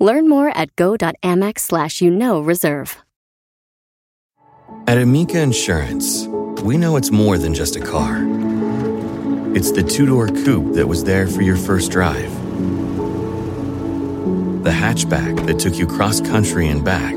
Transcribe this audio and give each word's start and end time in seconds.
Learn 0.00 0.28
more 0.28 0.48
at 0.56 0.74
go.amex 0.76 1.60
slash 1.60 2.00
you 2.00 2.10
know 2.10 2.40
reserve. 2.40 2.96
At 4.86 4.98
Amica 4.98 5.40
Insurance, 5.40 6.26
we 6.62 6.76
know 6.76 6.96
it's 6.96 7.10
more 7.10 7.38
than 7.38 7.54
just 7.54 7.76
a 7.76 7.80
car. 7.80 8.24
It's 9.54 9.70
the 9.70 9.82
two 9.82 10.06
door 10.06 10.28
coupe 10.28 10.74
that 10.74 10.88
was 10.88 11.04
there 11.04 11.26
for 11.26 11.42
your 11.42 11.56
first 11.56 11.92
drive, 11.92 12.32
the 14.64 14.70
hatchback 14.70 15.46
that 15.46 15.58
took 15.58 15.76
you 15.76 15.86
cross 15.86 16.20
country 16.20 16.68
and 16.68 16.84
back, 16.84 17.12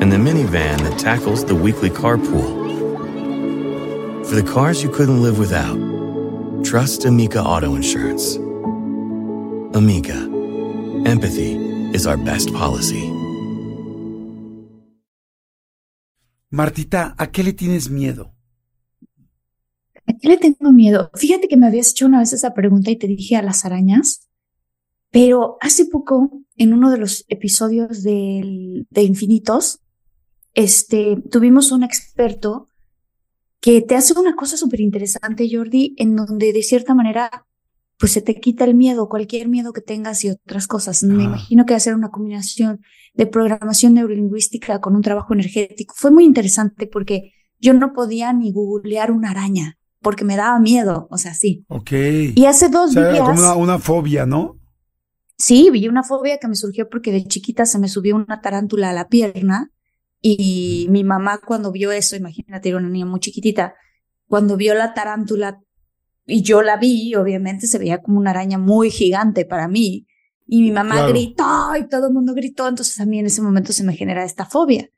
and 0.00 0.12
the 0.12 0.16
minivan 0.16 0.78
that 0.78 0.98
tackles 0.98 1.44
the 1.44 1.54
weekly 1.54 1.90
carpool. 1.90 2.58
For 4.26 4.34
the 4.34 4.42
cars 4.42 4.82
you 4.82 4.90
couldn't 4.90 5.20
live 5.20 5.38
without, 5.38 5.76
trust 6.64 7.04
Amica 7.04 7.42
Auto 7.42 7.74
Insurance. 7.74 8.36
Amica, 9.76 10.39
empathy 11.06 11.56
is 11.92 12.06
our 12.06 12.16
best 12.16 12.52
policy. 12.52 13.10
Martita, 16.50 17.14
¿a 17.16 17.30
qué 17.30 17.44
le 17.44 17.52
tienes 17.52 17.90
miedo? 17.90 18.34
¿A 20.06 20.12
qué 20.20 20.28
le 20.28 20.36
tengo 20.36 20.72
miedo? 20.72 21.10
Fíjate 21.14 21.46
que 21.46 21.56
me 21.56 21.66
habías 21.66 21.90
hecho 21.90 22.06
una 22.06 22.18
vez 22.18 22.32
esa 22.32 22.54
pregunta 22.54 22.90
y 22.90 22.96
te 22.96 23.06
dije 23.06 23.36
a 23.36 23.42
las 23.42 23.64
arañas, 23.64 24.28
pero 25.10 25.56
hace 25.60 25.86
poco, 25.86 26.42
en 26.56 26.72
uno 26.72 26.90
de 26.90 26.98
los 26.98 27.24
episodios 27.28 28.02
de, 28.02 28.84
de 28.90 29.02
Infinitos, 29.02 29.80
este, 30.54 31.16
tuvimos 31.30 31.70
un 31.70 31.84
experto 31.84 32.68
que 33.60 33.82
te 33.82 33.94
hace 33.94 34.18
una 34.18 34.34
cosa 34.34 34.56
súper 34.56 34.80
interesante, 34.80 35.48
Jordi, 35.50 35.94
en 35.98 36.16
donde 36.16 36.52
de 36.52 36.62
cierta 36.62 36.94
manera, 36.94 37.46
pues 38.00 38.12
se 38.12 38.22
te 38.22 38.40
quita 38.40 38.64
el 38.64 38.74
miedo, 38.74 39.08
cualquier 39.08 39.46
miedo 39.48 39.72
que 39.72 39.82
tengas 39.82 40.24
y 40.24 40.30
otras 40.30 40.66
cosas. 40.66 41.04
Me 41.04 41.22
Ah. 41.22 41.26
imagino 41.26 41.66
que 41.66 41.74
va 41.74 41.76
a 41.76 41.80
ser 41.80 41.94
una 41.94 42.08
combinación 42.10 42.80
de 43.14 43.26
programación 43.26 43.94
neurolingüística 43.94 44.80
con 44.80 44.96
un 44.96 45.02
trabajo 45.02 45.34
energético. 45.34 45.94
Fue 45.96 46.10
muy 46.10 46.24
interesante 46.24 46.88
porque 46.88 47.32
yo 47.60 47.74
no 47.74 47.92
podía 47.92 48.32
ni 48.32 48.52
googlear 48.52 49.12
una 49.12 49.30
araña 49.30 49.76
porque 50.00 50.24
me 50.24 50.36
daba 50.36 50.58
miedo, 50.58 51.08
o 51.10 51.18
sea, 51.18 51.34
sí. 51.34 51.66
Ok. 51.68 51.92
Y 52.34 52.46
hace 52.46 52.70
dos 52.70 52.90
o 52.90 52.92
sea, 52.94 53.12
días, 53.12 53.20
como 53.22 53.38
una, 53.38 53.54
una 53.54 53.78
fobia, 53.78 54.24
¿no? 54.26 54.56
sí, 55.36 55.70
vi 55.70 55.88
una 55.88 56.02
fobia 56.02 56.38
que 56.38 56.48
me 56.48 56.54
surgió 56.54 56.88
porque 56.88 57.12
de 57.12 57.24
chiquita 57.24 57.64
se 57.66 57.78
me 57.78 57.88
subió 57.88 58.16
una 58.16 58.40
tarántula 58.40 58.90
a 58.90 58.92
la 58.92 59.08
pierna 59.08 59.70
y 60.22 60.86
mi 60.90 61.02
mamá 61.04 61.40
cuando 61.44 61.72
vio 61.72 61.92
eso, 61.92 62.16
imagínate, 62.16 62.68
era 62.70 62.78
una 62.78 62.88
niña 62.90 63.06
muy 63.06 63.20
chiquitita, 63.20 63.74
cuando 64.28 64.56
vio 64.56 64.74
la 64.74 64.92
tarántula 64.94 65.60
y 66.30 66.42
yo 66.42 66.62
la 66.62 66.76
vi, 66.76 67.14
obviamente 67.14 67.66
se 67.66 67.78
veía 67.78 67.98
como 68.02 68.18
una 68.18 68.30
araña 68.30 68.58
muy 68.58 68.90
gigante 68.90 69.44
para 69.44 69.68
mí 69.68 70.06
y 70.46 70.62
mi 70.62 70.70
mamá 70.72 70.96
Claro. 70.96 71.08
gritó 71.10 71.76
y 71.78 71.88
todo 71.88 72.08
el 72.08 72.12
mundo 72.14 72.34
gritó, 72.34 72.66
entonces 72.68 72.98
a 73.00 73.06
mí 73.06 73.18
en 73.18 73.26
ese 73.26 73.42
momento 73.42 73.72
se 73.72 73.84
me 73.84 73.94
genera 73.94 74.24
esta 74.24 74.46
fobia. 74.46 74.90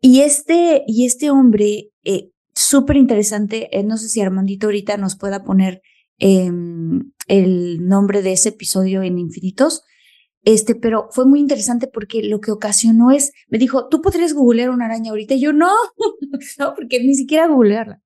Y 0.00 0.20
este, 0.20 0.84
y 0.86 1.06
este 1.06 1.30
hombre, 1.30 1.90
eh, 2.04 2.30
súper 2.54 2.96
interesante, 2.96 3.68
eh, 3.76 3.84
no 3.84 3.96
sé 3.96 4.08
si 4.08 4.20
Armandito 4.20 4.66
ahorita 4.66 4.96
nos 4.96 5.16
pueda 5.16 5.44
poner 5.44 5.82
em, 6.18 7.12
el 7.28 7.86
nombre 7.86 8.22
de 8.22 8.32
ese 8.32 8.48
episodio 8.48 9.02
en 9.02 9.18
Infinitos, 9.18 9.82
este, 10.42 10.74
pero 10.74 11.08
fue 11.12 11.26
muy 11.26 11.38
interesante 11.40 11.86
porque 11.86 12.22
lo 12.22 12.40
que 12.40 12.50
ocasionó 12.50 13.10
es, 13.12 13.32
me 13.48 13.58
dijo, 13.58 13.88
¿tú 13.88 14.00
podrías 14.02 14.32
googlear 14.34 14.70
una 14.70 14.86
araña 14.86 15.10
ahorita? 15.10 15.34
Y 15.34 15.40
yo, 15.40 15.52
no, 15.52 15.70
no, 16.58 16.74
porque 16.74 17.00
ni 17.04 17.14
siquiera 17.14 17.46
googlearla. 17.46 18.02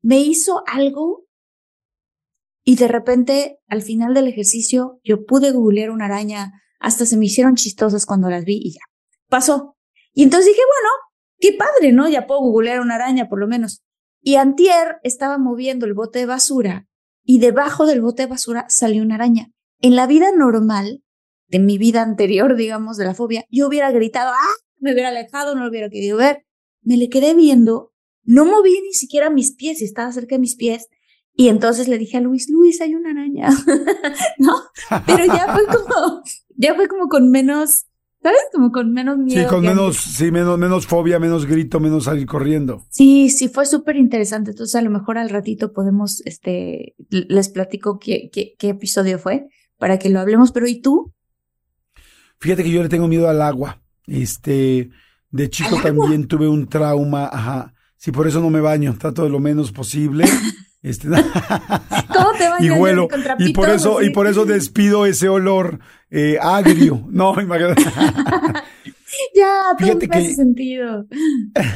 Me 0.00 0.18
hizo 0.18 0.62
algo 0.66 1.21
y 2.64 2.76
de 2.76 2.88
repente, 2.88 3.58
al 3.66 3.82
final 3.82 4.14
del 4.14 4.28
ejercicio, 4.28 5.00
yo 5.02 5.24
pude 5.24 5.50
googlear 5.50 5.90
una 5.90 6.04
araña, 6.04 6.52
hasta 6.78 7.06
se 7.06 7.16
me 7.16 7.26
hicieron 7.26 7.56
chistosas 7.56 8.06
cuando 8.06 8.30
las 8.30 8.44
vi 8.44 8.60
y 8.62 8.72
ya, 8.72 8.80
pasó. 9.28 9.76
Y 10.12 10.22
entonces 10.22 10.46
dije, 10.46 10.60
bueno, 10.60 10.90
qué 11.38 11.58
padre, 11.58 11.92
¿no? 11.92 12.08
Ya 12.08 12.26
puedo 12.26 12.40
googlear 12.40 12.80
una 12.80 12.94
araña 12.94 13.28
por 13.28 13.40
lo 13.40 13.48
menos. 13.48 13.82
Y 14.20 14.36
antier 14.36 14.98
estaba 15.02 15.38
moviendo 15.38 15.86
el 15.86 15.94
bote 15.94 16.20
de 16.20 16.26
basura 16.26 16.86
y 17.24 17.40
debajo 17.40 17.86
del 17.86 18.00
bote 18.00 18.22
de 18.22 18.28
basura 18.28 18.66
salió 18.68 19.02
una 19.02 19.16
araña. 19.16 19.50
En 19.80 19.96
la 19.96 20.06
vida 20.06 20.30
normal, 20.32 21.02
de 21.48 21.58
mi 21.58 21.78
vida 21.78 22.02
anterior, 22.02 22.56
digamos, 22.56 22.96
de 22.96 23.04
la 23.04 23.14
fobia, 23.14 23.44
yo 23.50 23.66
hubiera 23.66 23.90
gritado, 23.90 24.30
¡ah! 24.32 24.54
Me 24.78 24.92
hubiera 24.92 25.08
alejado, 25.08 25.54
no 25.54 25.62
lo 25.62 25.70
hubiera 25.70 25.90
querido 25.90 26.16
ver. 26.16 26.44
Me 26.82 26.96
le 26.96 27.08
quedé 27.08 27.34
viendo, 27.34 27.92
no 28.22 28.44
moví 28.44 28.80
ni 28.80 28.94
siquiera 28.94 29.30
mis 29.30 29.54
pies, 29.54 29.82
estaba 29.82 30.12
cerca 30.12 30.36
de 30.36 30.40
mis 30.40 30.56
pies. 30.56 30.88
Y 31.34 31.48
entonces 31.48 31.88
le 31.88 31.98
dije 31.98 32.18
a 32.18 32.20
Luis, 32.20 32.48
Luis, 32.50 32.80
hay 32.80 32.94
una 32.94 33.10
araña, 33.10 33.48
¿no? 34.38 34.54
Pero 35.06 35.24
ya 35.24 35.54
fue 35.54 35.64
como, 35.66 36.22
ya 36.56 36.74
fue 36.74 36.88
como 36.88 37.08
con 37.08 37.30
menos, 37.30 37.86
¿sabes? 38.22 38.40
Como 38.52 38.70
con 38.70 38.92
menos 38.92 39.16
miedo. 39.16 39.42
Sí, 39.42 39.48
con 39.48 39.62
menos, 39.62 39.96
antes. 39.96 40.14
sí, 40.14 40.30
menos, 40.30 40.58
menos 40.58 40.86
fobia, 40.86 41.18
menos 41.18 41.46
grito, 41.46 41.80
menos 41.80 42.04
salir 42.04 42.26
corriendo. 42.26 42.84
Sí, 42.90 43.30
sí, 43.30 43.48
fue 43.48 43.64
súper 43.64 43.96
interesante. 43.96 44.50
Entonces, 44.50 44.74
a 44.74 44.82
lo 44.82 44.90
mejor 44.90 45.16
al 45.16 45.30
ratito 45.30 45.72
podemos, 45.72 46.20
este, 46.26 46.94
les 47.08 47.48
platico 47.48 47.98
qué, 47.98 48.28
qué, 48.30 48.54
qué 48.58 48.68
episodio 48.68 49.18
fue 49.18 49.46
para 49.78 49.98
que 49.98 50.10
lo 50.10 50.20
hablemos. 50.20 50.52
Pero, 50.52 50.68
¿y 50.68 50.82
tú? 50.82 51.14
Fíjate 52.40 52.62
que 52.62 52.70
yo 52.70 52.82
le 52.82 52.88
tengo 52.90 53.08
miedo 53.08 53.28
al 53.28 53.40
agua. 53.40 53.80
Este, 54.06 54.90
de 55.30 55.48
chico 55.48 55.80
también 55.82 56.28
tuve 56.28 56.46
un 56.46 56.68
trauma, 56.68 57.26
ajá. 57.32 57.74
Sí, 57.96 58.12
por 58.12 58.26
eso 58.26 58.40
no 58.40 58.50
me 58.50 58.60
baño, 58.60 58.96
trato 58.98 59.22
de 59.22 59.30
lo 59.30 59.40
menos 59.40 59.72
posible. 59.72 60.24
Este, 60.82 61.06
¿Cómo 61.08 62.32
te 62.36 62.64
y 62.64 62.70
huelo, 62.70 63.06
con 63.08 63.22
y 63.38 63.52
por 63.52 63.70
eso, 63.70 64.02
y 64.02 64.10
por 64.10 64.26
eso 64.26 64.44
despido 64.44 65.06
ese 65.06 65.28
olor 65.28 65.78
eh, 66.10 66.38
agrio. 66.40 67.06
No, 67.10 67.40
imagínate. 67.40 67.82
Ya, 69.34 69.60
todo 69.78 69.86
Fíjate 69.88 70.08
me 70.08 70.16
hace 70.16 70.28
que- 70.28 70.34
sentido. 70.34 71.06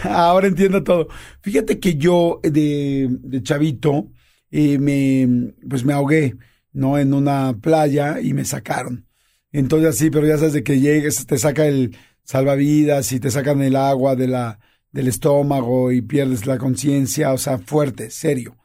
Ahora 0.05 0.47
entiendo 0.47 0.83
todo. 0.83 1.09
Fíjate 1.43 1.79
que 1.79 1.97
yo 1.97 2.41
de, 2.43 3.09
de 3.11 3.43
chavito 3.43 4.11
eh, 4.51 4.79
me 4.79 5.53
pues 5.69 5.85
me 5.85 5.93
ahogué, 5.93 6.35
¿no? 6.73 6.99
En 6.99 7.13
una 7.13 7.55
playa 7.61 8.21
y 8.23 8.33
me 8.33 8.47
sacaron. 8.47 9.07
Entonces 9.53 9.91
así, 9.91 10.09
pero 10.11 10.27
ya 10.27 10.39
sabes 10.39 10.55
de 10.55 10.65
que 10.65 10.81
llegues, 10.81 11.27
te 11.27 11.37
saca 11.37 11.67
el 11.67 11.95
salvavidas 12.25 13.13
y 13.13 13.21
te 13.21 13.31
sacan 13.31 13.61
el 13.63 13.77
agua 13.77 14.17
de 14.17 14.29
la, 14.29 14.59
del 14.91 15.09
estómago 15.09 15.93
y 15.93 16.01
pierdes 16.01 16.47
la 16.47 16.57
conciencia, 16.57 17.33
o 17.35 17.39
sea, 17.39 17.59
fuerte, 17.59 18.11
serio. 18.11 18.57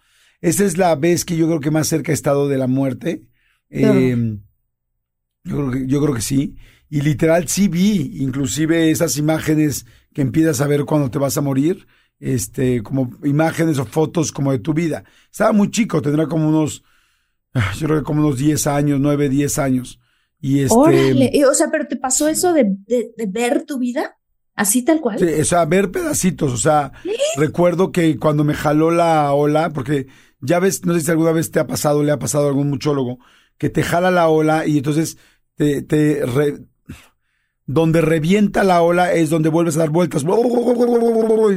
Esa 0.42 0.66
es 0.66 0.78
la 0.78 0.96
vez 0.96 1.24
que 1.24 1.38
yo 1.38 1.48
creo 1.48 1.60
que 1.60 1.72
más 1.72 1.88
cerca 1.88 2.12
he 2.12 2.16
estado 2.16 2.48
de 2.48 2.58
la 2.58 2.68
muerte. 2.68 3.24
Eh, 3.70 4.38
yo 5.44 5.56
creo 5.56 5.72
que, 5.72 5.88
yo 5.88 6.02
creo 6.02 6.16
que 6.16 6.22
sí. 6.22 6.56
Y 6.90 7.02
literal 7.02 7.48
sí 7.48 7.68
vi, 7.68 8.18
inclusive 8.22 8.92
esas 8.92 9.18
imágenes 9.18 9.86
que 10.14 10.22
empiezas 10.22 10.60
a 10.60 10.68
ver 10.68 10.84
cuando 10.84 11.10
te 11.10 11.20
vas 11.20 11.38
a 11.38 11.42
morir, 11.42 11.88
este, 12.20 12.84
como 12.84 13.12
imágenes 13.24 13.80
o 13.80 13.86
fotos 13.86 14.32
como 14.32 14.52
de 14.52 14.60
tu 14.60 14.74
vida. 14.74 15.04
Estaba 15.32 15.54
muy 15.54 15.72
chico, 15.72 16.02
tendrá 16.02 16.28
como 16.28 16.50
unos, 16.50 16.84
ah, 17.54 17.72
yo 17.78 17.88
creo 17.88 18.00
que 18.00 18.06
como 18.06 18.26
unos 18.26 18.38
10 18.38 18.68
años, 18.68 19.00
9, 19.00 19.30
10 19.30 19.60
años. 19.60 20.00
Y 20.40 20.62
este, 20.62 20.76
Órale. 20.76 21.32
O 21.46 21.54
sea, 21.54 21.70
pero 21.72 21.88
¿te 21.88 21.96
pasó 21.96 22.28
eso 22.28 22.52
de, 22.52 22.76
de, 22.88 23.12
de 23.16 23.26
ver 23.28 23.64
tu 23.64 23.78
vida? 23.78 24.18
¿Así 24.56 24.84
tal 24.84 25.00
cual? 25.00 25.18
Sí, 25.18 25.26
o 25.26 25.46
sea, 25.46 25.66
ver 25.66 25.92
pedacitos, 25.92 26.52
o 26.52 26.58
sea, 26.58 26.92
recuerdo 27.38 27.92
que 27.92 28.18
cuando 28.18 28.44
me 28.44 28.54
jaló 28.54 28.92
la 28.92 29.34
ola, 29.34 29.70
porque 29.72 30.08
ya 30.42 30.60
ves, 30.60 30.86
no 30.86 30.94
sé 30.94 31.02
si 31.02 31.12
alguna 31.12 31.32
vez 31.32 31.52
te 31.52 31.60
ha 31.60 31.68
pasado, 31.68 32.04
le 32.04 32.12
ha 32.12 32.20
pasado 32.20 32.46
a 32.46 32.48
algún 32.50 32.70
muchólogo, 32.70 33.20
que 33.58 33.70
te 33.70 33.84
jala 33.84 34.12
la 34.12 34.28
ola 34.28 34.66
y 34.68 34.78
entonces 34.78 35.18
te, 35.56 35.82
te 35.82 36.26
re- 36.26 36.60
donde 37.68 38.02
revienta 38.02 38.64
la 38.64 38.82
ola 38.82 39.14
es 39.14 39.30
donde 39.30 39.50
vuelves 39.50 39.76
a 39.78 39.80
dar 39.82 39.92
vueltas, 39.92 40.24
y 40.24 40.26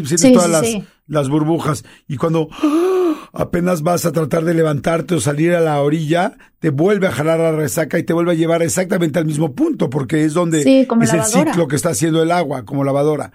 sientes 0.07 0.21
Sí, 0.21 0.33
todas 0.33 0.67
sí, 0.67 0.79
las, 0.79 0.87
las 1.07 1.29
burbujas. 1.29 1.85
Y 2.07 2.17
cuando 2.19 2.49
apenas 3.33 3.83
vas 3.83 4.05
a 4.07 4.13
tratar 4.13 4.45
de 4.45 4.55
levantarte 4.55 5.15
o 5.17 5.21
salir 5.21 5.55
a 5.55 5.61
la 5.61 5.81
orilla, 5.83 6.37
te 6.61 6.71
vuelve 6.71 7.09
a 7.09 7.13
jalar 7.13 7.41
la 7.41 7.53
resaca 7.53 7.99
y 7.99 8.05
te 8.05 8.13
vuelve 8.13 8.33
a 8.33 8.37
llevar 8.37 8.63
exactamente 8.63 9.19
al 9.19 9.27
mismo 9.27 9.55
punto, 9.55 9.91
porque 9.91 10.25
es 10.25 10.35
donde 10.35 10.63
Sí, 10.63 10.87
es 11.03 11.13
el 11.13 11.21
ciclo 11.49 11.67
que 11.69 11.77
está 11.77 11.89
haciendo 11.91 12.23
el 12.23 12.31
agua, 12.31 12.65
como 12.65 12.85
lavadora. 12.85 13.33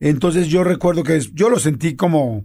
Entonces 0.00 0.48
yo 0.48 0.64
recuerdo 0.64 1.02
que 1.04 1.16
es- 1.16 1.32
yo 1.34 1.48
lo 1.48 1.58
sentí 1.58 1.96
como, 1.96 2.44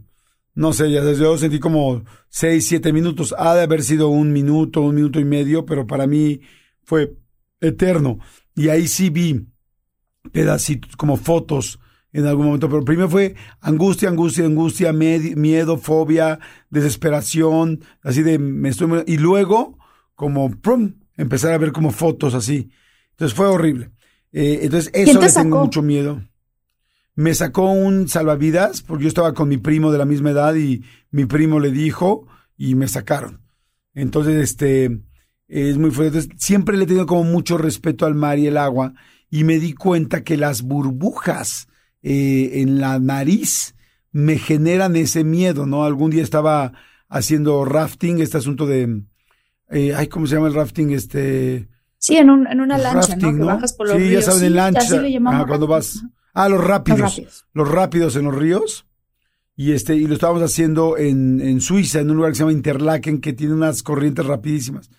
no 0.56 0.74
sé, 0.74 0.92
ya 0.92 1.04
yo 1.14 1.38
sentí 1.38 1.60
como 1.60 2.04
seis, 2.30 2.68
siete 2.68 2.94
minutos. 2.94 3.34
Ha 3.38 3.56
de 3.56 3.64
haber 3.64 3.84
sido 3.84 4.10
un 4.10 4.32
minuto, 4.32 4.82
un 4.82 4.96
minuto 4.96 5.20
y 5.20 5.26
medio, 5.26 5.66
pero 5.66 5.88
para 5.88 6.06
mí 6.08 6.42
fue 6.84 7.16
eterno. 7.60 8.20
Y 8.56 8.70
ahí 8.70 8.88
sí 8.88 9.10
vi 9.10 9.48
pedacitos, 10.32 10.96
como 10.96 11.18
fotos 11.18 11.80
en 12.12 12.28
algún 12.28 12.46
momento, 12.46 12.70
pero 12.70 12.86
primero 12.86 13.10
fue 13.10 13.36
angustia, 13.60 14.08
angustia, 14.08 14.46
angustia, 14.46 14.94
miedo, 14.94 15.78
fobia, 15.78 16.40
desesperación, 16.70 17.84
así 18.04 18.22
de 18.22 18.38
me 18.38 18.70
estoy 18.70 19.04
y 19.08 19.18
luego 19.18 19.80
como 20.14 20.52
prum, 20.52 20.94
empezar 21.18 21.54
a 21.54 21.58
ver 21.58 21.72
como 21.72 21.90
fotos 21.90 22.36
así. 22.36 22.70
Entonces 23.12 23.36
fue 23.36 23.48
horrible. 23.48 23.92
Eh, 24.32 24.60
entonces 24.62 24.92
eso 24.94 25.20
le 25.20 25.32
tengo 25.32 25.64
mucho 25.64 25.82
miedo. 25.82 26.22
Me 27.16 27.34
sacó 27.34 27.72
un 27.72 28.08
salvavidas 28.08 28.82
porque 28.82 29.04
yo 29.04 29.08
estaba 29.08 29.34
con 29.34 29.50
mi 29.50 29.58
primo 29.58 29.92
de 29.92 29.98
la 29.98 30.06
misma 30.06 30.32
edad 30.32 30.56
y 30.56 30.84
mi 31.12 31.26
primo 31.26 31.60
le 31.60 31.72
dijo 31.72 32.28
y 32.58 32.76
me 32.76 32.88
sacaron. 32.88 33.42
Entonces, 33.94 34.42
este, 34.42 35.02
es 35.48 35.78
muy 35.78 35.92
fuerte. 35.92 36.22
siempre 36.38 36.78
le 36.78 36.86
he 36.86 36.88
tenido 36.88 37.06
como 37.06 37.24
mucho 37.24 37.58
respeto 37.58 38.06
al 38.06 38.16
mar 38.16 38.40
y 38.40 38.48
el 38.48 38.58
agua 38.58 38.94
y 39.30 39.44
me 39.44 39.60
di 39.60 39.74
cuenta 39.74 40.24
que 40.24 40.38
las 40.38 40.64
burbujas 40.64 41.68
eh, 42.02 42.62
en 42.62 42.80
la 42.80 43.00
nariz 43.00 43.76
me 44.12 44.38
generan 44.38 44.96
ese 44.96 45.24
miedo, 45.24 45.66
¿no? 45.66 45.84
Algún 45.84 46.12
día 46.12 46.24
estaba 46.24 46.74
haciendo 47.10 47.66
rafting, 47.66 48.20
este 48.20 48.38
asunto 48.38 48.66
de, 48.66 49.04
eh, 49.70 49.94
ay, 49.96 50.08
¿cómo 50.08 50.28
se 50.28 50.36
llama 50.36 50.48
el 50.48 50.54
rafting? 50.54 50.92
Este... 50.92 51.68
Sí, 51.98 52.18
en, 52.18 52.30
un, 52.30 52.46
en 52.48 52.60
una 52.60 52.78
lancha, 52.78 53.16
¿no? 53.16 53.32
Que 53.32 53.44
bajas 53.44 53.74
por 53.74 53.88
los 53.88 53.98
sí, 53.98 54.04
ríos. 54.04 54.26
ya 54.26 54.32
saben, 54.32 54.48
en 54.48 54.56
lancha. 54.56 55.02
Ah, 55.28 55.46
cuando 55.48 55.68
vas... 55.68 56.04
Ah, 56.34 56.50
los 56.50 56.64
rápidos, 56.64 57.00
los 57.00 57.16
rápidos. 57.16 57.46
Los 57.54 57.70
rápidos 57.70 58.16
en 58.16 58.26
los 58.26 58.36
ríos. 58.36 58.86
Y 59.56 59.74
este, 59.74 59.96
y 59.96 60.08
lo 60.08 60.16
estábamos 60.16 60.42
haciendo 60.42 60.98
en, 60.98 61.40
en 61.40 61.62
Suiza, 61.62 62.00
en 62.00 62.10
un 62.10 62.18
lugar 62.18 62.32
que 62.32 62.38
se 62.38 62.42
llama 62.42 62.54
Interlaken, 62.54 63.22
que 63.22 63.34
tiene 63.34 63.54
unas 63.54 63.84
corrientes 63.84 64.26
rapidísimas. 64.26 64.90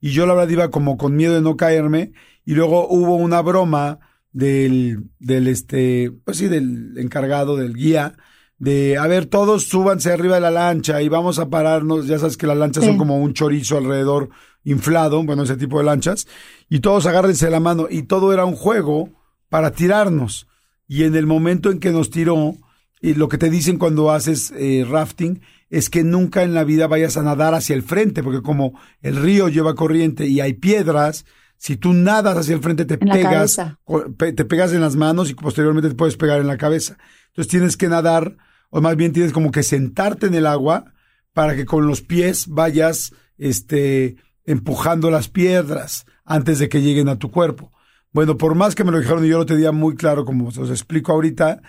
Y 0.00 0.10
yo 0.10 0.26
la 0.26 0.34
verdad 0.34 0.50
iba 0.50 0.70
como 0.70 0.96
con 0.96 1.16
miedo 1.16 1.34
de 1.34 1.40
no 1.40 1.56
caerme. 1.56 2.12
Y 2.44 2.54
luego 2.54 2.86
hubo 2.88 3.16
una 3.16 3.40
broma 3.42 3.98
del, 4.34 5.10
del 5.18 5.48
este, 5.48 6.12
pues 6.24 6.36
sí, 6.36 6.48
del 6.48 6.98
encargado, 6.98 7.56
del 7.56 7.74
guía, 7.74 8.16
de, 8.58 8.98
a 8.98 9.06
ver, 9.06 9.26
todos 9.26 9.64
súbanse 9.64 10.12
arriba 10.12 10.34
de 10.34 10.40
la 10.42 10.50
lancha 10.50 11.00
y 11.00 11.08
vamos 11.08 11.38
a 11.38 11.48
pararnos, 11.48 12.06
ya 12.06 12.18
sabes 12.18 12.36
que 12.36 12.46
las 12.46 12.56
lanchas 12.56 12.84
son 12.84 12.98
como 12.98 13.18
un 13.18 13.32
chorizo 13.32 13.78
alrededor 13.78 14.30
inflado, 14.64 15.22
bueno, 15.22 15.42
ese 15.44 15.56
tipo 15.56 15.78
de 15.78 15.84
lanchas, 15.84 16.26
y 16.68 16.80
todos 16.80 17.06
agárrense 17.06 17.50
la 17.50 17.60
mano, 17.60 17.86
y 17.88 18.02
todo 18.04 18.32
era 18.32 18.44
un 18.44 18.56
juego 18.56 19.10
para 19.48 19.70
tirarnos. 19.70 20.48
Y 20.86 21.04
en 21.04 21.14
el 21.16 21.26
momento 21.26 21.70
en 21.70 21.80
que 21.80 21.90
nos 21.90 22.10
tiró, 22.10 22.56
y 23.00 23.14
lo 23.14 23.28
que 23.28 23.38
te 23.38 23.50
dicen 23.50 23.78
cuando 23.78 24.10
haces 24.10 24.52
eh, 24.56 24.86
rafting, 24.88 25.40
es 25.70 25.90
que 25.90 26.04
nunca 26.04 26.42
en 26.42 26.54
la 26.54 26.64
vida 26.64 26.86
vayas 26.86 27.16
a 27.16 27.22
nadar 27.22 27.54
hacia 27.54 27.74
el 27.74 27.82
frente, 27.82 28.22
porque 28.22 28.42
como 28.42 28.78
el 29.02 29.16
río 29.16 29.48
lleva 29.48 29.74
corriente 29.74 30.26
y 30.26 30.40
hay 30.40 30.52
piedras, 30.52 31.24
si 31.58 31.76
tú 31.76 31.94
nadas 31.94 32.36
hacia 32.36 32.54
el 32.54 32.60
frente, 32.60 32.84
te 32.84 32.98
pegas, 32.98 33.58
te 34.18 34.44
pegas 34.44 34.72
en 34.72 34.80
las 34.80 34.96
manos 34.96 35.30
y 35.30 35.34
posteriormente 35.34 35.88
te 35.88 35.94
puedes 35.94 36.16
pegar 36.16 36.40
en 36.40 36.46
la 36.46 36.58
cabeza. 36.58 36.98
Entonces 37.28 37.50
tienes 37.50 37.76
que 37.76 37.88
nadar, 37.88 38.36
o 38.70 38.80
más 38.80 38.96
bien 38.96 39.12
tienes 39.12 39.32
como 39.32 39.50
que 39.50 39.62
sentarte 39.62 40.26
en 40.26 40.34
el 40.34 40.46
agua 40.46 40.92
para 41.32 41.56
que 41.56 41.64
con 41.64 41.86
los 41.86 42.02
pies 42.02 42.46
vayas, 42.48 43.12
este, 43.38 44.16
empujando 44.44 45.10
las 45.10 45.28
piedras 45.28 46.06
antes 46.24 46.58
de 46.58 46.68
que 46.68 46.82
lleguen 46.82 47.08
a 47.08 47.18
tu 47.18 47.30
cuerpo. 47.30 47.72
Bueno, 48.14 48.38
por 48.38 48.54
más 48.54 48.76
que 48.76 48.84
me 48.84 48.92
lo 48.92 49.00
dijeron 49.00 49.26
y 49.26 49.28
yo 49.28 49.38
lo 49.38 49.46
tenía 49.46 49.72
muy 49.72 49.96
claro, 49.96 50.24
como 50.24 50.46
os 50.46 50.70
explico 50.70 51.10
ahorita, 51.10 51.60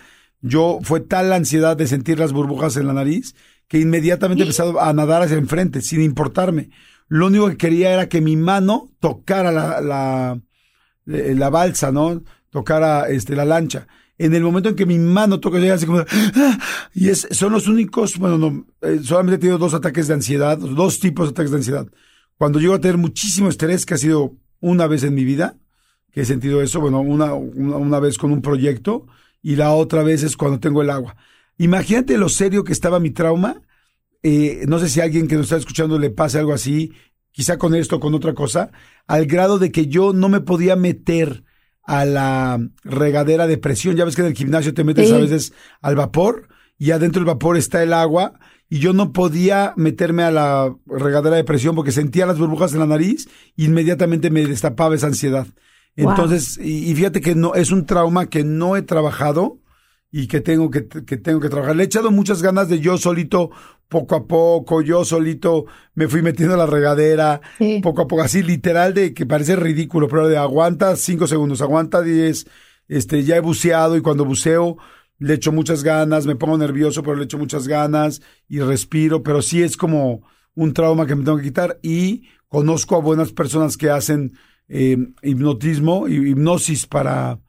yo 0.41 0.77
fue 0.83 0.99
tal 0.99 1.31
la 1.31 1.37
ansiedad 1.37 1.75
de 1.75 1.87
sentir 1.87 2.19
las 2.19 2.33
burbujas 2.33 2.77
en 2.77 2.85
la 2.85 2.93
nariz 2.93 3.35
que 3.67 3.79
inmediatamente 3.79 4.43
he 4.43 4.45
empezado 4.45 4.79
a 4.79 4.93
nadar 4.93 5.23
hacia 5.23 5.37
enfrente, 5.37 5.81
sin 5.81 6.01
importarme. 6.01 6.69
Lo 7.07 7.25
único 7.25 7.49
que 7.49 7.57
quería 7.57 7.91
era 7.91 8.07
que 8.07 8.21
mi 8.21 8.35
mano 8.35 8.91
tocara 8.99 9.51
la, 9.51 9.81
la, 9.81 10.39
eh, 11.07 11.33
la 11.35 11.49
balsa, 11.49 11.91
¿no? 11.91 12.23
Tocara 12.51 13.09
este, 13.09 13.35
la 13.35 13.43
lancha. 13.43 13.87
En 14.19 14.35
el 14.35 14.43
momento 14.43 14.69
en 14.69 14.75
que 14.75 14.85
mi 14.85 14.99
mano 14.99 15.39
toca, 15.39 15.57
llega 15.57 15.73
así 15.73 15.87
como, 15.87 15.99
¡ah! 15.99 16.59
y 16.93 17.09
es, 17.09 17.27
son 17.31 17.53
los 17.53 17.67
únicos, 17.67 18.19
bueno, 18.19 18.37
no, 18.37 18.67
eh, 18.81 18.99
solamente 19.01 19.37
he 19.37 19.39
tenido 19.39 19.57
dos 19.57 19.73
ataques 19.73 20.07
de 20.07 20.13
ansiedad, 20.13 20.59
dos 20.59 20.99
tipos 20.99 21.25
de 21.25 21.31
ataques 21.31 21.49
de 21.49 21.57
ansiedad. 21.57 21.87
Cuando 22.37 22.59
llego 22.59 22.75
a 22.75 22.79
tener 22.79 22.97
muchísimo 22.97 23.49
estrés, 23.49 23.83
que 23.83 23.95
ha 23.95 23.97
sido 23.97 24.35
una 24.59 24.85
vez 24.85 25.03
en 25.03 25.15
mi 25.15 25.25
vida, 25.25 25.57
que 26.15 26.21
he 26.21 26.25
sentido 26.25 26.61
eso, 26.61 26.79
bueno, 26.79 27.01
una, 27.01 27.33
una, 27.33 27.75
una 27.75 27.99
vez 27.99 28.17
con 28.17 28.31
un 28.31 28.41
proyecto, 28.41 29.05
y 29.41 29.57
la 29.57 29.73
otra 29.73 30.01
vez 30.01 30.23
es 30.23 30.37
cuando 30.37 30.61
tengo 30.61 30.81
el 30.81 30.89
agua. 30.89 31.17
Imagínate 31.57 32.17
lo 32.17 32.29
serio 32.29 32.63
que 32.63 32.71
estaba 32.71 33.01
mi 33.01 33.09
trauma, 33.09 33.63
eh, 34.23 34.63
no 34.65 34.79
sé 34.79 34.87
si 34.87 35.01
a 35.01 35.03
alguien 35.03 35.27
que 35.27 35.35
nos 35.35 35.47
está 35.47 35.57
escuchando 35.57 35.99
le 35.99 36.11
pase 36.11 36.39
algo 36.39 36.53
así, 36.53 36.93
quizá 37.31 37.57
con 37.57 37.75
esto 37.75 37.97
o 37.97 37.99
con 37.99 38.13
otra 38.13 38.33
cosa, 38.33 38.71
al 39.07 39.25
grado 39.25 39.59
de 39.59 39.73
que 39.73 39.87
yo 39.87 40.13
no 40.13 40.29
me 40.29 40.39
podía 40.39 40.77
meter 40.77 41.43
a 41.83 42.05
la 42.05 42.65
regadera 42.85 43.45
de 43.45 43.57
presión. 43.57 43.97
Ya 43.97 44.05
ves 44.05 44.15
que 44.15 44.21
en 44.21 44.29
el 44.29 44.35
gimnasio 44.35 44.73
te 44.73 44.85
metes 44.85 45.11
a 45.11 45.17
veces 45.17 45.51
al 45.81 45.97
vapor 45.97 46.47
y 46.77 46.91
adentro 46.91 47.19
del 47.19 47.27
vapor 47.27 47.57
está 47.57 47.83
el 47.83 47.91
agua 47.91 48.39
y 48.69 48.79
yo 48.79 48.93
no 48.93 49.11
podía 49.11 49.73
meterme 49.75 50.23
a 50.23 50.31
la 50.31 50.73
regadera 50.85 51.35
de 51.35 51.43
presión 51.43 51.75
porque 51.75 51.91
sentía 51.91 52.25
las 52.25 52.39
burbujas 52.39 52.73
en 52.73 52.79
la 52.79 52.87
nariz 52.87 53.27
e 53.57 53.65
inmediatamente 53.65 54.29
me 54.29 54.45
destapaba 54.45 54.95
esa 54.95 55.07
ansiedad. 55.07 55.45
Entonces, 55.95 56.57
y, 56.57 56.91
y, 56.91 56.95
fíjate 56.95 57.21
que 57.21 57.35
no 57.35 57.55
es 57.55 57.71
un 57.71 57.85
trauma 57.85 58.25
que 58.27 58.43
no 58.43 58.75
he 58.75 58.81
trabajado 58.81 59.59
y 60.11 60.27
que 60.27 60.41
tengo 60.41 60.69
que, 60.69 60.87
que 60.87 61.17
tengo 61.17 61.39
que 61.39 61.49
trabajar. 61.49 61.75
Le 61.75 61.83
he 61.83 61.85
echado 61.85 62.11
muchas 62.11 62.41
ganas 62.41 62.67
de 62.67 62.79
yo 62.79 62.97
solito, 62.97 63.51
poco 63.87 64.15
a 64.15 64.27
poco, 64.27 64.81
yo 64.81 65.05
solito 65.05 65.65
me 65.93 66.07
fui 66.07 66.21
metiendo 66.21 66.55
a 66.55 66.57
la 66.57 66.65
regadera, 66.65 67.41
poco 67.81 68.01
a 68.01 68.07
poco, 68.07 68.21
así 68.21 68.43
literal 68.43 68.93
de 68.93 69.13
que 69.13 69.25
parece 69.25 69.55
ridículo, 69.55 70.07
pero 70.07 70.27
de 70.27 70.37
aguanta 70.37 70.95
cinco 70.95 71.27
segundos, 71.27 71.61
aguanta 71.61 72.01
diez, 72.01 72.47
este, 72.87 73.23
ya 73.23 73.37
he 73.37 73.39
buceado 73.39 73.95
y 73.95 74.01
cuando 74.01 74.25
buceo 74.25 74.77
le 75.17 75.35
echo 75.35 75.51
muchas 75.51 75.83
ganas, 75.83 76.25
me 76.25 76.35
pongo 76.35 76.57
nervioso, 76.57 77.03
pero 77.03 77.15
le 77.15 77.25
echo 77.25 77.37
muchas 77.37 77.67
ganas 77.67 78.21
y 78.49 78.59
respiro, 78.59 79.23
pero 79.23 79.41
sí 79.41 79.63
es 79.63 79.77
como 79.77 80.23
un 80.55 80.73
trauma 80.73 81.05
que 81.05 81.15
me 81.15 81.23
tengo 81.23 81.37
que 81.37 81.43
quitar 81.43 81.79
y 81.81 82.27
conozco 82.47 82.95
a 82.95 83.01
buenas 83.01 83.31
personas 83.31 83.77
que 83.77 83.89
hacen 83.89 84.33
eh, 84.67 84.97
hipnotismo, 85.21 86.07
hipnosis 86.07 86.85
para, 86.85 87.39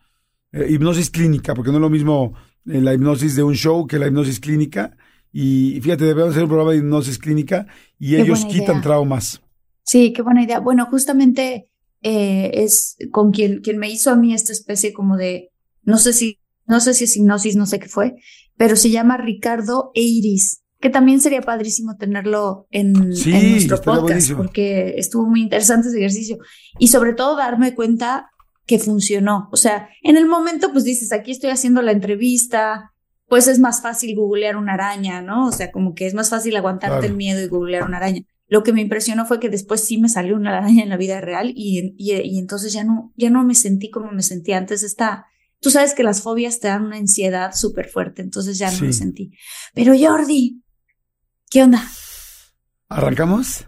eh, 0.52 0.66
hipnosis 0.70 1.10
clínica, 1.10 1.54
porque 1.54 1.70
no 1.70 1.78
es 1.78 1.82
lo 1.82 1.90
mismo 1.90 2.34
la 2.64 2.94
hipnosis 2.94 3.36
de 3.36 3.42
un 3.42 3.54
show 3.54 3.86
que 3.86 3.98
la 3.98 4.08
hipnosis 4.08 4.40
clínica. 4.40 4.96
Y 5.32 5.80
fíjate, 5.80 6.04
debemos 6.04 6.30
hacer 6.30 6.44
un 6.44 6.48
programa 6.48 6.72
de 6.72 6.78
hipnosis 6.78 7.18
clínica 7.18 7.66
y 7.98 8.16
ellos 8.16 8.44
quitan 8.46 8.82
traumas. 8.82 9.40
Sí, 9.82 10.12
qué 10.12 10.22
buena 10.22 10.42
idea. 10.42 10.58
Bueno, 10.58 10.86
justamente 10.86 11.70
eh, 12.02 12.50
es 12.54 12.96
con 13.12 13.32
quien, 13.32 13.60
quien 13.60 13.78
me 13.78 13.88
hizo 13.88 14.10
a 14.10 14.16
mí 14.16 14.34
esta 14.34 14.52
especie 14.52 14.92
como 14.92 15.16
de, 15.16 15.52
no 15.82 15.98
sé 15.98 16.12
si, 16.12 16.40
no 16.66 16.80
sé 16.80 16.94
si 16.94 17.04
es 17.04 17.16
hipnosis, 17.16 17.56
no 17.56 17.66
sé 17.66 17.78
qué 17.78 17.88
fue, 17.88 18.14
pero 18.56 18.76
se 18.76 18.91
llama 18.91 19.17
Ricardo 19.17 19.93
Eiris, 19.94 20.62
que 20.80 20.90
también 20.90 21.20
sería 21.20 21.40
padrísimo 21.40 21.96
tenerlo 21.96 22.66
en, 22.70 22.94
en 23.26 23.50
nuestro 23.52 23.80
podcast, 23.80 24.32
porque 24.32 24.94
estuvo 24.98 25.26
muy 25.26 25.42
interesante 25.42 25.88
ese 25.88 25.98
ejercicio. 25.98 26.38
Y 26.78 26.88
sobre 26.88 27.14
todo 27.14 27.36
darme 27.36 27.74
cuenta 27.74 28.30
que 28.66 28.78
funcionó. 28.78 29.48
O 29.52 29.56
sea, 29.56 29.88
en 30.02 30.16
el 30.16 30.26
momento, 30.26 30.72
pues 30.72 30.84
dices, 30.84 31.12
aquí 31.12 31.30
estoy 31.30 31.50
haciendo 31.50 31.82
la 31.82 31.92
entrevista, 31.92 32.92
pues 33.28 33.48
es 33.48 33.58
más 33.58 33.80
fácil 33.80 34.14
googlear 34.14 34.56
una 34.56 34.74
araña, 34.74 35.22
¿no? 35.22 35.46
O 35.46 35.52
sea, 35.52 35.72
como 35.72 35.94
que 35.94 36.06
es 36.06 36.14
más 36.14 36.30
fácil 36.30 36.56
aguantarte 36.56 37.06
el 37.06 37.16
miedo 37.16 37.40
y 37.40 37.48
googlear 37.48 37.84
una 37.84 37.96
araña. 37.96 38.22
Lo 38.48 38.62
que 38.62 38.72
me 38.72 38.80
impresionó 38.80 39.26
fue 39.26 39.40
que 39.40 39.48
después 39.48 39.80
sí 39.80 39.98
me 39.98 40.08
salió 40.08 40.36
una 40.36 40.56
araña 40.56 40.82
en 40.82 40.88
la 40.88 40.96
vida 40.96 41.20
real 41.20 41.52
y, 41.54 41.94
y, 41.96 42.38
entonces 42.38 42.72
ya 42.72 42.84
no, 42.84 43.12
ya 43.16 43.30
no 43.30 43.44
me 43.44 43.54
sentí 43.54 43.90
como 43.90 44.12
me 44.12 44.22
sentía 44.22 44.58
antes. 44.58 44.84
Está, 44.84 45.26
tú 45.60 45.70
sabes 45.70 45.94
que 45.94 46.04
las 46.04 46.22
fobias 46.22 46.60
te 46.60 46.68
dan 46.68 46.84
una 46.84 46.96
ansiedad 46.96 47.52
súper 47.54 47.88
fuerte, 47.88 48.22
entonces 48.22 48.58
ya 48.58 48.70
no 48.70 48.80
me 48.80 48.92
sentí. 48.92 49.32
Pero 49.74 49.94
Jordi, 49.98 50.62
¿qué 51.56 51.63
onda? 51.63 51.82
¿Arrancamos? 52.91 53.65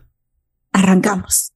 Arrancamos. 0.75 1.55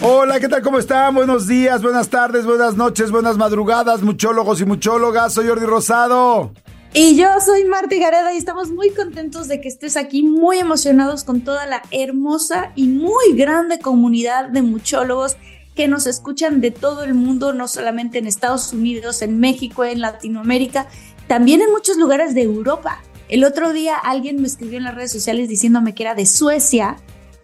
Hola, 0.00 0.40
¿qué 0.40 0.48
tal? 0.48 0.60
¿Cómo 0.62 0.80
están? 0.80 1.14
Buenos 1.14 1.46
días, 1.46 1.82
buenas 1.82 2.08
tardes, 2.08 2.44
buenas 2.44 2.76
noches, 2.76 3.12
buenas 3.12 3.38
madrugadas, 3.38 4.02
muchólogos 4.02 4.60
y 4.60 4.64
muchólogas. 4.64 5.34
Soy 5.34 5.46
Jordi 5.46 5.64
Rosado. 5.64 6.52
Y 6.94 7.16
yo 7.16 7.28
soy 7.46 7.64
Marti 7.66 8.00
Gareda 8.00 8.34
y 8.34 8.38
estamos 8.38 8.72
muy 8.72 8.90
contentos 8.90 9.46
de 9.46 9.60
que 9.60 9.68
estés 9.68 9.96
aquí, 9.96 10.24
muy 10.24 10.58
emocionados 10.58 11.22
con 11.22 11.42
toda 11.42 11.64
la 11.66 11.82
hermosa 11.92 12.72
y 12.74 12.88
muy 12.88 13.36
grande 13.36 13.78
comunidad 13.78 14.48
de 14.48 14.62
muchólogos 14.62 15.36
que 15.74 15.88
nos 15.88 16.06
escuchan 16.06 16.60
de 16.60 16.70
todo 16.70 17.02
el 17.02 17.14
mundo, 17.14 17.52
no 17.52 17.68
solamente 17.68 18.18
en 18.18 18.26
Estados 18.26 18.72
Unidos, 18.72 19.22
en 19.22 19.40
México, 19.40 19.84
en 19.84 20.00
Latinoamérica, 20.00 20.86
también 21.26 21.62
en 21.62 21.70
muchos 21.70 21.96
lugares 21.96 22.34
de 22.34 22.42
Europa. 22.42 23.02
El 23.28 23.44
otro 23.44 23.72
día 23.72 23.96
alguien 23.96 24.40
me 24.40 24.46
escribió 24.46 24.78
en 24.78 24.84
las 24.84 24.94
redes 24.94 25.12
sociales 25.12 25.48
diciéndome 25.48 25.94
que 25.94 26.02
era 26.02 26.14
de 26.14 26.26
Suecia 26.26 26.96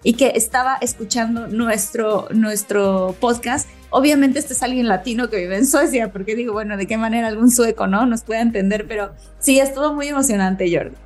y 0.03 0.15
que 0.15 0.33
estaba 0.35 0.77
escuchando 0.81 1.49
nuestro, 1.49 2.29
nuestro 2.31 3.17
podcast. 3.19 3.69
Obviamente 3.91 4.39
este 4.39 4.53
es 4.53 4.63
alguien 4.63 4.87
latino 4.87 5.31
que 5.31 5.39
vive 5.39 5.57
en 5.57 5.67
Suecia, 5.67 6.13
porque 6.13 6.37
digo, 6.37 6.53
bueno, 6.53 6.77
de 6.77 6.87
qué 6.87 6.99
manera 6.99 7.29
algún 7.29 7.51
sueco, 7.51 7.87
¿no? 7.87 8.05
Nos 8.05 8.23
puede 8.23 8.41
entender, 8.41 8.87
pero 8.87 9.13
sí, 9.39 9.59
estuvo 9.59 9.95
muy 9.95 10.09
emocionante, 10.09 10.71
Jordi. 10.71 10.97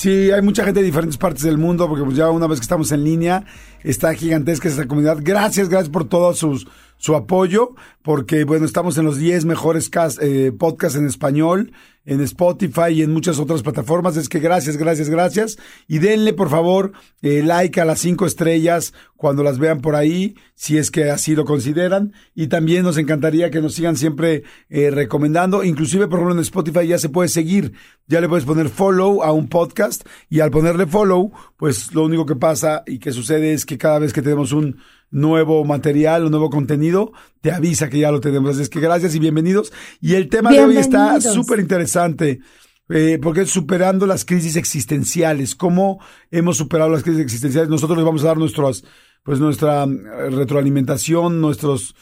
Sí, 0.00 0.30
hay 0.30 0.40
mucha 0.40 0.64
gente 0.64 0.80
de 0.80 0.86
diferentes 0.86 1.18
partes 1.18 1.42
del 1.42 1.58
mundo, 1.58 1.86
porque 1.86 2.02
pues 2.02 2.16
ya 2.16 2.30
una 2.30 2.46
vez 2.46 2.58
que 2.58 2.62
estamos 2.62 2.90
en 2.90 3.04
línea, 3.04 3.44
está 3.84 4.14
gigantesca 4.14 4.66
esa 4.66 4.88
comunidad. 4.88 5.18
Gracias, 5.20 5.68
gracias 5.68 5.90
por 5.90 6.08
todos 6.08 6.38
sus 6.38 6.66
su 7.00 7.16
apoyo, 7.16 7.74
porque 8.02 8.44
bueno, 8.44 8.66
estamos 8.66 8.98
en 8.98 9.06
los 9.06 9.16
10 9.16 9.46
mejores 9.46 9.90
eh, 10.20 10.52
podcasts 10.56 10.98
en 10.98 11.06
español, 11.06 11.72
en 12.04 12.20
Spotify 12.20 12.90
y 12.92 13.02
en 13.02 13.10
muchas 13.10 13.38
otras 13.38 13.62
plataformas. 13.62 14.18
Es 14.18 14.28
que 14.28 14.38
gracias, 14.38 14.76
gracias, 14.76 15.08
gracias. 15.08 15.58
Y 15.88 15.98
denle, 15.98 16.34
por 16.34 16.50
favor, 16.50 16.92
eh, 17.22 17.42
like 17.42 17.80
a 17.80 17.86
las 17.86 18.00
cinco 18.00 18.26
estrellas 18.26 18.92
cuando 19.16 19.42
las 19.42 19.58
vean 19.58 19.80
por 19.80 19.96
ahí, 19.96 20.34
si 20.54 20.76
es 20.76 20.90
que 20.90 21.10
así 21.10 21.34
lo 21.34 21.46
consideran. 21.46 22.12
Y 22.34 22.48
también 22.48 22.82
nos 22.82 22.98
encantaría 22.98 23.50
que 23.50 23.62
nos 23.62 23.74
sigan 23.74 23.96
siempre 23.96 24.42
eh, 24.68 24.90
recomendando. 24.90 25.64
Inclusive, 25.64 26.06
por 26.06 26.18
ejemplo, 26.18 26.34
en 26.34 26.42
Spotify 26.42 26.86
ya 26.86 26.98
se 26.98 27.08
puede 27.08 27.30
seguir. 27.30 27.72
Ya 28.08 28.20
le 28.20 28.28
puedes 28.28 28.44
poner 28.44 28.68
follow 28.68 29.22
a 29.22 29.32
un 29.32 29.48
podcast 29.48 30.06
y 30.28 30.40
al 30.40 30.50
ponerle 30.50 30.86
follow, 30.86 31.32
pues 31.56 31.94
lo 31.94 32.04
único 32.04 32.26
que 32.26 32.36
pasa 32.36 32.82
y 32.86 32.98
que 32.98 33.12
sucede 33.12 33.54
es 33.54 33.64
que 33.64 33.78
cada 33.78 34.00
vez 34.00 34.12
que 34.12 34.20
tenemos 34.20 34.52
un 34.52 34.76
nuevo 35.10 35.64
material, 35.64 36.24
un 36.24 36.30
nuevo 36.30 36.50
contenido, 36.50 37.12
te 37.40 37.52
avisa 37.52 37.88
que 37.88 37.98
ya 37.98 38.10
lo 38.10 38.20
tenemos. 38.20 38.50
Así 38.50 38.62
es 38.62 38.68
que 38.68 38.80
gracias 38.80 39.14
y 39.14 39.18
bienvenidos. 39.18 39.72
Y 40.00 40.14
el 40.14 40.28
tema 40.28 40.50
de 40.50 40.60
hoy 40.60 40.76
está 40.76 41.20
súper 41.20 41.60
interesante. 41.60 42.40
Eh, 42.92 43.20
porque 43.22 43.42
es 43.42 43.50
superando 43.50 44.04
las 44.04 44.24
crisis 44.24 44.56
existenciales. 44.56 45.54
¿Cómo 45.54 46.00
hemos 46.32 46.56
superado 46.56 46.90
las 46.90 47.04
crisis 47.04 47.20
existenciales? 47.20 47.70
Nosotros 47.70 47.96
les 47.96 48.04
vamos 48.04 48.24
a 48.24 48.28
dar 48.28 48.36
nuestros, 48.36 48.84
pues 49.22 49.38
nuestra 49.38 49.84
eh, 49.84 50.30
retroalimentación, 50.30 51.40
nuestros, 51.40 51.94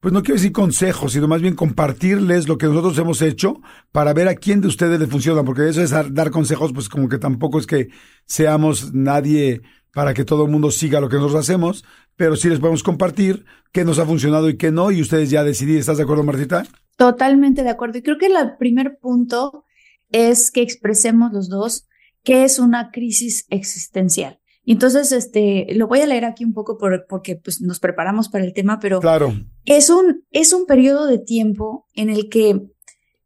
pues 0.00 0.12
no 0.12 0.24
quiero 0.24 0.34
decir 0.34 0.50
consejos, 0.50 1.12
sino 1.12 1.28
más 1.28 1.40
bien 1.40 1.54
compartirles 1.54 2.48
lo 2.48 2.58
que 2.58 2.66
nosotros 2.66 2.98
hemos 2.98 3.22
hecho 3.22 3.60
para 3.92 4.12
ver 4.12 4.26
a 4.26 4.34
quién 4.34 4.60
de 4.60 4.66
ustedes 4.66 4.98
le 4.98 5.06
funciona, 5.06 5.44
porque 5.44 5.68
eso 5.68 5.80
es 5.82 5.90
dar 5.90 6.30
consejos, 6.32 6.72
pues 6.72 6.88
como 6.88 7.08
que 7.08 7.18
tampoco 7.18 7.60
es 7.60 7.68
que 7.68 7.90
seamos 8.26 8.92
nadie 8.92 9.62
para 9.94 10.12
que 10.12 10.24
todo 10.24 10.44
el 10.44 10.50
mundo 10.50 10.72
siga 10.72 11.00
lo 11.00 11.08
que 11.08 11.16
nosotros 11.16 11.40
hacemos, 11.40 11.84
pero 12.16 12.36
sí 12.36 12.48
les 12.48 12.60
podemos 12.60 12.82
compartir 12.82 13.44
qué 13.72 13.84
nos 13.84 13.98
ha 13.98 14.06
funcionado 14.06 14.48
y 14.48 14.56
qué 14.56 14.70
no, 14.70 14.90
y 14.90 15.00
ustedes 15.00 15.30
ya 15.30 15.44
decidí, 15.44 15.76
¿estás 15.76 15.96
de 15.96 16.04
acuerdo, 16.04 16.22
Martita? 16.22 16.64
Totalmente 16.96 17.62
de 17.62 17.70
acuerdo. 17.70 17.98
Y 17.98 18.02
creo 18.02 18.18
que 18.18 18.26
el 18.26 18.56
primer 18.58 18.98
punto 18.98 19.64
es 20.10 20.50
que 20.50 20.62
expresemos 20.62 21.32
los 21.32 21.48
dos 21.48 21.88
qué 22.22 22.44
es 22.44 22.58
una 22.58 22.90
crisis 22.90 23.46
existencial. 23.50 24.40
Y 24.64 24.72
entonces, 24.72 25.12
este, 25.12 25.66
lo 25.74 25.86
voy 25.86 26.00
a 26.00 26.06
leer 26.06 26.24
aquí 26.24 26.44
un 26.44 26.54
poco 26.54 26.78
por, 26.78 27.06
porque 27.06 27.36
pues, 27.36 27.60
nos 27.60 27.80
preparamos 27.80 28.30
para 28.30 28.44
el 28.44 28.54
tema, 28.54 28.78
pero 28.80 29.00
claro. 29.00 29.34
es, 29.66 29.90
un, 29.90 30.24
es 30.30 30.54
un 30.54 30.64
periodo 30.64 31.06
de 31.06 31.18
tiempo 31.18 31.86
en 31.94 32.08
el 32.08 32.30
que 32.30 32.62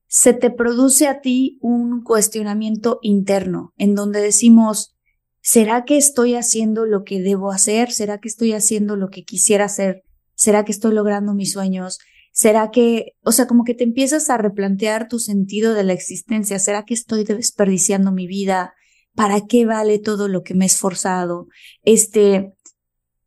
se 0.08 0.32
te 0.32 0.50
produce 0.50 1.06
a 1.06 1.20
ti 1.20 1.58
un 1.60 2.02
cuestionamiento 2.02 2.98
interno, 3.02 3.72
en 3.76 3.94
donde 3.94 4.20
decimos, 4.20 4.97
¿será 5.40 5.84
que 5.84 5.96
estoy 5.96 6.34
haciendo 6.34 6.86
lo 6.86 7.04
que 7.04 7.20
debo 7.20 7.50
hacer? 7.50 7.92
¿Será 7.92 8.18
que 8.18 8.28
estoy 8.28 8.52
haciendo 8.52 8.96
lo 8.96 9.10
que 9.10 9.24
quisiera 9.24 9.64
hacer? 9.64 10.02
¿Será 10.34 10.64
que 10.64 10.72
estoy 10.72 10.94
logrando 10.94 11.34
mis 11.34 11.52
sueños? 11.52 11.98
¿Será 12.32 12.70
que, 12.70 13.16
o 13.22 13.32
sea, 13.32 13.46
como 13.46 13.64
que 13.64 13.74
te 13.74 13.84
empiezas 13.84 14.30
a 14.30 14.38
replantear 14.38 15.08
tu 15.08 15.18
sentido 15.18 15.74
de 15.74 15.84
la 15.84 15.92
existencia? 15.92 16.58
¿Será 16.58 16.84
que 16.84 16.94
estoy 16.94 17.24
desperdiciando 17.24 18.12
mi 18.12 18.26
vida? 18.26 18.74
¿Para 19.14 19.46
qué 19.46 19.66
vale 19.66 19.98
todo 19.98 20.28
lo 20.28 20.44
que 20.44 20.54
me 20.54 20.64
he 20.64 20.68
esforzado? 20.68 21.48
Este, 21.82 22.52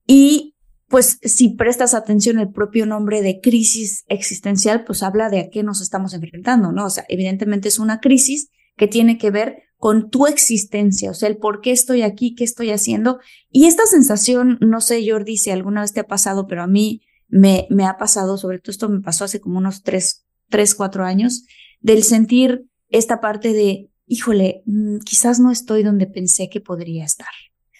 y 0.07 0.55
pues 0.87 1.19
si 1.23 1.49
prestas 1.49 1.93
atención 1.93 2.37
el 2.39 2.51
propio 2.51 2.85
nombre 2.85 3.21
de 3.21 3.39
crisis 3.41 4.03
existencial, 4.07 4.83
pues 4.83 5.03
habla 5.03 5.29
de 5.29 5.39
a 5.39 5.49
qué 5.49 5.63
nos 5.63 5.81
estamos 5.81 6.13
enfrentando, 6.13 6.71
¿no? 6.71 6.85
O 6.85 6.89
sea, 6.89 7.05
evidentemente 7.07 7.69
es 7.69 7.79
una 7.79 7.99
crisis 7.99 8.49
que 8.75 8.87
tiene 8.87 9.17
que 9.17 9.31
ver 9.31 9.63
con 9.81 10.11
tu 10.11 10.27
existencia, 10.27 11.09
o 11.09 11.15
sea, 11.15 11.27
el 11.27 11.37
por 11.37 11.59
qué 11.59 11.71
estoy 11.71 12.03
aquí, 12.03 12.35
qué 12.35 12.43
estoy 12.43 12.69
haciendo. 12.69 13.19
Y 13.49 13.65
esta 13.65 13.87
sensación, 13.87 14.59
no 14.61 14.79
sé, 14.79 15.03
Jordi, 15.09 15.37
si 15.37 15.49
alguna 15.49 15.81
vez 15.81 15.91
te 15.91 16.01
ha 16.01 16.07
pasado, 16.07 16.45
pero 16.45 16.61
a 16.61 16.67
mí 16.67 17.01
me, 17.29 17.65
ha 17.87 17.97
pasado, 17.97 18.37
sobre 18.37 18.59
todo 18.59 18.69
esto 18.69 18.89
me 18.89 19.01
pasó 19.01 19.25
hace 19.25 19.41
como 19.41 19.57
unos 19.57 19.81
tres, 19.81 20.27
tres, 20.49 20.75
cuatro 20.75 21.03
años, 21.03 21.45
del 21.79 22.03
sentir 22.03 22.67
esta 22.89 23.21
parte 23.21 23.53
de, 23.53 23.89
híjole, 24.05 24.61
mm, 24.67 24.99
quizás 24.99 25.39
no 25.39 25.49
estoy 25.49 25.81
donde 25.81 26.05
pensé 26.05 26.47
que 26.47 26.61
podría 26.61 27.03
estar. 27.03 27.33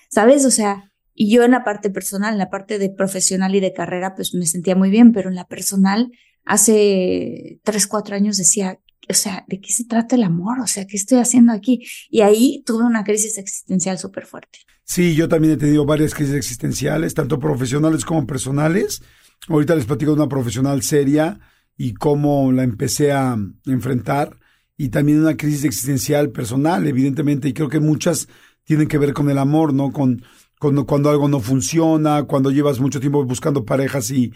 ¿Sabes? 0.10 0.43
O 0.48 0.51
sea, 0.51 0.91
y 1.13 1.29
yo 1.29 1.43
en 1.43 1.51
la 1.51 1.63
parte 1.63 1.91
personal, 1.91 2.34
en 2.34 2.39
la 2.39 2.50
parte 2.50 2.79
de 2.79 2.89
profesional 2.89 3.53
y 3.53 3.60
de 3.60 3.74
carrera, 3.74 4.15
pues 4.15 4.34
me 4.34 4.48
sentía 4.48 4.75
muy 4.75 4.89
bien, 4.89 5.12
pero 5.12 5.29
en 5.29 5.36
la 5.36 5.46
personal, 5.46 6.12
hace 6.46 7.60
tres, 7.63 7.86
cuatro 7.86 8.15
años 8.15 8.38
decía, 8.38 8.79
o 9.12 9.13
sea, 9.13 9.46
¿de 9.48 9.62
qué 9.62 9.72
se 9.72 9.86
trata 9.86 10.15
el 10.15 10.24
amor? 10.24 10.60
O 10.60 10.68
sea, 10.68 10.88
¿qué 10.88 10.98
estoy 10.98 11.20
haciendo 11.20 11.53
aquí? 11.53 11.86
Y 12.10 12.22
ahí 12.22 12.63
tuve 12.65 12.84
una 12.84 13.03
crisis 13.03 13.38
existencial 13.38 13.98
súper 13.98 14.25
fuerte. 14.25 14.60
Sí, 14.84 15.15
yo 15.15 15.30
también 15.30 15.53
he 15.53 15.58
tenido 15.58 15.86
varias 15.86 16.13
crisis 16.13 16.34
existenciales, 16.34 17.13
tanto 17.13 17.39
profesionales 17.39 18.03
como 18.03 18.25
personales. 18.25 19.01
Ahorita 19.48 19.75
les 19.75 19.86
platico 19.86 20.12
de 20.12 20.18
una 20.18 20.30
profesional 20.30 20.82
seria 20.82 21.39
y 21.77 21.94
cómo 21.94 22.51
la 22.51 22.63
empecé 22.63 23.12
a 23.12 23.38
enfrentar. 23.65 24.38
Y 24.77 24.89
también 24.89 25.22
una 25.22 25.38
crisis 25.38 25.63
existencial 25.63 26.32
personal, 26.32 26.88
evidentemente, 26.88 27.48
y 27.48 27.53
creo 27.53 27.70
que 27.70 27.80
muchas 27.80 28.27
tienen 28.63 28.88
que 28.88 28.98
ver 28.98 29.13
con 29.13 29.30
el 29.30 29.38
amor, 29.38 29.74
¿no? 29.74 29.91
Con, 29.91 30.24
con 30.60 30.84
cuando 30.86 31.10
algo 31.10 31.27
no 31.27 31.39
funciona, 31.39 32.24
cuando 32.24 32.51
llevas 32.51 32.80
mucho 32.80 33.00
tiempo 33.00 33.24
buscando 33.25 33.65
parejas 33.65 34.12
y 34.12 34.34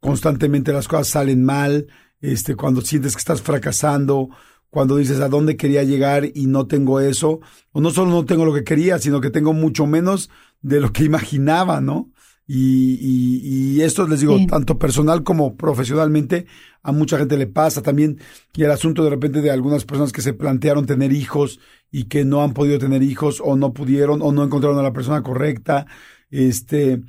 constantemente 0.00 0.72
las 0.72 0.86
cosas 0.86 1.08
salen 1.08 1.44
mal, 1.44 1.86
este, 2.24 2.56
cuando 2.56 2.80
sientes 2.80 3.14
que 3.14 3.18
estás 3.18 3.42
fracasando, 3.42 4.30
cuando 4.70 4.96
dices 4.96 5.20
a 5.20 5.28
dónde 5.28 5.56
quería 5.56 5.84
llegar 5.84 6.24
y 6.34 6.46
no 6.46 6.66
tengo 6.66 7.00
eso, 7.00 7.40
o 7.72 7.80
no 7.80 7.90
solo 7.90 8.10
no 8.10 8.24
tengo 8.24 8.44
lo 8.44 8.54
que 8.54 8.64
quería, 8.64 8.98
sino 8.98 9.20
que 9.20 9.30
tengo 9.30 9.52
mucho 9.52 9.86
menos 9.86 10.30
de 10.62 10.80
lo 10.80 10.90
que 10.92 11.04
imaginaba, 11.04 11.80
¿no? 11.80 12.10
Y, 12.46 12.98
y, 13.00 13.80
esto 13.80 14.06
les 14.06 14.20
digo, 14.20 14.38
tanto 14.46 14.78
personal 14.78 15.22
como 15.22 15.56
profesionalmente, 15.56 16.46
a 16.82 16.92
mucha 16.92 17.16
gente 17.16 17.38
le 17.38 17.46
pasa 17.46 17.80
también. 17.80 18.18
Y 18.54 18.64
el 18.64 18.70
asunto 18.70 19.02
de 19.02 19.10
repente 19.10 19.40
de 19.40 19.50
algunas 19.50 19.86
personas 19.86 20.12
que 20.12 20.20
se 20.20 20.34
plantearon 20.34 20.84
tener 20.84 21.12
hijos 21.12 21.58
y 21.90 22.04
que 22.04 22.26
no 22.26 22.42
han 22.42 22.52
podido 22.52 22.78
tener 22.78 23.02
hijos 23.02 23.40
o 23.42 23.56
no 23.56 23.72
pudieron 23.72 24.20
o 24.20 24.30
no 24.30 24.44
encontraron 24.44 24.78
a 24.78 24.82
la 24.82 24.92
persona 24.92 25.22
correcta. 25.22 25.86
Este, 26.30 27.00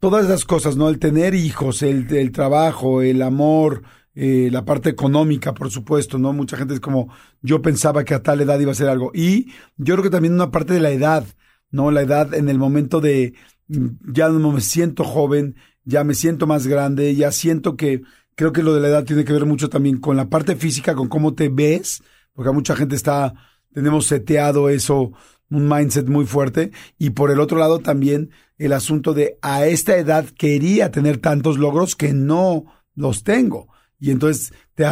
todas 0.00 0.24
esas 0.24 0.44
cosas, 0.44 0.76
¿no? 0.76 0.88
El 0.88 0.98
tener 0.98 1.36
hijos, 1.36 1.82
el, 1.82 2.12
el 2.12 2.32
trabajo, 2.32 3.02
el 3.02 3.22
amor, 3.22 3.82
eh, 4.14 4.50
la 4.52 4.64
parte 4.64 4.90
económica, 4.90 5.54
por 5.54 5.70
supuesto, 5.70 6.18
¿no? 6.18 6.32
Mucha 6.34 6.56
gente 6.58 6.74
es 6.74 6.80
como, 6.80 7.08
yo 7.40 7.62
pensaba 7.62 8.04
que 8.04 8.14
a 8.14 8.22
tal 8.22 8.42
edad 8.42 8.60
iba 8.60 8.72
a 8.72 8.74
ser 8.74 8.88
algo. 8.88 9.10
Y 9.14 9.52
yo 9.78 9.94
creo 9.94 10.02
que 10.02 10.10
también 10.10 10.34
una 10.34 10.50
parte 10.50 10.74
de 10.74 10.80
la 10.80 10.90
edad, 10.90 11.24
¿no? 11.70 11.90
La 11.90 12.02
edad 12.02 12.34
en 12.34 12.48
el 12.50 12.58
momento 12.58 13.00
de, 13.00 13.34
mm, 13.68 14.12
ya 14.12 14.28
no 14.28 14.52
me 14.52 14.60
siento 14.60 15.04
joven, 15.04 15.56
ya 15.84 16.04
me 16.04 16.14
siento 16.14 16.46
más 16.46 16.66
grande, 16.66 17.14
ya 17.14 17.32
siento 17.32 17.76
que, 17.76 18.02
creo 18.34 18.52
que 18.52 18.62
lo 18.62 18.74
de 18.74 18.80
la 18.80 18.88
edad 18.88 19.04
tiene 19.04 19.24
que 19.24 19.32
ver 19.32 19.46
mucho 19.46 19.68
también 19.70 19.98
con 19.98 20.16
la 20.16 20.28
parte 20.28 20.56
física, 20.56 20.94
con 20.94 21.08
cómo 21.08 21.34
te 21.34 21.48
ves, 21.48 22.02
porque 22.34 22.52
mucha 22.52 22.76
gente 22.76 22.96
está, 22.96 23.34
tenemos 23.72 24.06
seteado 24.06 24.68
eso, 24.68 25.12
un 25.50 25.68
mindset 25.68 26.08
muy 26.08 26.26
fuerte. 26.26 26.70
Y 26.98 27.10
por 27.10 27.30
el 27.30 27.40
otro 27.40 27.58
lado 27.58 27.78
también 27.78 28.30
el 28.58 28.74
asunto 28.74 29.14
de 29.14 29.38
a 29.42 29.66
esta 29.66 29.96
edad 29.96 30.26
quería 30.26 30.90
tener 30.90 31.18
tantos 31.18 31.58
logros 31.58 31.96
que 31.96 32.12
no 32.12 32.64
los 32.94 33.22
tengo 33.24 33.68
y 34.02 34.10
entonces 34.10 34.52
te, 34.74 34.84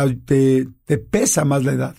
te, 0.86 0.98
pesa 0.98 1.44
más 1.44 1.64
la 1.64 1.72
edad. 1.72 1.96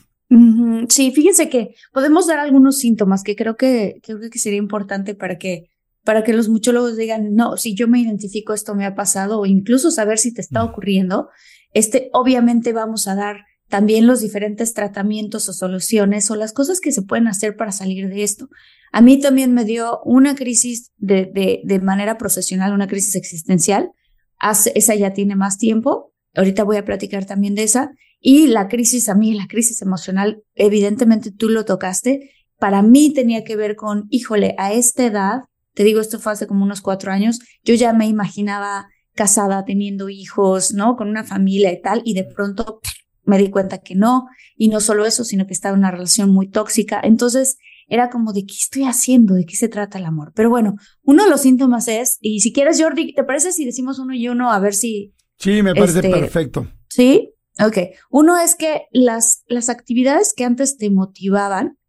Sí, 0.87 1.11
fíjense 1.11 1.49
que 1.49 1.75
podemos 1.91 2.25
dar 2.25 2.39
algunos 2.39 2.77
síntomas 2.77 3.21
que 3.21 3.35
creo 3.35 3.57
que, 3.57 3.99
creo 4.01 4.17
que 4.31 4.39
sería 4.39 4.57
importante 4.57 5.13
para 5.13 5.37
que, 5.37 5.65
para 6.05 6.23
que 6.23 6.31
los 6.31 6.47
muchólogos 6.47 6.95
digan, 6.95 7.35
no, 7.35 7.57
si 7.57 7.75
yo 7.75 7.89
me 7.89 7.99
identifico, 7.99 8.53
esto 8.53 8.75
me 8.75 8.85
ha 8.85 8.95
pasado, 8.95 9.41
o 9.41 9.45
incluso 9.45 9.91
saber 9.91 10.19
si 10.19 10.33
te 10.33 10.39
está 10.39 10.63
ocurriendo. 10.63 11.27
Este, 11.73 12.09
obviamente 12.13 12.71
vamos 12.71 13.09
a 13.09 13.15
dar 13.15 13.41
también 13.67 14.07
los 14.07 14.21
diferentes 14.21 14.73
tratamientos 14.73 15.49
o 15.49 15.53
soluciones 15.53 16.31
o 16.31 16.37
las 16.37 16.53
cosas 16.53 16.79
que 16.79 16.93
se 16.93 17.01
pueden 17.01 17.27
hacer 17.27 17.57
para 17.57 17.73
salir 17.73 18.07
de 18.07 18.23
esto. 18.23 18.47
A 18.93 19.01
mí 19.01 19.19
también 19.19 19.53
me 19.53 19.65
dio 19.65 19.99
una 20.05 20.33
crisis 20.35 20.93
de, 20.95 21.25
de, 21.25 21.59
de 21.65 21.79
manera 21.81 22.17
profesional, 22.17 22.71
una 22.71 22.87
crisis 22.87 23.15
existencial. 23.15 23.91
Hace, 24.39 24.71
esa 24.75 24.95
ya 24.95 25.11
tiene 25.11 25.35
más 25.35 25.57
tiempo, 25.57 26.10
Ahorita 26.35 26.63
voy 26.63 26.77
a 26.77 26.85
platicar 26.85 27.25
también 27.25 27.55
de 27.55 27.63
esa. 27.63 27.91
Y 28.19 28.47
la 28.47 28.67
crisis 28.67 29.09
a 29.09 29.15
mí, 29.15 29.33
la 29.33 29.47
crisis 29.47 29.81
emocional, 29.81 30.43
evidentemente 30.55 31.31
tú 31.31 31.49
lo 31.49 31.65
tocaste. 31.65 32.31
Para 32.59 32.81
mí 32.81 33.13
tenía 33.13 33.43
que 33.43 33.55
ver 33.55 33.75
con, 33.75 34.05
híjole, 34.09 34.53
a 34.57 34.73
esta 34.73 35.05
edad, 35.05 35.41
te 35.73 35.83
digo, 35.83 35.99
esto 35.99 36.19
fue 36.19 36.33
hace 36.33 36.47
como 36.47 36.63
unos 36.63 36.81
cuatro 36.81 37.11
años, 37.11 37.39
yo 37.63 37.73
ya 37.73 37.93
me 37.93 38.07
imaginaba 38.07 38.87
casada, 39.15 39.65
teniendo 39.65 40.09
hijos, 40.09 40.73
¿no? 40.73 40.95
Con 40.95 41.09
una 41.09 41.23
familia 41.23 41.71
y 41.71 41.81
tal, 41.81 42.01
y 42.05 42.13
de 42.13 42.23
pronto 42.23 42.79
me 43.23 43.37
di 43.37 43.49
cuenta 43.49 43.79
que 43.79 43.95
no, 43.95 44.27
y 44.55 44.69
no 44.69 44.79
solo 44.79 45.05
eso, 45.05 45.23
sino 45.23 45.47
que 45.47 45.53
estaba 45.53 45.73
en 45.73 45.79
una 45.79 45.91
relación 45.91 46.29
muy 46.31 46.49
tóxica. 46.49 46.99
Entonces, 47.03 47.57
era 47.87 48.09
como 48.09 48.31
de 48.31 48.45
qué 48.45 48.53
estoy 48.53 48.83
haciendo, 48.83 49.33
de 49.33 49.45
qué 49.45 49.55
se 49.55 49.67
trata 49.67 49.97
el 49.97 50.05
amor. 50.05 50.31
Pero 50.35 50.49
bueno, 50.49 50.75
uno 51.03 51.23
de 51.23 51.29
los 51.29 51.41
síntomas 51.41 51.87
es, 51.87 52.17
y 52.21 52.39
si 52.39 52.53
quieres, 52.53 52.81
Jordi, 52.81 53.13
¿te 53.13 53.23
parece 53.23 53.51
si 53.51 53.65
decimos 53.65 53.99
uno 53.99 54.13
y 54.13 54.27
uno 54.27 54.51
a 54.51 54.59
ver 54.59 54.73
si 54.73 55.13
Sí, 55.41 55.63
me 55.63 55.73
parece 55.73 55.99
este, 55.99 56.11
perfecto. 56.11 56.67
Sí, 56.87 57.33
ok. 57.59 57.77
Uno 58.11 58.37
es 58.37 58.55
que 58.55 58.83
las, 58.91 59.43
las 59.47 59.69
actividades 59.69 60.33
que 60.33 60.45
antes 60.45 60.77
te 60.77 60.91
motivaban, 60.91 61.79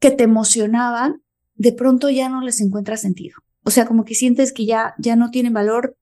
que 0.00 0.10
te 0.10 0.24
emocionaban, 0.24 1.22
de 1.54 1.72
pronto 1.72 2.10
ya 2.10 2.28
no 2.28 2.40
les 2.40 2.60
encuentra 2.60 2.96
sentido. 2.96 3.36
O 3.62 3.70
sea, 3.70 3.86
como 3.86 4.04
que 4.04 4.16
sientes 4.16 4.52
que 4.52 4.66
ya, 4.66 4.94
ya 4.98 5.14
no 5.14 5.30
tienen 5.30 5.52
valor, 5.52 5.96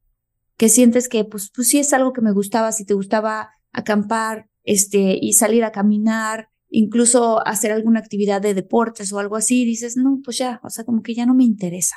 que 0.56 0.70
sientes 0.70 1.08
que, 1.08 1.24
pues, 1.24 1.50
pues 1.54 1.68
sí 1.68 1.78
es 1.78 1.92
algo 1.92 2.14
que 2.14 2.22
me 2.22 2.32
gustaba, 2.32 2.72
si 2.72 2.86
te 2.86 2.94
gustaba 2.94 3.50
acampar, 3.72 4.48
este, 4.64 5.18
y 5.20 5.34
salir 5.34 5.64
a 5.64 5.72
caminar, 5.72 6.48
incluso 6.70 7.46
hacer 7.46 7.72
alguna 7.72 8.00
actividad 8.00 8.40
de 8.40 8.54
deportes 8.54 9.12
o 9.12 9.18
algo 9.18 9.36
así, 9.36 9.64
dices, 9.66 9.96
no, 9.96 10.20
pues 10.24 10.38
ya, 10.38 10.60
o 10.62 10.70
sea, 10.70 10.84
como 10.84 11.02
que 11.02 11.14
ya 11.14 11.26
no 11.26 11.34
me 11.34 11.44
interesa. 11.44 11.96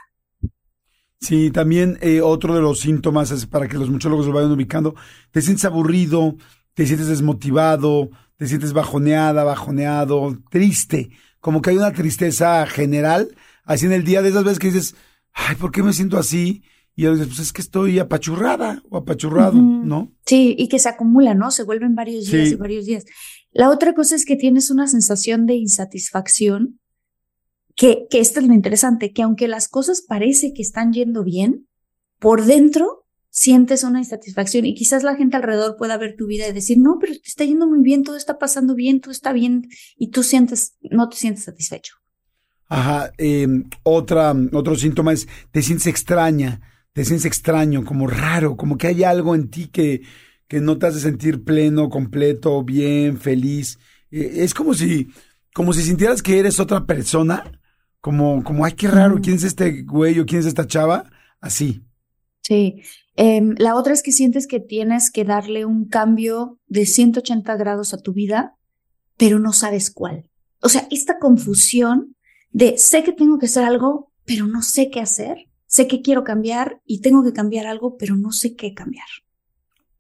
Sí, 1.22 1.52
también 1.52 2.00
eh, 2.02 2.20
otro 2.22 2.56
de 2.56 2.62
los 2.62 2.80
síntomas 2.80 3.30
es 3.30 3.46
para 3.46 3.68
que 3.68 3.78
los 3.78 3.92
muchólogos 3.92 4.26
lo 4.26 4.34
vayan 4.34 4.52
ubicando, 4.52 4.96
te 5.30 5.44
sientes 5.44 5.64
aburrido, 5.66 6.36
te 6.74 6.88
sientes 6.88 7.08
desmotivado, 7.08 8.10
te 8.38 8.48
sientes 8.48 8.74
bajoneada, 8.74 9.44
bajoneado, 9.44 10.40
triste, 10.50 11.12
como 11.40 11.62
que 11.62 11.70
hay 11.70 11.78
una 11.78 11.94
tristeza 11.94 12.66
general, 12.66 13.36
así 13.64 13.86
en 13.86 13.92
el 13.92 14.04
día 14.04 14.24
de 14.24 14.30
esas 14.30 14.44
veces 14.44 14.58
que 14.58 14.68
dices, 14.68 14.96
ay, 15.32 15.56
¿por 15.58 15.72
qué 15.72 15.84
me 15.84 15.94
siento 15.94 16.18
así? 16.18 16.64
Y 16.96 17.06
dices, 17.06 17.28
pues 17.28 17.40
es 17.40 17.54
que 17.54 17.62
estoy 17.62 18.00
apachurrada 18.00 18.82
o 18.90 18.98
apachurrado, 18.98 19.54
¿no? 19.54 20.12
Sí, 20.26 20.56
y 20.58 20.70
que 20.70 20.80
se 20.80 20.90
acumula, 20.90 21.36
¿no? 21.36 21.52
Se 21.52 21.64
vuelven 21.64 21.94
varios 21.94 22.30
días 22.30 22.52
y 22.52 22.56
varios 22.56 22.86
días. 22.86 23.06
La 23.52 23.70
otra 23.70 23.94
cosa 23.94 24.16
es 24.16 24.26
que 24.26 24.36
tienes 24.36 24.72
una 24.72 24.88
sensación 24.88 25.46
de 25.46 25.56
insatisfacción 25.56 26.81
que, 27.76 28.08
que 28.10 28.20
esto 28.20 28.40
es 28.40 28.48
lo 28.48 28.54
interesante, 28.54 29.14
que 29.14 29.24
aunque 29.24 29.48
las 29.48 29.68
cosas 29.68 30.02
parece 30.02 30.54
que 30.54 30.62
están 30.62 30.94
yendo 30.94 31.24
bien, 31.24 31.68
por 32.20 32.46
dentro 32.46 33.02
sientes 33.32 33.84
una 33.84 34.00
insatisfacción 34.00 34.66
y 34.66 34.76
quizás 34.76 35.04
la 35.04 35.16
gente 35.16 35.38
alrededor 35.38 35.78
pueda 35.78 35.98
ver 35.98 36.16
tu 36.18 36.28
vida 36.28 36.48
y 36.48 36.54
decir, 36.54 36.78
no, 36.78 36.98
pero 37.00 37.14
te 37.14 37.28
está 37.28 37.46
yendo 37.46 37.66
muy 37.66 37.82
bien, 37.82 38.04
todo 38.04 38.18
está 38.18 38.38
pasando 38.38 38.76
bien, 38.76 39.00
todo 39.00 39.12
está 39.12 39.32
bien 39.32 39.70
y 39.98 40.12
tú 40.12 40.22
sientes, 40.22 40.76
no 40.82 41.10
te 41.10 41.16
sientes 41.16 41.46
satisfecho. 41.46 41.96
Ajá, 42.68 43.12
em, 43.18 43.70
otra, 43.84 44.36
otro 44.54 44.76
síntoma 44.76 45.14
es, 45.14 45.28
te 45.52 45.62
sientes 45.62 45.88
extraña, 45.88 46.62
te 46.94 47.06
sientes 47.06 47.26
extraño, 47.26 47.86
como 47.86 48.08
raro, 48.08 48.56
como 48.56 48.78
que 48.78 48.88
hay 48.88 49.04
algo 49.04 49.34
en 49.34 49.50
ti 49.50 49.68
que, 49.68 50.02
que 50.48 50.60
no 50.60 50.78
te 50.78 50.88
hace 50.88 51.00
sentir 51.00 51.44
pleno, 51.44 51.90
completo, 51.90 52.64
bien, 52.64 53.18
feliz. 53.18 53.80
E, 54.10 54.44
es 54.44 54.54
como 54.54 54.74
si, 54.74 55.08
como 55.54 55.74
si 55.74 55.84
sintieras 55.84 56.22
que 56.22 56.38
eres 56.38 56.60
otra 56.60 56.86
persona 56.86 57.61
como, 58.02 58.44
como, 58.44 58.66
ay, 58.66 58.74
qué 58.74 58.88
raro, 58.88 59.20
¿quién 59.22 59.36
es 59.36 59.44
este 59.44 59.84
güey 59.84 60.20
o 60.20 60.26
quién 60.26 60.42
es 60.42 60.48
esta 60.48 60.68
chava? 60.68 61.10
Así. 61.40 61.84
Sí. 62.42 62.82
Em, 63.16 63.56
la 63.58 63.76
otra 63.76 63.94
es 63.94 64.02
que 64.02 64.12
sientes 64.12 64.48
que 64.48 64.60
tienes 64.60 65.12
que 65.12 65.24
darle 65.24 65.66
un 65.66 65.86
cambio 65.88 66.60
de 66.68 66.86
180 66.86 67.56
grados 67.56 67.94
a 67.94 67.98
tu 67.98 68.14
vida, 68.14 68.58
pero 69.18 69.40
no 69.40 69.54
sabes 69.54 69.92
cuál. 69.92 70.30
O 70.62 70.70
sea, 70.70 70.88
esta 70.92 71.20
confusión 71.20 72.16
de 72.52 72.78
sé 72.78 73.04
que 73.04 73.14
tengo 73.14 73.38
que 73.38 73.46
hacer 73.46 73.64
algo, 73.64 74.12
pero 74.26 74.48
no 74.48 74.62
sé 74.62 74.90
qué 74.90 75.00
hacer. 75.00 75.48
Sé 75.68 75.88
que 75.88 76.02
quiero 76.02 76.24
cambiar 76.24 76.82
y 76.86 77.02
tengo 77.02 77.24
que 77.24 77.34
cambiar 77.34 77.68
algo, 77.68 77.98
pero 77.98 78.16
no 78.16 78.32
sé 78.32 78.56
qué 78.56 78.74
cambiar. 78.74 79.08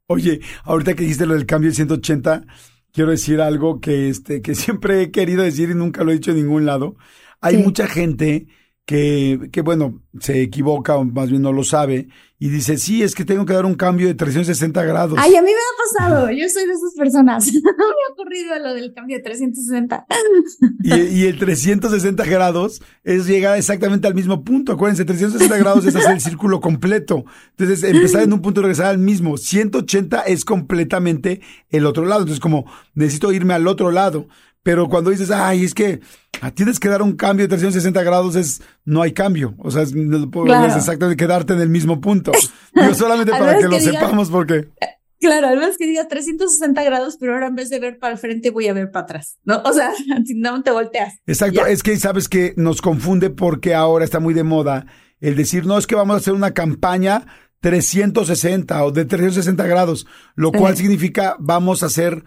Oye, 0.07 0.41
ahorita 0.63 0.93
que 0.95 1.03
dijiste 1.03 1.25
lo 1.25 1.35
del 1.35 1.45
cambio 1.45 1.69
de 1.69 1.75
180, 1.75 2.45
quiero 2.91 3.11
decir 3.11 3.39
algo 3.39 3.79
que, 3.79 4.09
este, 4.09 4.41
que 4.41 4.55
siempre 4.55 5.01
he 5.01 5.11
querido 5.11 5.43
decir 5.43 5.69
y 5.69 5.75
nunca 5.75 6.03
lo 6.03 6.11
he 6.11 6.15
dicho 6.15 6.31
en 6.31 6.37
ningún 6.37 6.65
lado. 6.65 6.95
Hay 7.41 7.57
mucha 7.57 7.87
gente 7.87 8.47
que, 8.85 9.49
que, 9.51 9.61
bueno, 9.61 10.01
se 10.19 10.41
equivoca 10.41 10.95
o 10.97 11.03
más 11.03 11.29
bien 11.29 11.41
no 11.41 11.51
lo 11.51 11.63
sabe 11.63 12.07
y 12.43 12.49
dice, 12.49 12.77
sí, 12.77 13.03
es 13.03 13.13
que 13.13 13.23
tengo 13.23 13.45
que 13.45 13.53
dar 13.53 13.67
un 13.67 13.75
cambio 13.75 14.07
de 14.07 14.15
360 14.15 14.83
grados. 14.83 15.15
Ay, 15.21 15.35
a 15.35 15.43
mí 15.43 15.47
me 15.47 15.53
ha 15.53 16.07
pasado, 16.07 16.31
yo 16.31 16.49
soy 16.49 16.65
de 16.65 16.73
esas 16.73 16.95
personas. 16.97 17.45
me 17.53 17.59
ha 17.59 18.13
ocurrido 18.13 18.57
lo 18.57 18.73
del 18.73 18.95
cambio 18.95 19.17
de 19.17 19.21
360. 19.21 20.07
y, 20.83 21.19
y, 21.19 21.25
el 21.27 21.37
360 21.37 22.25
grados 22.25 22.81
es 23.03 23.27
llegar 23.27 23.59
exactamente 23.59 24.07
al 24.07 24.15
mismo 24.15 24.43
punto. 24.43 24.71
Acuérdense, 24.71 25.05
360 25.05 25.55
grados 25.59 25.85
es 25.85 25.95
hacer 25.95 26.13
el 26.13 26.19
círculo 26.19 26.59
completo. 26.61 27.25
Entonces, 27.51 27.83
empezar 27.83 28.23
en 28.23 28.33
un 28.33 28.41
punto 28.41 28.61
y 28.61 28.63
regresar 28.63 28.87
al 28.87 28.97
mismo. 28.97 29.37
180 29.37 30.21
es 30.21 30.43
completamente 30.43 31.41
el 31.69 31.85
otro 31.85 32.05
lado. 32.05 32.21
Entonces, 32.21 32.41
como 32.41 32.65
necesito 32.95 33.31
irme 33.31 33.53
al 33.53 33.67
otro 33.67 33.91
lado. 33.91 34.27
Pero 34.63 34.89
cuando 34.89 35.09
dices, 35.09 35.31
ay, 35.31 35.63
es 35.63 35.73
que 35.73 36.01
tienes 36.53 36.79
que 36.79 36.89
dar 36.89 37.01
un 37.01 37.15
cambio 37.15 37.45
de 37.45 37.49
360 37.49 38.03
grados, 38.03 38.35
es 38.35 38.61
no 38.85 39.01
hay 39.01 39.11
cambio. 39.11 39.55
O 39.57 39.71
sea, 39.71 39.81
es, 39.81 39.93
es 39.93 40.75
exactamente 40.75 41.17
quedarte 41.17 41.53
en 41.53 41.61
el 41.61 41.69
mismo 41.69 41.99
punto. 41.99 42.31
Yo 42.75 42.93
solamente 42.95 43.31
para 43.31 43.57
que, 43.57 43.67
lo 43.67 43.79
sepamos, 43.79 44.29
porque. 44.29 44.69
Claro, 45.19 45.47
al 45.47 45.57
menos 45.57 45.77
que 45.77 45.85
digas 45.85 46.07
360 46.07 46.83
grados, 46.83 47.17
pero 47.19 47.33
ahora 47.33 47.47
en 47.47 47.55
vez 47.55 47.69
de 47.69 47.79
ver 47.79 47.99
para 47.99 48.13
el 48.13 48.19
frente 48.19 48.49
voy 48.49 48.67
a 48.67 48.73
ver 48.73 48.89
para 48.89 49.03
atrás, 49.03 49.37
¿no? 49.43 49.61
O 49.63 49.71
sea, 49.71 49.91
no 50.35 50.63
te 50.63 50.71
volteas. 50.71 51.15
Exacto, 51.27 51.65
es 51.67 51.83
que 51.83 51.95
sabes 51.97 52.27
que 52.27 52.55
nos 52.57 52.81
confunde 52.81 53.29
porque 53.29 53.75
ahora 53.75 54.03
está 54.03 54.19
muy 54.19 54.33
de 54.33 54.43
moda 54.43 54.87
el 55.19 55.35
decir, 55.35 55.67
no, 55.67 55.77
es 55.77 55.85
que 55.85 55.93
vamos 55.93 56.15
a 56.15 56.17
hacer 56.17 56.33
una 56.33 56.55
campaña 56.55 57.27
360 57.59 58.83
o 58.83 58.91
de 58.91 59.05
360 59.05 59.67
grados, 59.67 60.07
lo 60.35 60.51
cual 60.51 60.75
significa 60.75 61.35
vamos 61.39 61.83
a 61.83 61.85
hacer 61.85 62.23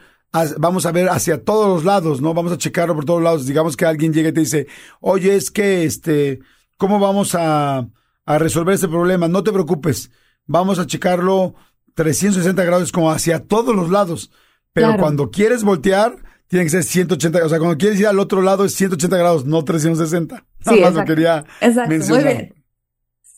vamos 0.58 0.86
a 0.86 0.92
ver 0.92 1.08
hacia 1.08 1.42
todos 1.42 1.68
los 1.68 1.84
lados, 1.84 2.20
¿no? 2.20 2.34
Vamos 2.34 2.52
a 2.52 2.58
checarlo 2.58 2.94
por 2.94 3.04
todos 3.04 3.22
lados. 3.22 3.46
Digamos 3.46 3.76
que 3.76 3.86
alguien 3.86 4.12
llega 4.12 4.30
y 4.30 4.32
te 4.32 4.40
dice, 4.40 4.66
oye, 5.00 5.36
es 5.36 5.50
que, 5.50 5.84
este, 5.84 6.40
¿cómo 6.76 6.98
vamos 6.98 7.34
a, 7.34 7.88
a 8.26 8.38
resolver 8.38 8.74
este 8.74 8.88
problema? 8.88 9.28
No 9.28 9.42
te 9.42 9.52
preocupes, 9.52 10.10
vamos 10.46 10.78
a 10.78 10.86
checarlo 10.86 11.54
360 11.94 12.64
grados 12.64 12.92
como 12.92 13.10
hacia 13.10 13.44
todos 13.44 13.74
los 13.74 13.90
lados. 13.90 14.30
Pero 14.72 14.96
cuando 14.98 15.30
quieres 15.30 15.62
voltear, 15.62 16.16
tiene 16.48 16.64
que 16.64 16.70
ser 16.70 16.82
180, 16.82 17.44
o 17.44 17.48
sea, 17.48 17.58
cuando 17.58 17.78
quieres 17.78 17.98
ir 18.00 18.06
al 18.06 18.18
otro 18.18 18.42
lado 18.42 18.64
es 18.64 18.74
180 18.74 19.16
grados, 19.16 19.44
no 19.44 19.64
360. 19.64 20.44
Nada 20.66 20.80
más 20.80 20.94
lo 20.94 21.04
quería 21.04 21.44
mencionar. 21.88 22.52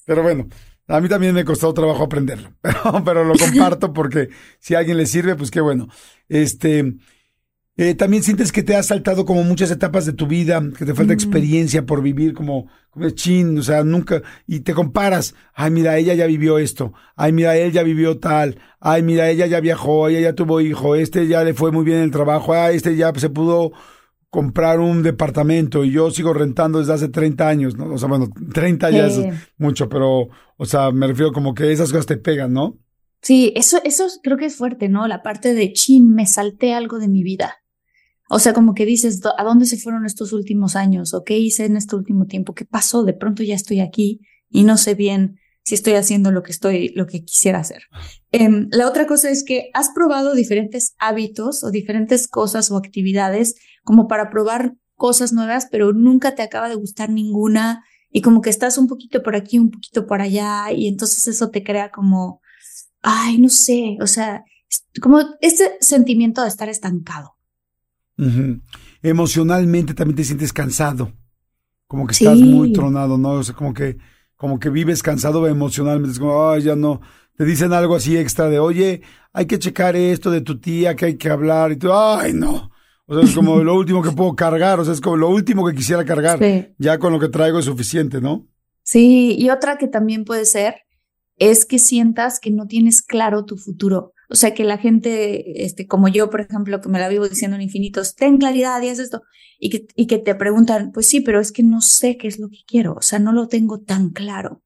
Pero 0.06 0.22
bueno, 0.22 0.48
a 0.88 1.00
mí 1.00 1.08
también 1.08 1.34
me 1.34 1.44
costó 1.44 1.72
trabajo 1.74 2.04
aprenderlo, 2.04 2.50
pero, 3.04 3.24
lo 3.24 3.34
comparto 3.34 3.92
porque 3.92 4.28
si 4.58 4.74
a 4.74 4.78
alguien 4.78 4.96
le 4.96 5.06
sirve, 5.06 5.34
pues 5.34 5.50
qué 5.50 5.60
bueno. 5.60 5.88
Este, 6.28 6.96
eh, 7.78 7.94
también 7.94 8.22
sientes 8.22 8.52
que 8.52 8.62
te 8.62 8.74
has 8.74 8.86
saltado 8.86 9.26
como 9.26 9.42
muchas 9.44 9.70
etapas 9.70 10.06
de 10.06 10.14
tu 10.14 10.26
vida, 10.26 10.62
que 10.78 10.86
te 10.86 10.94
falta 10.94 11.12
experiencia 11.12 11.84
por 11.84 12.02
vivir 12.02 12.32
como, 12.32 12.68
como 12.90 13.10
chin, 13.10 13.58
o 13.58 13.62
sea, 13.62 13.84
nunca, 13.84 14.22
y 14.46 14.60
te 14.60 14.72
comparas, 14.72 15.34
ay, 15.52 15.70
mira, 15.70 15.98
ella 15.98 16.14
ya 16.14 16.26
vivió 16.26 16.58
esto, 16.58 16.94
ay, 17.16 17.32
mira, 17.32 17.56
él 17.56 17.72
ya 17.72 17.82
vivió 17.82 18.18
tal, 18.18 18.58
ay, 18.80 19.02
mira, 19.02 19.28
ella 19.28 19.46
ya 19.46 19.60
viajó, 19.60 20.08
ella 20.08 20.20
ya 20.20 20.34
tuvo 20.34 20.62
hijo, 20.62 20.94
este 20.94 21.26
ya 21.26 21.44
le 21.44 21.52
fue 21.52 21.70
muy 21.70 21.84
bien 21.84 21.98
el 21.98 22.10
trabajo, 22.10 22.54
ay, 22.54 22.76
este 22.76 22.96
ya 22.96 23.12
se 23.14 23.28
pudo 23.28 23.72
comprar 24.30 24.80
un 24.80 25.02
departamento 25.02 25.84
y 25.84 25.92
yo 25.92 26.10
sigo 26.10 26.32
rentando 26.32 26.78
desde 26.78 26.92
hace 26.92 27.08
30 27.08 27.48
años, 27.48 27.76
¿no? 27.76 27.94
O 27.94 27.98
sea, 27.98 28.08
bueno, 28.08 28.28
30 28.52 28.90
ya 28.90 29.06
es 29.06 29.20
mucho, 29.56 29.88
pero, 29.88 30.28
o 30.56 30.64
sea, 30.64 30.90
me 30.90 31.06
refiero 31.06 31.32
como 31.32 31.54
que 31.54 31.72
esas 31.72 31.90
cosas 31.90 32.06
te 32.06 32.16
pegan, 32.16 32.52
¿no? 32.52 32.78
Sí, 33.22 33.52
eso, 33.56 33.80
eso 33.84 34.06
creo 34.22 34.36
que 34.36 34.46
es 34.46 34.56
fuerte, 34.56 34.88
¿no? 34.88 35.06
La 35.08 35.22
parte 35.22 35.54
de 35.54 35.72
chin, 35.72 36.14
me 36.14 36.26
salté 36.26 36.74
algo 36.74 36.98
de 36.98 37.08
mi 37.08 37.22
vida. 37.22 37.56
O 38.28 38.38
sea, 38.38 38.52
como 38.52 38.74
que 38.74 38.84
dices, 38.84 39.20
¿a 39.38 39.44
dónde 39.44 39.66
se 39.66 39.78
fueron 39.78 40.04
estos 40.04 40.32
últimos 40.32 40.76
años? 40.76 41.14
¿O 41.14 41.22
qué 41.24 41.38
hice 41.38 41.64
en 41.64 41.76
este 41.76 41.94
último 41.96 42.26
tiempo? 42.26 42.54
¿Qué 42.54 42.64
pasó? 42.64 43.04
De 43.04 43.14
pronto 43.14 43.42
ya 43.42 43.54
estoy 43.54 43.80
aquí 43.80 44.20
y 44.50 44.64
no 44.64 44.76
sé 44.76 44.94
bien 44.94 45.38
si 45.66 45.74
estoy 45.74 45.94
haciendo 45.94 46.30
lo 46.30 46.44
que 46.44 46.52
estoy, 46.52 46.90
lo 46.90 47.06
que 47.08 47.24
quisiera 47.24 47.58
hacer. 47.58 47.82
Em, 48.30 48.68
la 48.70 48.86
otra 48.86 49.04
cosa 49.04 49.30
es 49.30 49.42
que 49.42 49.68
has 49.74 49.90
probado 49.90 50.36
diferentes 50.36 50.94
hábitos 50.96 51.64
o 51.64 51.72
diferentes 51.72 52.28
cosas 52.28 52.70
o 52.70 52.76
actividades 52.76 53.56
como 53.82 54.06
para 54.06 54.30
probar 54.30 54.76
cosas 54.94 55.32
nuevas, 55.32 55.66
pero 55.68 55.92
nunca 55.92 56.36
te 56.36 56.42
acaba 56.42 56.68
de 56.68 56.76
gustar 56.76 57.10
ninguna 57.10 57.84
y 58.12 58.22
como 58.22 58.42
que 58.42 58.50
estás 58.50 58.78
un 58.78 58.86
poquito 58.86 59.24
por 59.24 59.34
aquí, 59.34 59.58
un 59.58 59.72
poquito 59.72 60.06
por 60.06 60.20
allá 60.20 60.70
y 60.70 60.86
entonces 60.86 61.26
eso 61.26 61.50
te 61.50 61.64
crea 61.64 61.90
como, 61.90 62.40
ay, 63.02 63.38
no 63.38 63.48
sé, 63.48 63.98
o 64.00 64.06
sea, 64.06 64.44
como 65.02 65.18
este 65.40 65.78
sentimiento 65.80 66.42
de 66.42 66.48
estar 66.48 66.68
estancado. 66.68 67.34
Emocionalmente 69.02 69.94
también 69.94 70.14
te 70.14 70.24
sientes 70.24 70.52
cansado, 70.52 71.12
como 71.88 72.06
que 72.06 72.12
estás 72.12 72.38
muy 72.38 72.72
tronado, 72.72 73.18
¿no? 73.18 73.32
O 73.32 73.42
sea, 73.42 73.56
como 73.56 73.74
que 73.74 73.96
como 74.36 74.58
que 74.58 74.70
vives 74.70 75.02
cansado 75.02 75.46
emocionalmente, 75.46 76.12
es 76.12 76.18
como, 76.18 76.50
ay, 76.50 76.62
ya 76.62 76.76
no, 76.76 77.00
te 77.36 77.44
dicen 77.44 77.72
algo 77.72 77.94
así 77.94 78.16
extra 78.16 78.48
de, 78.48 78.58
oye, 78.58 79.02
hay 79.32 79.46
que 79.46 79.58
checar 79.58 79.96
esto 79.96 80.30
de 80.30 80.40
tu 80.40 80.58
tía, 80.58 80.96
que 80.96 81.06
hay 81.06 81.16
que 81.16 81.30
hablar, 81.30 81.72
y 81.72 81.76
tú, 81.76 81.92
ay, 81.92 82.32
no. 82.32 82.70
O 83.06 83.14
sea, 83.14 83.22
es 83.22 83.34
como 83.34 83.62
lo 83.62 83.74
último 83.74 84.02
que 84.02 84.10
puedo 84.10 84.34
cargar, 84.34 84.80
o 84.80 84.84
sea, 84.84 84.92
es 84.92 85.00
como 85.00 85.16
lo 85.16 85.28
último 85.28 85.66
que 85.66 85.74
quisiera 85.74 86.04
cargar. 86.04 86.40
Ya 86.78 86.98
con 86.98 87.12
lo 87.12 87.20
que 87.20 87.28
traigo 87.28 87.58
es 87.58 87.66
suficiente, 87.66 88.20
¿no? 88.20 88.46
Sí, 88.82 89.36
y 89.38 89.50
otra 89.50 89.78
que 89.78 89.86
también 89.86 90.24
puede 90.24 90.44
ser 90.44 90.74
es 91.36 91.66
que 91.66 91.78
sientas 91.78 92.40
que 92.40 92.50
no 92.50 92.66
tienes 92.66 93.02
claro 93.02 93.44
tu 93.44 93.56
futuro. 93.56 94.12
O 94.28 94.34
sea, 94.34 94.54
que 94.54 94.64
la 94.64 94.78
gente, 94.78 95.64
este, 95.64 95.86
como 95.86 96.08
yo, 96.08 96.30
por 96.30 96.40
ejemplo, 96.40 96.80
que 96.80 96.88
me 96.88 96.98
la 96.98 97.08
vivo 97.08 97.28
diciendo 97.28 97.56
en 97.56 97.62
infinitos, 97.62 98.14
ten 98.14 98.38
claridad 98.38 98.80
y 98.82 98.88
haz 98.88 98.98
esto, 98.98 99.22
y 99.58 99.70
que, 99.70 99.86
y 99.94 100.06
que 100.06 100.18
te 100.18 100.34
preguntan, 100.34 100.92
pues 100.92 101.06
sí, 101.06 101.20
pero 101.20 101.40
es 101.40 101.52
que 101.52 101.62
no 101.62 101.80
sé 101.80 102.16
qué 102.16 102.28
es 102.28 102.38
lo 102.38 102.48
que 102.48 102.58
quiero, 102.66 102.94
o 102.94 103.02
sea, 103.02 103.18
no 103.18 103.32
lo 103.32 103.48
tengo 103.48 103.80
tan 103.80 104.10
claro. 104.10 104.62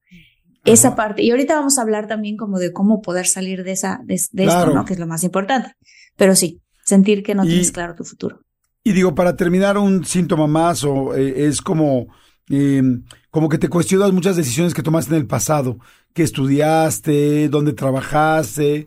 Esa 0.64 0.94
parte. 0.94 1.22
Y 1.22 1.30
ahorita 1.30 1.54
vamos 1.54 1.78
a 1.78 1.82
hablar 1.82 2.06
también 2.06 2.36
como 2.36 2.58
de 2.58 2.70
cómo 2.70 3.00
poder 3.00 3.26
salir 3.26 3.64
de 3.64 3.72
esa, 3.72 4.02
de, 4.04 4.14
esto, 4.14 4.74
¿no? 4.74 4.84
Que 4.84 4.92
es 4.92 4.98
lo 4.98 5.06
más 5.06 5.24
importante. 5.24 5.74
Pero 6.16 6.36
sí, 6.36 6.60
sentir 6.84 7.22
que 7.22 7.34
no 7.34 7.44
tienes 7.44 7.72
claro 7.72 7.94
tu 7.94 8.04
futuro. 8.04 8.40
Y 8.84 8.92
digo, 8.92 9.14
para 9.14 9.36
terminar, 9.36 9.78
un 9.78 10.04
síntoma 10.04 10.46
más 10.46 10.84
o 10.84 11.14
eh, 11.14 11.46
es 11.46 11.60
como, 11.60 12.08
eh, 12.50 12.82
como 13.30 13.48
que 13.48 13.58
te 13.58 13.68
cuestionas 13.68 14.12
muchas 14.12 14.36
decisiones 14.36 14.74
que 14.74 14.82
tomaste 14.82 15.14
en 15.14 15.20
el 15.20 15.26
pasado, 15.26 15.78
que 16.12 16.22
estudiaste, 16.22 17.48
dónde 17.48 17.72
trabajaste, 17.72 18.86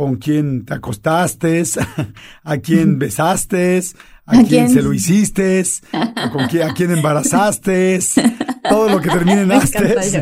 con 0.00 0.16
quién 0.16 0.64
te 0.64 0.72
acostaste, 0.72 1.62
a 2.42 2.56
quién 2.56 2.98
besaste, 2.98 3.82
a, 4.24 4.42
quién? 4.44 4.70
se 4.70 4.80
lo 4.80 4.94
hiciste, 4.94 5.62
a, 5.92 6.30
con 6.30 6.46
quién, 6.46 6.70
a 6.70 6.72
quién 6.72 6.92
embarazaste, 6.92 7.98
todo 8.66 8.88
lo 8.88 9.02
que 9.02 9.10
termine 9.10 9.42
en 9.42 9.52
astes. 9.52 10.14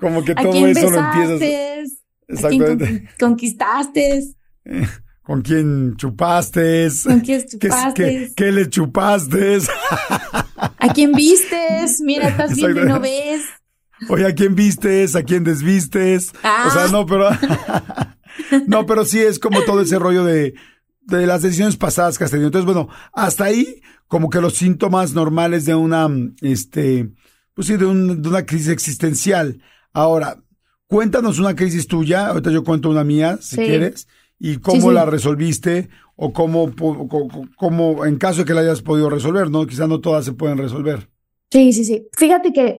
como 0.00 0.24
que 0.24 0.34
todo 0.34 0.66
eso 0.66 0.90
lo 0.90 0.98
empiezas. 0.98 1.98
Exactamente. 2.26 3.06
conquistaste. 3.20 4.24
¿Con 5.22 5.42
quién 5.42 5.94
chupaste? 5.98 6.88
¿Con 7.04 7.20
quién 7.20 7.44
chupaste? 7.46 8.32
¿Qué, 8.34 8.50
le 8.50 8.70
chupaste? 8.70 9.58
¿A 10.78 10.88
quién 10.94 11.12
vistes? 11.12 12.00
Mira, 12.00 12.28
estás 12.28 12.54
viendo 12.54 12.82
y 12.82 12.86
no 12.86 12.98
ves. 12.98 13.42
Oye, 14.08 14.26
¿a 14.26 14.34
quién 14.34 14.54
vistes? 14.54 15.16
¿A 15.16 15.22
quién 15.22 15.44
desvistes? 15.44 16.30
O 16.30 16.70
sea, 16.70 16.84
ah. 16.84 16.88
no, 16.90 17.06
pero... 17.06 17.28
no, 18.66 18.86
pero 18.86 19.04
sí 19.04 19.20
es 19.20 19.38
como 19.38 19.62
todo 19.62 19.80
ese 19.80 19.98
rollo 19.98 20.24
de, 20.24 20.54
de 21.02 21.26
las 21.26 21.42
decisiones 21.42 21.76
pasadas 21.76 22.18
que 22.18 22.24
has 22.24 22.30
tenido. 22.30 22.48
Entonces, 22.48 22.66
bueno, 22.66 22.88
hasta 23.12 23.44
ahí, 23.44 23.80
como 24.06 24.30
que 24.30 24.40
los 24.40 24.54
síntomas 24.54 25.14
normales 25.14 25.64
de 25.64 25.74
una, 25.74 26.08
este, 26.42 27.10
pues 27.54 27.68
sí, 27.68 27.76
de, 27.76 27.86
de 27.86 28.28
una 28.28 28.44
crisis 28.44 28.68
existencial. 28.68 29.62
Ahora, 29.92 30.42
cuéntanos 30.86 31.38
una 31.38 31.56
crisis 31.56 31.86
tuya, 31.86 32.28
ahorita 32.28 32.50
yo 32.50 32.64
cuento 32.64 32.90
una 32.90 33.04
mía, 33.04 33.38
si 33.40 33.56
quieres, 33.56 34.08
y 34.38 34.58
cómo 34.58 34.92
la 34.92 35.06
resolviste 35.06 35.88
o 36.14 36.32
cómo, 36.32 36.72
cómo, 37.56 38.04
en 38.04 38.16
caso 38.16 38.40
de 38.40 38.44
que 38.44 38.54
la 38.54 38.60
hayas 38.60 38.82
podido 38.82 39.08
resolver, 39.10 39.50
¿no? 39.50 39.66
Quizás 39.66 39.88
no 39.88 40.00
todas 40.00 40.24
se 40.24 40.32
pueden 40.32 40.58
resolver. 40.58 41.10
Sí, 41.50 41.72
sí, 41.72 41.84
sí. 41.84 42.06
Fíjate 42.12 42.52
que 42.52 42.78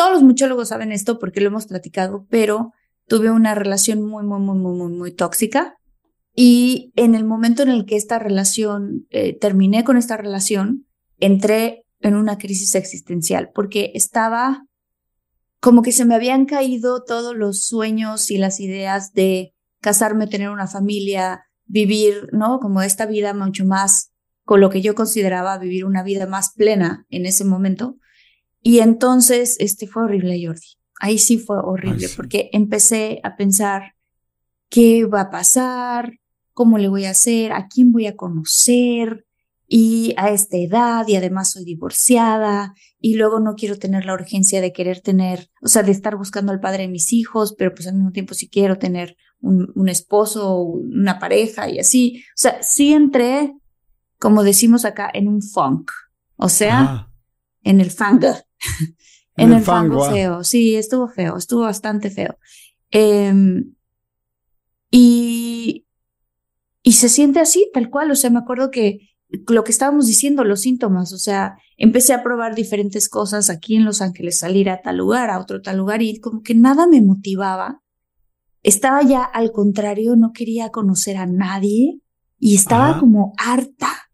Todos 0.00 0.12
los 0.12 0.22
muchólogos 0.22 0.68
saben 0.68 0.92
esto 0.92 1.18
porque 1.18 1.42
lo 1.42 1.48
hemos 1.48 1.66
platicado, 1.66 2.26
pero 2.30 2.72
tuve 3.06 3.30
una 3.30 3.54
relación 3.54 4.02
muy, 4.02 4.24
muy, 4.24 4.40
muy, 4.40 4.56
muy, 4.56 4.74
muy, 4.74 4.92
muy 4.92 5.12
tóxica. 5.12 5.76
Y 6.34 6.90
en 6.96 7.14
el 7.14 7.26
momento 7.26 7.62
en 7.62 7.68
el 7.68 7.84
que 7.84 7.96
esta 7.96 8.18
relación, 8.18 9.06
eh, 9.10 9.38
terminé 9.38 9.84
con 9.84 9.98
esta 9.98 10.16
relación, 10.16 10.86
entré 11.18 11.84
en 12.00 12.16
una 12.16 12.38
crisis 12.38 12.74
existencial 12.76 13.50
porque 13.54 13.92
estaba 13.92 14.64
como 15.60 15.82
que 15.82 15.92
se 15.92 16.06
me 16.06 16.14
habían 16.14 16.46
caído 16.46 17.04
todos 17.04 17.36
los 17.36 17.66
sueños 17.66 18.30
y 18.30 18.38
las 18.38 18.58
ideas 18.58 19.12
de 19.12 19.52
casarme, 19.82 20.28
tener 20.28 20.48
una 20.48 20.66
familia, 20.66 21.42
vivir, 21.66 22.30
¿no? 22.32 22.58
Como 22.58 22.80
esta 22.80 23.04
vida 23.04 23.34
mucho 23.34 23.66
más 23.66 24.12
con 24.46 24.62
lo 24.62 24.70
que 24.70 24.80
yo 24.80 24.94
consideraba 24.94 25.58
vivir 25.58 25.84
una 25.84 26.02
vida 26.02 26.26
más 26.26 26.54
plena 26.54 27.04
en 27.10 27.26
ese 27.26 27.44
momento. 27.44 27.98
Y 28.62 28.80
entonces, 28.80 29.56
este 29.58 29.86
fue 29.86 30.04
horrible, 30.04 30.40
Jordi. 30.44 30.78
Ahí 31.00 31.18
sí 31.18 31.38
fue 31.38 31.56
horrible, 31.58 32.08
porque 32.14 32.50
empecé 32.52 33.20
a 33.22 33.36
pensar 33.36 33.94
qué 34.68 35.06
va 35.06 35.22
a 35.22 35.30
pasar, 35.30 36.12
cómo 36.52 36.76
le 36.76 36.88
voy 36.88 37.06
a 37.06 37.10
hacer, 37.10 37.52
a 37.52 37.68
quién 37.68 37.90
voy 37.90 38.06
a 38.06 38.16
conocer, 38.16 39.24
y 39.72 40.14
a 40.16 40.30
esta 40.30 40.56
edad, 40.56 41.06
y 41.06 41.14
además 41.14 41.52
soy 41.52 41.64
divorciada, 41.64 42.74
y 42.98 43.14
luego 43.14 43.38
no 43.38 43.54
quiero 43.54 43.78
tener 43.78 44.04
la 44.04 44.14
urgencia 44.14 44.60
de 44.60 44.72
querer 44.72 45.00
tener, 45.00 45.48
o 45.62 45.68
sea, 45.68 45.84
de 45.84 45.92
estar 45.92 46.16
buscando 46.16 46.50
al 46.50 46.58
padre 46.58 46.82
de 46.82 46.88
mis 46.88 47.12
hijos, 47.12 47.54
pero 47.56 47.72
pues 47.72 47.86
al 47.86 47.94
mismo 47.94 48.10
tiempo 48.10 48.34
sí 48.34 48.48
quiero 48.48 48.78
tener 48.78 49.16
un, 49.40 49.70
un 49.76 49.88
esposo, 49.88 50.60
una 50.60 51.20
pareja 51.20 51.70
y 51.70 51.78
así. 51.78 52.24
O 52.30 52.34
sea, 52.34 52.60
sí 52.62 52.92
entré, 52.92 53.54
como 54.18 54.42
decimos 54.42 54.84
acá, 54.84 55.08
en 55.14 55.28
un 55.28 55.40
funk, 55.40 55.92
o 56.34 56.48
sea, 56.48 57.08
en 57.62 57.80
el 57.80 57.92
fang. 57.92 58.20
en, 59.36 59.52
el, 59.52 59.62
fango, 59.62 60.04
ah. 60.04 60.10
feo. 60.10 60.44
Sí, 60.44 60.76
estuvo 60.76 61.08
feo, 61.08 61.36
estuvo 61.36 61.62
bastante 61.62 62.10
feo. 62.10 62.36
Em, 62.90 63.74
y, 64.90 65.86
y 66.82 66.92
se 66.92 67.08
siente 67.08 67.40
así, 67.40 67.70
tal 67.72 67.90
cual. 67.90 68.10
O 68.10 68.16
sea, 68.16 68.30
me 68.30 68.38
acuerdo 68.38 68.70
que 68.70 69.10
lo 69.48 69.64
que 69.64 69.72
estábamos 69.72 70.06
diciendo, 70.06 70.44
los 70.44 70.62
síntomas, 70.62 71.12
o 71.12 71.18
sea, 71.18 71.56
empecé 71.76 72.12
a 72.12 72.22
probar 72.22 72.54
diferentes 72.54 73.08
cosas 73.08 73.50
aquí 73.50 73.76
en 73.76 73.84
Los 73.84 74.02
Ángeles, 74.02 74.38
salir 74.38 74.68
a 74.70 74.82
tal 74.82 74.96
lugar, 74.96 75.30
a 75.30 75.38
otro 75.38 75.62
tal 75.62 75.78
lugar, 75.78 76.02
y 76.02 76.18
como 76.20 76.42
que 76.42 76.54
nada 76.54 76.86
me 76.86 77.00
motivaba. 77.00 77.80
Estaba 78.62 79.02
ya 79.02 79.22
al 79.22 79.52
contrario, 79.52 80.16
no 80.16 80.32
quería 80.32 80.70
conocer 80.70 81.16
a 81.16 81.26
nadie 81.26 82.00
y 82.38 82.56
estaba 82.56 82.98
como 82.98 83.32
harta 83.38 84.09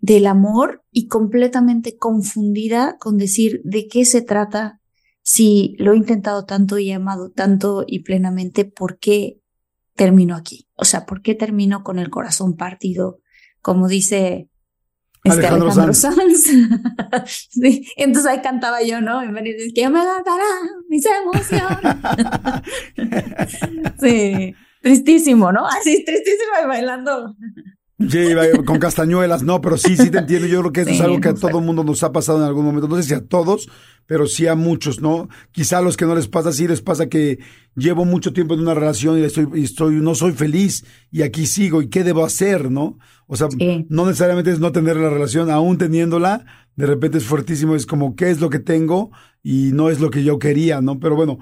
del 0.00 0.26
amor 0.26 0.84
y 0.90 1.08
completamente 1.08 1.96
confundida 1.96 2.96
con 2.98 3.18
decir 3.18 3.60
de 3.64 3.88
qué 3.88 4.04
se 4.04 4.22
trata 4.22 4.80
si 5.22 5.74
lo 5.78 5.92
he 5.92 5.96
intentado 5.96 6.44
tanto 6.44 6.78
y 6.78 6.90
he 6.90 6.94
amado 6.94 7.30
tanto 7.30 7.84
y 7.86 8.00
plenamente, 8.00 8.64
¿por 8.64 8.98
qué 8.98 9.40
termino 9.94 10.34
aquí? 10.36 10.68
O 10.74 10.84
sea, 10.84 11.04
¿por 11.04 11.20
qué 11.20 11.34
termino 11.34 11.82
con 11.82 11.98
el 11.98 12.08
corazón 12.08 12.56
partido? 12.56 13.20
Como 13.60 13.88
dice 13.88 14.48
este 15.24 15.46
Alejandro, 15.46 15.92
Sanz. 15.92 16.44
sí, 17.50 17.86
entonces 17.96 18.30
ahí 18.30 18.40
cantaba 18.40 18.82
yo, 18.82 19.00
¿no? 19.00 19.22
Y 19.22 19.28
me 19.28 19.42
dice, 19.42 19.72
que 19.74 19.88
me 19.88 19.98
dará 19.98 20.44
mis 20.88 21.04
emociones. 21.04 21.96
sí, 24.00 24.54
tristísimo, 24.80 25.52
¿no? 25.52 25.66
Así, 25.66 26.04
tristísimo 26.04 26.52
y 26.62 26.66
bailando. 26.66 27.36
Sí, 28.00 28.28
con 28.64 28.78
castañuelas, 28.78 29.42
no, 29.42 29.60
pero 29.60 29.76
sí, 29.76 29.96
sí 29.96 30.08
te 30.10 30.18
entiendo. 30.18 30.46
Yo 30.46 30.60
creo 30.60 30.72
que 30.72 30.80
eso 30.82 30.90
es 30.90 31.00
algo 31.00 31.20
que 31.20 31.30
a 31.30 31.34
todo 31.34 31.58
el 31.58 31.64
mundo 31.64 31.82
nos 31.82 32.04
ha 32.04 32.12
pasado 32.12 32.38
en 32.38 32.44
algún 32.44 32.64
momento. 32.64 32.86
No 32.86 32.94
sé 32.94 33.02
si 33.02 33.14
a 33.14 33.26
todos, 33.26 33.68
pero 34.06 34.28
sí 34.28 34.46
a 34.46 34.54
muchos, 34.54 35.00
¿no? 35.00 35.28
Quizá 35.50 35.78
a 35.78 35.82
los 35.82 35.96
que 35.96 36.06
no 36.06 36.14
les 36.14 36.28
pasa, 36.28 36.52
sí 36.52 36.68
les 36.68 36.80
pasa 36.80 37.08
que 37.08 37.40
llevo 37.74 38.04
mucho 38.04 38.32
tiempo 38.32 38.54
en 38.54 38.60
una 38.60 38.74
relación 38.74 39.18
y 39.18 39.22
estoy, 39.22 39.48
y 39.54 39.64
estoy 39.64 39.96
no 39.96 40.14
soy 40.14 40.32
feliz 40.32 40.84
y 41.10 41.22
aquí 41.22 41.46
sigo 41.46 41.82
y 41.82 41.88
qué 41.88 42.04
debo 42.04 42.24
hacer, 42.24 42.70
¿no? 42.70 42.98
O 43.26 43.34
sea, 43.34 43.48
no 43.88 44.06
necesariamente 44.06 44.52
es 44.52 44.60
no 44.60 44.70
tener 44.70 44.96
la 44.96 45.10
relación, 45.10 45.50
aún 45.50 45.76
teniéndola, 45.76 46.46
de 46.76 46.86
repente 46.86 47.18
es 47.18 47.24
fuertísimo, 47.24 47.74
es 47.74 47.84
como 47.84 48.14
qué 48.14 48.30
es 48.30 48.40
lo 48.40 48.48
que 48.48 48.60
tengo 48.60 49.10
y 49.42 49.72
no 49.72 49.90
es 49.90 49.98
lo 49.98 50.10
que 50.10 50.22
yo 50.22 50.38
quería, 50.38 50.80
¿no? 50.80 51.00
Pero 51.00 51.16
bueno, 51.16 51.38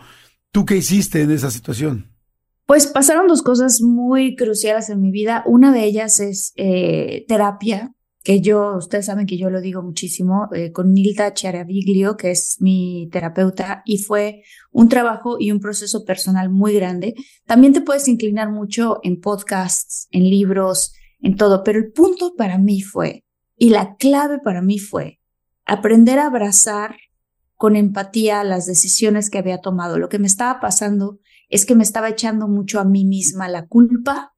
¿tú 0.52 0.64
qué 0.64 0.76
hiciste 0.76 1.20
en 1.20 1.30
esa 1.30 1.50
situación? 1.50 2.15
Pues 2.66 2.88
pasaron 2.88 3.28
dos 3.28 3.42
cosas 3.42 3.80
muy 3.80 4.34
cruciales 4.34 4.90
en 4.90 5.00
mi 5.00 5.12
vida. 5.12 5.44
Una 5.46 5.72
de 5.72 5.84
ellas 5.84 6.18
es 6.18 6.52
eh, 6.56 7.24
terapia, 7.28 7.92
que 8.24 8.40
yo, 8.40 8.74
ustedes 8.76 9.06
saben 9.06 9.24
que 9.24 9.38
yo 9.38 9.50
lo 9.50 9.60
digo 9.60 9.82
muchísimo, 9.82 10.48
eh, 10.52 10.72
con 10.72 10.92
Nilda 10.92 11.32
Chiaraviglio, 11.32 12.16
que 12.16 12.32
es 12.32 12.56
mi 12.58 13.08
terapeuta, 13.12 13.82
y 13.84 13.98
fue 13.98 14.42
un 14.72 14.88
trabajo 14.88 15.36
y 15.38 15.52
un 15.52 15.60
proceso 15.60 16.04
personal 16.04 16.50
muy 16.50 16.74
grande. 16.74 17.14
También 17.46 17.72
te 17.72 17.82
puedes 17.82 18.08
inclinar 18.08 18.50
mucho 18.50 18.98
en 19.04 19.20
podcasts, 19.20 20.08
en 20.10 20.24
libros, 20.24 20.92
en 21.20 21.36
todo, 21.36 21.62
pero 21.62 21.78
el 21.78 21.92
punto 21.92 22.34
para 22.34 22.58
mí 22.58 22.82
fue, 22.82 23.24
y 23.56 23.70
la 23.70 23.94
clave 23.94 24.40
para 24.40 24.60
mí 24.60 24.80
fue, 24.80 25.20
aprender 25.64 26.18
a 26.18 26.26
abrazar 26.26 26.96
con 27.54 27.76
empatía 27.76 28.42
las 28.42 28.66
decisiones 28.66 29.30
que 29.30 29.38
había 29.38 29.58
tomado, 29.58 30.00
lo 30.00 30.08
que 30.08 30.18
me 30.18 30.26
estaba 30.26 30.58
pasando 30.58 31.20
es 31.48 31.66
que 31.66 31.74
me 31.74 31.82
estaba 31.82 32.08
echando 32.08 32.48
mucho 32.48 32.80
a 32.80 32.84
mí 32.84 33.04
misma 33.04 33.48
la 33.48 33.66
culpa 33.66 34.32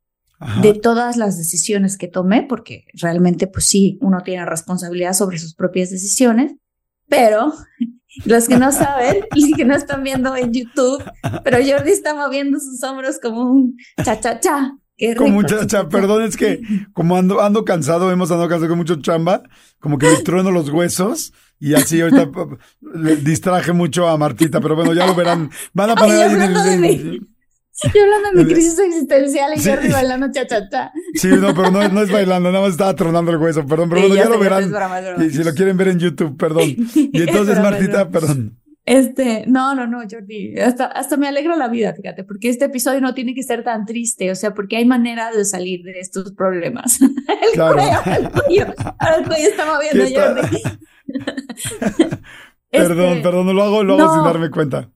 de 0.63 0.73
todas 0.73 1.17
las 1.17 1.37
decisiones 1.37 1.97
que 1.97 2.07
tomé, 2.07 2.45
porque 2.45 2.85
realmente, 2.95 3.49
pues 3.49 3.65
sí, 3.65 3.99
uno 4.01 4.23
tiene 4.23 4.45
responsabilidad 4.45 5.13
sobre 5.13 5.39
sus 5.39 5.55
propias 5.55 5.91
decisiones, 5.91 6.55
pero 7.09 7.53
los 8.25 8.47
que 8.47 8.57
no 8.57 8.71
saben, 8.71 9.25
y 9.35 9.53
que 9.55 9.65
no 9.65 9.75
están 9.75 10.05
viendo 10.05 10.37
en 10.37 10.53
YouTube, 10.53 11.03
pero 11.43 11.59
Jordi 11.59 11.91
está 11.91 12.15
moviendo 12.15 12.61
sus 12.61 12.83
hombros 12.85 13.19
como 13.21 13.51
un 13.51 13.77
cha-cha-cha. 14.05 14.71
Como 14.71 14.81
un 15.21 15.45
cha-cha, 15.45 15.89
perdón, 15.89 16.23
es 16.23 16.37
que 16.37 16.61
como 16.93 17.17
ando, 17.17 17.41
ando 17.41 17.65
cansado, 17.65 18.11
hemos 18.11 18.31
andado 18.31 18.49
cansado 18.49 18.69
con 18.69 18.79
mucho 18.79 18.97
chamba, 19.01 19.43
como 19.79 19.99
que 19.99 20.07
me 20.07 20.17
trueno 20.25 20.51
los 20.51 20.71
huesos 20.71 21.33
y 21.61 21.75
así 21.75 22.01
ahorita 22.01 22.31
le 22.95 23.17
distraje 23.17 23.73
mucho 23.73 24.09
a 24.09 24.17
Martita, 24.17 24.61
pero 24.61 24.77
bueno, 24.77 24.93
ya 24.95 25.07
lo 25.07 25.15
verán. 25.15 25.51
Van 25.73 25.91
a 25.91 25.95
poner 25.95 26.29
ahí 26.29 26.35
en 26.35 26.85
el... 26.85 27.29
Yo 27.95 28.03
hablando 28.03 28.41
de 28.41 28.45
mi 28.45 28.53
crisis 28.53 28.79
existencial 28.79 29.53
y 29.57 29.63
Jordi 29.63 29.89
bailando 29.89 30.33
cha-cha-cha. 30.33 30.93
Sí, 31.15 31.29
no, 31.29 31.55
pero 31.55 31.71
no, 31.71 31.89
no, 31.89 32.03
es 32.03 32.11
bailando, 32.11 32.51
nada 32.51 32.65
más 32.65 32.73
estaba 32.73 32.95
tronando 32.95 33.31
el 33.31 33.37
hueso, 33.37 33.65
perdón, 33.67 33.89
pero 33.89 34.01
bueno, 34.03 34.17
ya, 34.17 34.29
lo 34.29 34.39
verán. 34.39 34.73
Y 35.25 35.31
si 35.31 35.45
lo 35.45 35.55
quieren 35.55 35.77
ver 35.77 35.89
en 35.89 36.01
YouTube, 36.01 36.37
perdón. 36.37 36.75
Y 36.95 37.23
entonces, 37.23 37.59
Martita, 37.61 38.09
perdón. 38.11 38.58
Este, 38.89 39.45
no, 39.47 39.75
no, 39.75 39.87
no, 39.87 39.99
Jordi, 40.11 40.59
hasta, 40.59 40.87
hasta 40.87 41.19
me 41.19 41.29
alegra 41.29 41.57
la 41.57 41.69
vida, 41.69 41.93
fíjate, 41.93 42.25
porque 42.25 42.49
este 42.49 42.65
episodio 42.65 43.03
no 43.03 43.13
tiene 43.13 43.35
que 43.35 43.43
ser 43.43 43.63
tan 43.63 43.85
triste, 43.85 44.31
o 44.31 44.35
sea, 44.35 44.55
porque 44.55 44.79
hay 44.79 44.87
manera 44.87 45.31
de 45.31 45.45
salir 45.45 45.83
de 45.83 46.01
estos 46.01 46.33
problemas. 46.33 46.99
el 47.03 47.53
claro. 47.53 47.75
cuello, 47.75 48.01
el 48.17 48.31
cuello, 48.31 48.75
ahora 48.99 49.17
el 49.19 49.27
cuello 49.27 49.49
está 49.51 49.67
moviendo, 49.67 50.05
Jordi. 50.19 50.63
perdón, 52.71 53.09
este, 53.11 53.23
perdón, 53.23 53.47
no 53.49 53.53
lo 53.53 53.63
hago, 53.63 53.85
lo 53.85 53.99
hago 53.99 54.15
sin 54.15 54.25
darme 54.25 54.51
cuenta. 54.51 54.91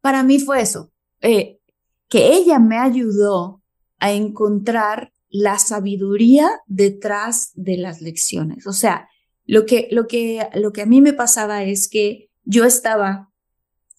Para 0.00 0.24
mí 0.24 0.40
fue 0.40 0.60
eso. 0.60 0.90
Eh, 1.20 1.60
que 2.08 2.32
ella 2.32 2.58
me 2.58 2.78
ayudó 2.78 3.62
a 4.00 4.10
encontrar 4.10 5.12
la 5.28 5.60
sabiduría 5.60 6.48
detrás 6.66 7.52
de 7.54 7.76
las 7.76 8.02
lecciones. 8.02 8.66
O 8.66 8.72
sea, 8.72 9.08
lo 9.44 9.66
que, 9.66 9.86
lo 9.92 10.08
que, 10.08 10.48
lo 10.54 10.72
que 10.72 10.82
a 10.82 10.86
mí 10.86 11.00
me 11.00 11.12
pasaba 11.12 11.62
es 11.62 11.88
que 11.88 12.28
yo 12.42 12.64
estaba 12.64 13.30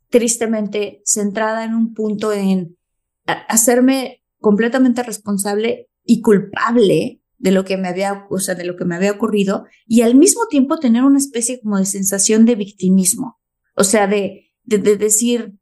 tristemente 0.10 1.02
centrada 1.06 1.63
en 1.65 1.74
un 1.74 1.93
punto 1.93 2.32
en 2.34 2.78
hacerme 3.26 4.24
completamente 4.39 5.04
responsable 5.04 5.89
y 6.04 6.22
culpable 6.22 7.22
de 7.38 7.52
lo 7.52 7.65
que 7.65 7.78
me 7.78 7.88
había, 7.88 8.26
o 8.30 8.39
sea, 8.39 8.56
de 8.56 8.65
lo 8.65 8.76
que 8.76 8.86
me 8.86 8.96
había 8.96 9.12
ocurrido 9.12 9.65
y 9.86 10.02
al 10.02 10.15
mismo 10.15 10.48
tiempo 10.50 10.80
tener 10.80 11.04
una 11.04 11.17
especie 11.17 11.60
como 11.62 11.78
de 11.78 11.86
sensación 11.86 12.46
de 12.46 12.56
victimismo. 12.56 13.39
O 13.76 13.84
sea, 13.84 14.08
de, 14.08 14.52
de, 14.63 14.80
de 14.80 14.98
decir, 14.98 15.54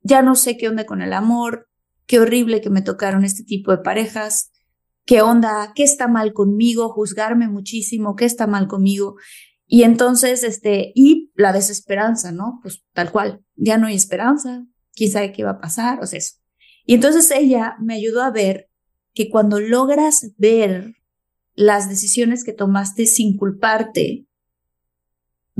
ya 0.00 0.22
no 0.22 0.36
sé 0.36 0.56
qué 0.56 0.68
onda 0.68 0.86
con 0.86 1.02
el 1.02 1.12
amor, 1.12 1.68
qué 2.06 2.20
horrible 2.20 2.60
que 2.60 2.70
me 2.70 2.82
tocaron 2.82 3.24
este 3.24 3.44
tipo 3.44 3.70
de 3.70 3.78
parejas, 3.78 4.50
qué 5.04 5.22
onda, 5.22 5.72
qué 5.74 5.82
está 5.82 6.08
mal 6.08 6.32
conmigo, 6.32 6.88
juzgarme 6.90 7.48
muchísimo, 7.48 8.16
qué 8.16 8.24
está 8.24 8.46
mal 8.46 8.68
conmigo. 8.68 9.16
Y 9.66 9.82
entonces, 9.82 10.42
este, 10.44 10.92
y 10.94 11.30
la 11.34 11.52
desesperanza, 11.52 12.32
¿no? 12.32 12.60
Pues 12.62 12.84
tal 12.94 13.12
cual, 13.12 13.42
ya 13.58 13.76
no 13.76 13.86
hay 13.86 13.96
esperanza, 13.96 14.64
sabe 15.06 15.32
qué 15.32 15.44
va 15.44 15.52
a 15.52 15.60
pasar, 15.60 16.02
o 16.02 16.06
sea, 16.06 16.18
eso. 16.18 16.36
Y 16.84 16.94
entonces 16.94 17.30
ella 17.30 17.76
me 17.80 17.94
ayudó 17.94 18.22
a 18.22 18.30
ver 18.30 18.68
que 19.14 19.28
cuando 19.28 19.60
logras 19.60 20.32
ver 20.38 20.96
las 21.54 21.88
decisiones 21.88 22.44
que 22.44 22.52
tomaste 22.52 23.06
sin 23.06 23.36
culparte, 23.36 24.26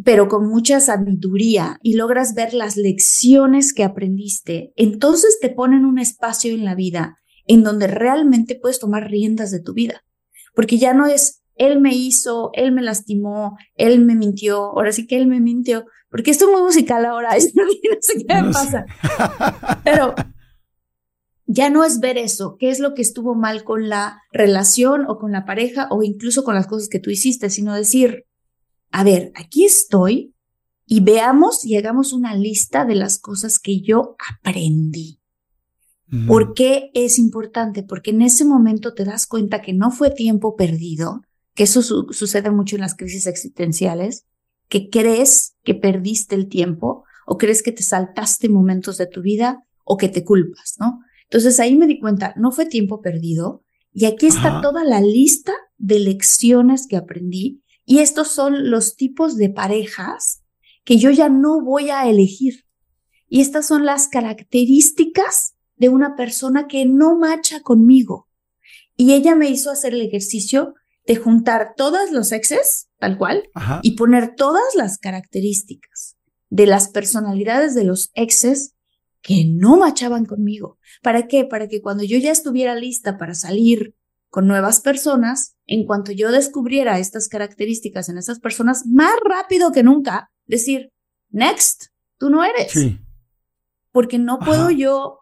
pero 0.05 0.29
con 0.29 0.49
mucha 0.49 0.81
sabiduría 0.81 1.79
y 1.83 1.95
logras 1.95 2.35
ver 2.35 2.55
las 2.55 2.77
lecciones 2.77 3.75
que 3.75 3.85
aprendiste, 3.85 4.73
entonces 4.77 5.39
te 5.41 5.51
ponen 5.51 5.85
un 5.85 5.99
espacio 5.99 6.55
en 6.55 6.65
la 6.65 6.75
vida 6.75 7.19
en 7.47 7.63
donde 7.63 7.89
realmente 7.89 8.55
puedes 8.55 8.79
tomar 8.79 9.11
riendas 9.11 9.51
de 9.51 9.61
tu 9.61 9.75
vida. 9.75 10.05
Porque 10.55 10.79
ya 10.79 10.95
no 10.95 11.07
es, 11.07 11.43
él 11.57 11.81
me 11.81 11.95
hizo, 11.95 12.51
él 12.55 12.73
me 12.73 12.83
lastimó, 12.83 13.57
él 13.75 14.05
me 14.05 14.15
mintió, 14.15 14.67
ahora 14.67 14.93
sí 14.93 15.07
que 15.07 15.17
él 15.17 15.27
me 15.27 15.41
mintió, 15.41 15.85
porque 16.11 16.31
esto 16.31 16.47
es 16.47 16.53
muy 16.53 16.63
musical 16.63 17.05
ahora, 17.05 17.31
no 17.55 17.65
sé 18.01 18.25
qué 18.27 18.43
me 18.43 18.53
pasa. 18.53 18.87
Pero 19.85 20.15
ya 21.47 21.71
no 21.71 21.85
es 21.85 22.01
ver 22.01 22.19
eso, 22.19 22.57
qué 22.59 22.71
es 22.71 22.79
lo 22.79 22.95
que 22.95 23.03
estuvo 23.03 23.35
mal 23.35 23.65
con 23.65 23.89
la 23.89 24.23
relación 24.33 25.07
o 25.09 25.19
con 25.19 25.33
la 25.33 25.45
pareja 25.45 25.89
o 25.91 26.03
incluso 26.03 26.45
con 26.45 26.55
las 26.55 26.67
cosas 26.67 26.89
que 26.89 27.01
tú 27.01 27.11
hiciste, 27.11 27.51
sino 27.51 27.75
decir, 27.75 28.27
a 28.91 29.05
ver, 29.05 29.33
aquí 29.35 29.65
estoy 29.65 30.35
y 30.87 31.01
veamos 31.01 31.65
y 31.65 31.77
hagamos 31.77 32.13
una 32.13 32.35
lista 32.35 32.85
de 32.85 32.95
las 32.95 33.19
cosas 33.19 33.59
que 33.59 33.81
yo 33.81 34.17
aprendí. 34.43 35.21
¿Por 36.27 36.55
qué 36.55 36.91
es 36.95 37.19
importante? 37.19 37.83
Porque 37.83 38.13
en 38.13 38.23
ese 38.23 38.47
momento 38.47 38.95
te 38.95 39.05
das 39.05 39.27
cuenta 39.27 39.61
que 39.61 39.75
no 39.75 39.91
fue 39.91 40.11
tiempo 40.11 40.57
perdido, 40.57 41.21
que 41.53 41.65
eso 41.65 41.83
sucede 41.83 42.51
mucho 42.51 42.77
en 42.77 42.81
las 42.81 42.95
crisis 42.95 43.27
existenciales, 43.27 44.25
que 44.69 44.91
crees 44.91 45.57
que 45.65 45.75
perdiste 45.75 46.35
el 46.35 46.49
tiempo 46.49 47.05
o 47.27 47.39
crees 47.39 47.63
que 47.63 47.73
te 47.73 47.83
saltaste 47.83 48.49
momentos 48.49 48.99
de 48.99 49.07
tu 49.07 49.23
vida 49.23 49.65
o 49.85 49.97
que 49.97 50.09
te 50.09 50.25
culpas, 50.25 50.77
¿no? 50.79 51.01
Entonces 51.25 51.61
ahí 51.61 51.77
me 51.77 51.87
di 51.87 52.01
cuenta, 52.01 52.35
no 52.37 52.53
fue 52.53 52.67
tiempo 52.67 53.01
perdido 53.01 53.65
y 53.93 54.07
aquí 54.07 54.27
está 54.27 54.61
toda 54.61 54.85
la 54.85 55.01
lista 55.01 55.53
de 55.77 55.99
lecciones 55.99 56.87
que 56.87 56.97
aprendí 56.97 57.63
y 57.85 57.99
estos 57.99 58.29
son 58.29 58.71
los 58.71 58.97
tipos 58.97 59.37
de 59.37 59.51
parejas 59.51 60.43
que 60.85 60.97
yo 60.97 61.11
ya 61.11 61.29
no 61.29 61.63
voy 61.63 61.91
a 61.91 62.09
elegir. 62.09 62.65
Y 63.29 63.41
estas 63.41 63.67
son 63.67 63.85
las 63.85 64.09
características 64.09 65.55
de 65.77 65.89
una 65.89 66.17
persona 66.17 66.67
que 66.67 66.87
no 66.87 67.19
macha 67.19 67.61
conmigo. 67.61 68.29
Y 68.97 69.13
ella 69.13 69.35
me 69.35 69.49
hizo 69.49 69.71
hacer 69.71 69.95
el 69.95 70.03
ejercicio 70.03 70.75
de 71.07 71.17
juntar 71.17 71.75
todos 71.77 72.11
los 72.11 72.33
exes, 72.33 72.88
tal 72.99 73.17
cual, 73.17 73.49
y 73.83 73.93
poner 73.93 74.35
todas 74.35 74.75
las 74.75 74.99
características 74.99 76.17
de 76.51 76.67
las 76.67 76.89
personalidades 76.89 77.75
de 77.75 77.85
los 77.85 78.11
exes 78.15 78.75
que 79.23 79.45
no 79.45 79.77
machaban 79.77 80.25
conmigo. 80.25 80.79
¿Para 81.03 81.27
qué? 81.27 81.45
Para 81.45 81.69
que 81.69 81.81
cuando 81.81 82.05
yo 82.05 82.19
ya 82.19 82.33
estuviera 82.33 82.75
lista 82.75 83.19
para 83.19 83.35
salir 83.35 83.95
con 84.31 84.47
nuevas 84.47 84.81
personas, 84.81 85.57
en 85.67 85.87
cuanto 85.87 86.13
yo 86.13 86.31
descubriera 86.31 86.99
estas 86.99 87.29
características 87.29 88.09
en 88.09 88.19
esas 88.19 88.41
personas, 88.41 88.87
más 88.87 89.15
rápido 89.25 89.73
que 89.73 89.83
nunca, 89.83 90.31
decir, 90.47 90.93
next, 91.31 91.87
tú 92.19 92.31
no 92.31 92.45
eres. 92.45 92.73
Sí. 92.73 93.01
Porque 93.93 94.19
no 94.19 94.39
puedo 94.39 94.71
yo, 94.71 95.21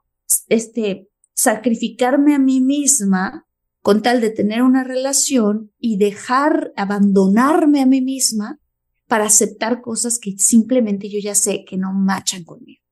este, 0.48 1.08
sacrificarme 1.34 2.34
a 2.34 2.38
mí 2.38 2.60
misma 2.60 3.45
con 3.86 4.02
tal 4.02 4.20
de 4.20 4.30
tener 4.30 4.62
una 4.62 4.82
relación 4.82 5.70
y 5.78 5.96
dejar, 5.96 6.72
abandonarme 6.74 7.82
a 7.82 7.86
mí 7.86 8.00
misma 8.00 8.58
para 9.06 9.26
aceptar 9.26 9.80
cosas 9.80 10.18
que 10.18 10.36
simplemente 10.38 11.08
yo 11.08 11.20
ya 11.22 11.36
sé 11.36 11.64
que 11.64 11.76
no 11.76 11.92
machan 11.92 12.42
conmigo. 12.42 12.82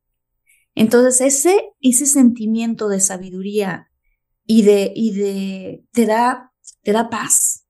Entonces 0.76 1.20
ese, 1.20 1.64
ese 1.80 2.06
sentimiento 2.06 2.86
de 2.86 3.00
sabiduría 3.00 3.90
y 4.46 4.62
de, 4.62 4.92
y 4.94 5.10
de, 5.14 5.84
te 5.90 6.06
da, 6.06 6.52
te 6.84 6.92
da 6.92 7.10
paz 7.10 7.66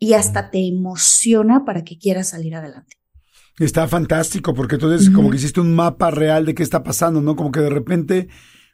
y 0.00 0.14
hasta 0.14 0.50
te 0.50 0.66
emociona 0.66 1.64
para 1.64 1.84
que 1.84 1.98
quieras 1.98 2.30
salir 2.30 2.56
adelante. 2.56 2.96
Está 3.60 3.86
fantástico, 3.86 4.54
porque 4.54 4.74
entonces 4.74 5.08
como 5.10 5.30
que 5.30 5.36
hiciste 5.36 5.60
un 5.60 5.72
mapa 5.72 6.10
real 6.10 6.44
de 6.44 6.56
qué 6.56 6.64
está 6.64 6.82
pasando, 6.82 7.22
¿no? 7.22 7.36
Como 7.36 7.52
que 7.52 7.60
de 7.60 7.70
repente, 7.70 8.26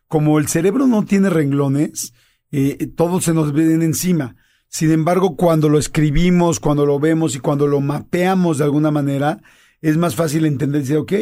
como 0.08 0.38
el 0.38 0.48
cerebro 0.48 0.86
no 0.86 1.04
tiene 1.04 1.28
renglones, 1.28 2.14
eh, 2.52 2.86
todo 2.94 3.20
se 3.20 3.34
nos 3.34 3.52
viene 3.52 3.84
encima. 3.84 4.36
Sin 4.68 4.90
embargo, 4.90 5.36
cuando 5.36 5.68
lo 5.68 5.78
escribimos, 5.78 6.60
cuando 6.60 6.86
lo 6.86 7.00
vemos 7.00 7.34
y 7.34 7.40
cuando 7.40 7.66
lo 7.66 7.80
mapeamos 7.80 8.58
de 8.58 8.64
alguna 8.64 8.90
manera, 8.90 9.42
es 9.80 9.96
más 9.96 10.14
fácil 10.14 10.46
entender, 10.46 10.82
decir, 10.82 10.96
ok, 10.96 11.12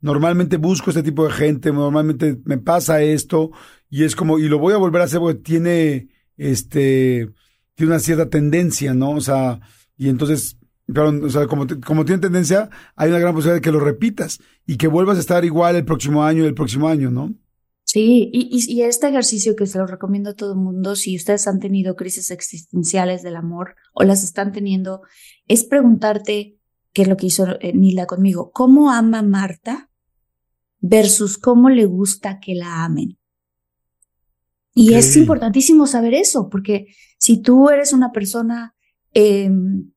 normalmente 0.00 0.56
busco 0.56 0.90
este 0.90 1.02
tipo 1.02 1.26
de 1.26 1.32
gente, 1.32 1.72
normalmente 1.72 2.38
me 2.44 2.58
pasa 2.58 3.02
esto, 3.02 3.50
y 3.90 4.04
es 4.04 4.14
como, 4.14 4.38
y 4.38 4.48
lo 4.48 4.58
voy 4.58 4.74
a 4.74 4.78
volver 4.78 5.02
a 5.02 5.04
hacer 5.06 5.20
porque 5.20 5.40
tiene, 5.40 6.08
este, 6.36 7.28
tiene 7.74 7.92
una 7.92 8.00
cierta 8.00 8.30
tendencia, 8.30 8.94
¿no? 8.94 9.10
O 9.10 9.20
sea, 9.20 9.60
y 9.96 10.08
entonces, 10.08 10.58
pero, 10.86 11.08
o 11.08 11.30
sea, 11.30 11.46
como, 11.46 11.66
como 11.84 12.04
tiene 12.04 12.20
tendencia, 12.20 12.70
hay 12.94 13.10
una 13.10 13.18
gran 13.18 13.34
posibilidad 13.34 13.56
de 13.56 13.62
que 13.62 13.72
lo 13.72 13.80
repitas 13.80 14.40
y 14.66 14.76
que 14.76 14.88
vuelvas 14.88 15.16
a 15.16 15.20
estar 15.20 15.44
igual 15.44 15.76
el 15.76 15.84
próximo 15.84 16.24
año 16.24 16.44
y 16.44 16.46
el 16.46 16.54
próximo 16.54 16.88
año, 16.88 17.10
¿no? 17.10 17.34
Sí, 17.88 18.30
y, 18.32 18.48
y, 18.50 18.82
este 18.82 19.06
ejercicio 19.06 19.54
que 19.54 19.66
se 19.66 19.78
lo 19.78 19.86
recomiendo 19.86 20.30
a 20.30 20.34
todo 20.34 20.54
el 20.54 20.58
mundo, 20.58 20.96
si 20.96 21.14
ustedes 21.14 21.46
han 21.46 21.60
tenido 21.60 21.94
crisis 21.94 22.32
existenciales 22.32 23.22
del 23.22 23.36
amor 23.36 23.76
o 23.94 24.02
las 24.02 24.24
están 24.24 24.50
teniendo, 24.50 25.02
es 25.46 25.62
preguntarte, 25.62 26.58
qué 26.92 27.02
es 27.02 27.08
lo 27.08 27.16
que 27.16 27.26
hizo 27.26 27.46
eh, 27.60 27.72
Nila 27.74 28.06
conmigo, 28.06 28.50
¿cómo 28.50 28.90
ama 28.90 29.22
Marta 29.22 29.88
versus 30.80 31.38
cómo 31.38 31.70
le 31.70 31.84
gusta 31.86 32.40
que 32.40 32.56
la 32.56 32.84
amen? 32.84 33.18
Y 34.74 34.94
es 34.94 35.16
importantísimo 35.16 35.86
saber 35.86 36.12
eso, 36.14 36.48
porque 36.50 36.88
si 37.18 37.40
tú 37.40 37.70
eres 37.70 37.92
una 37.92 38.10
persona 38.10 38.74
em, 39.14 39.92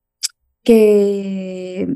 que 0.63 1.87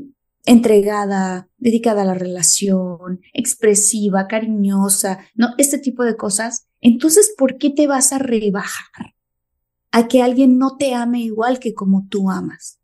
entregada, 0.44 1.48
dedicada 1.56 2.02
a 2.02 2.06
la 2.06 2.14
relación, 2.14 3.20
expresiva, 3.32 4.26
cariñosa, 4.28 5.20
no, 5.34 5.54
este 5.58 5.78
tipo 5.78 6.04
de 6.04 6.16
cosas, 6.16 6.66
entonces, 6.80 7.34
¿por 7.36 7.56
qué 7.56 7.70
te 7.70 7.86
vas 7.86 8.12
a 8.12 8.18
rebajar 8.18 9.14
a 9.94 10.08
que 10.08 10.22
alguien 10.22 10.58
no 10.58 10.76
te 10.76 10.92
ame 10.92 11.20
igual 11.20 11.60
que 11.60 11.72
como 11.72 12.08
tú 12.10 12.28
amas. 12.28 12.80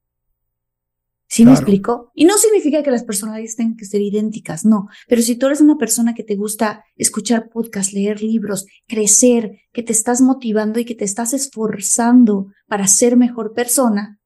¿Sí 1.27 1.45
me 1.45 1.51
explico? 1.51 2.13
Y 2.15 2.25
no 2.25 2.39
significa 2.39 2.85
que 2.85 2.93
las 2.93 3.03
personalidades 3.03 3.57
tengan 3.57 3.77
que 3.77 3.85
ser 3.85 4.01
idénticas, 4.01 4.65
no. 4.65 4.87
Pero 5.09 5.21
si 5.21 5.35
tú 5.35 5.47
eres 5.47 5.61
una 5.61 5.77
persona 5.77 6.15
que 6.15 6.23
te 6.23 6.37
gusta 6.37 6.85
escuchar 6.95 7.49
podcasts, 7.49 7.93
leer 7.93 8.23
libros, 8.23 8.65
crecer, 8.87 9.59
que 9.73 9.83
te 9.83 9.93
estás 9.93 10.21
motivando 10.21 10.79
y 10.79 10.85
que 10.85 10.95
te 10.95 11.05
estás 11.05 11.33
esforzando 11.33 12.53
para 12.69 12.87
ser 12.87 13.17
mejor 13.17 13.55
persona, 13.55 14.20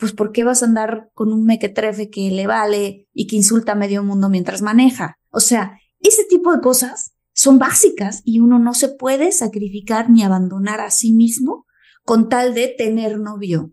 pues 0.00 0.12
¿por 0.12 0.32
qué 0.32 0.42
vas 0.42 0.62
a 0.62 0.66
andar 0.66 1.10
con 1.12 1.32
un 1.32 1.44
mequetrefe 1.44 2.08
que 2.08 2.30
le 2.30 2.46
vale 2.46 3.06
y 3.12 3.26
que 3.26 3.36
insulta 3.36 3.72
a 3.72 3.76
medio 3.76 4.02
mundo 4.02 4.30
mientras 4.30 4.62
maneja? 4.62 5.18
O 5.28 5.40
sea, 5.40 5.78
ese 6.00 6.24
tipo 6.24 6.52
de 6.52 6.62
cosas 6.62 7.12
son 7.34 7.58
básicas 7.58 8.22
y 8.24 8.40
uno 8.40 8.58
no 8.58 8.72
se 8.72 8.88
puede 8.88 9.30
sacrificar 9.30 10.08
ni 10.08 10.22
abandonar 10.22 10.80
a 10.80 10.90
sí 10.90 11.12
mismo 11.12 11.66
con 12.02 12.30
tal 12.30 12.54
de 12.54 12.74
tener 12.76 13.18
novio. 13.18 13.72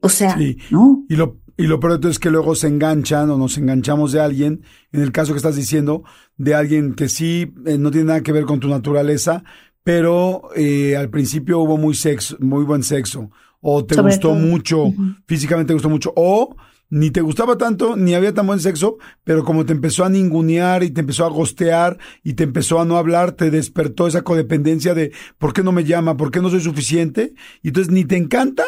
O 0.00 0.10
sea, 0.10 0.38
¿no? 0.70 1.04
Y 1.08 1.16
lo, 1.16 1.40
y 1.56 1.64
lo 1.64 1.80
peor 1.80 1.98
es 2.04 2.18
que 2.18 2.30
luego 2.30 2.54
se 2.54 2.68
enganchan 2.68 3.30
o 3.30 3.38
nos 3.38 3.56
enganchamos 3.56 4.12
de 4.12 4.20
alguien, 4.20 4.62
en 4.92 5.00
el 5.00 5.10
caso 5.10 5.32
que 5.32 5.38
estás 5.38 5.56
diciendo, 5.56 6.04
de 6.36 6.54
alguien 6.54 6.94
que 6.94 7.08
sí 7.08 7.54
eh, 7.64 7.78
no 7.78 7.90
tiene 7.90 8.08
nada 8.08 8.22
que 8.22 8.32
ver 8.32 8.44
con 8.44 8.60
tu 8.60 8.68
naturaleza, 8.68 9.42
pero 9.82 10.50
eh, 10.54 10.96
al 10.96 11.08
principio 11.08 11.60
hubo 11.60 11.78
muy 11.78 11.94
sexo, 11.94 12.36
muy 12.40 12.64
buen 12.64 12.82
sexo, 12.82 13.30
o 13.68 13.84
te 13.84 14.00
gustó 14.00 14.32
mucho, 14.34 14.92
físicamente 15.26 15.70
te 15.70 15.74
gustó 15.74 15.88
mucho, 15.88 16.12
o 16.14 16.54
ni 16.88 17.10
te 17.10 17.20
gustaba 17.20 17.58
tanto, 17.58 17.96
ni 17.96 18.14
había 18.14 18.32
tan 18.32 18.46
buen 18.46 18.60
sexo, 18.60 18.96
pero 19.24 19.44
como 19.44 19.66
te 19.66 19.72
empezó 19.72 20.04
a 20.04 20.08
ningunear 20.08 20.84
y 20.84 20.90
te 20.90 21.00
empezó 21.00 21.24
a 21.24 21.30
gostear 21.30 21.98
y 22.22 22.34
te 22.34 22.44
empezó 22.44 22.80
a 22.80 22.84
no 22.84 22.96
hablar, 22.96 23.32
te 23.32 23.50
despertó 23.50 24.06
esa 24.06 24.22
codependencia 24.22 24.94
de 24.94 25.10
¿por 25.38 25.52
qué 25.52 25.64
no 25.64 25.72
me 25.72 25.82
llama? 25.82 26.16
¿Por 26.16 26.30
qué 26.30 26.40
no 26.40 26.48
soy 26.48 26.60
suficiente? 26.60 27.34
Y 27.60 27.68
entonces 27.68 27.92
ni 27.92 28.04
te 28.04 28.16
encanta, 28.16 28.62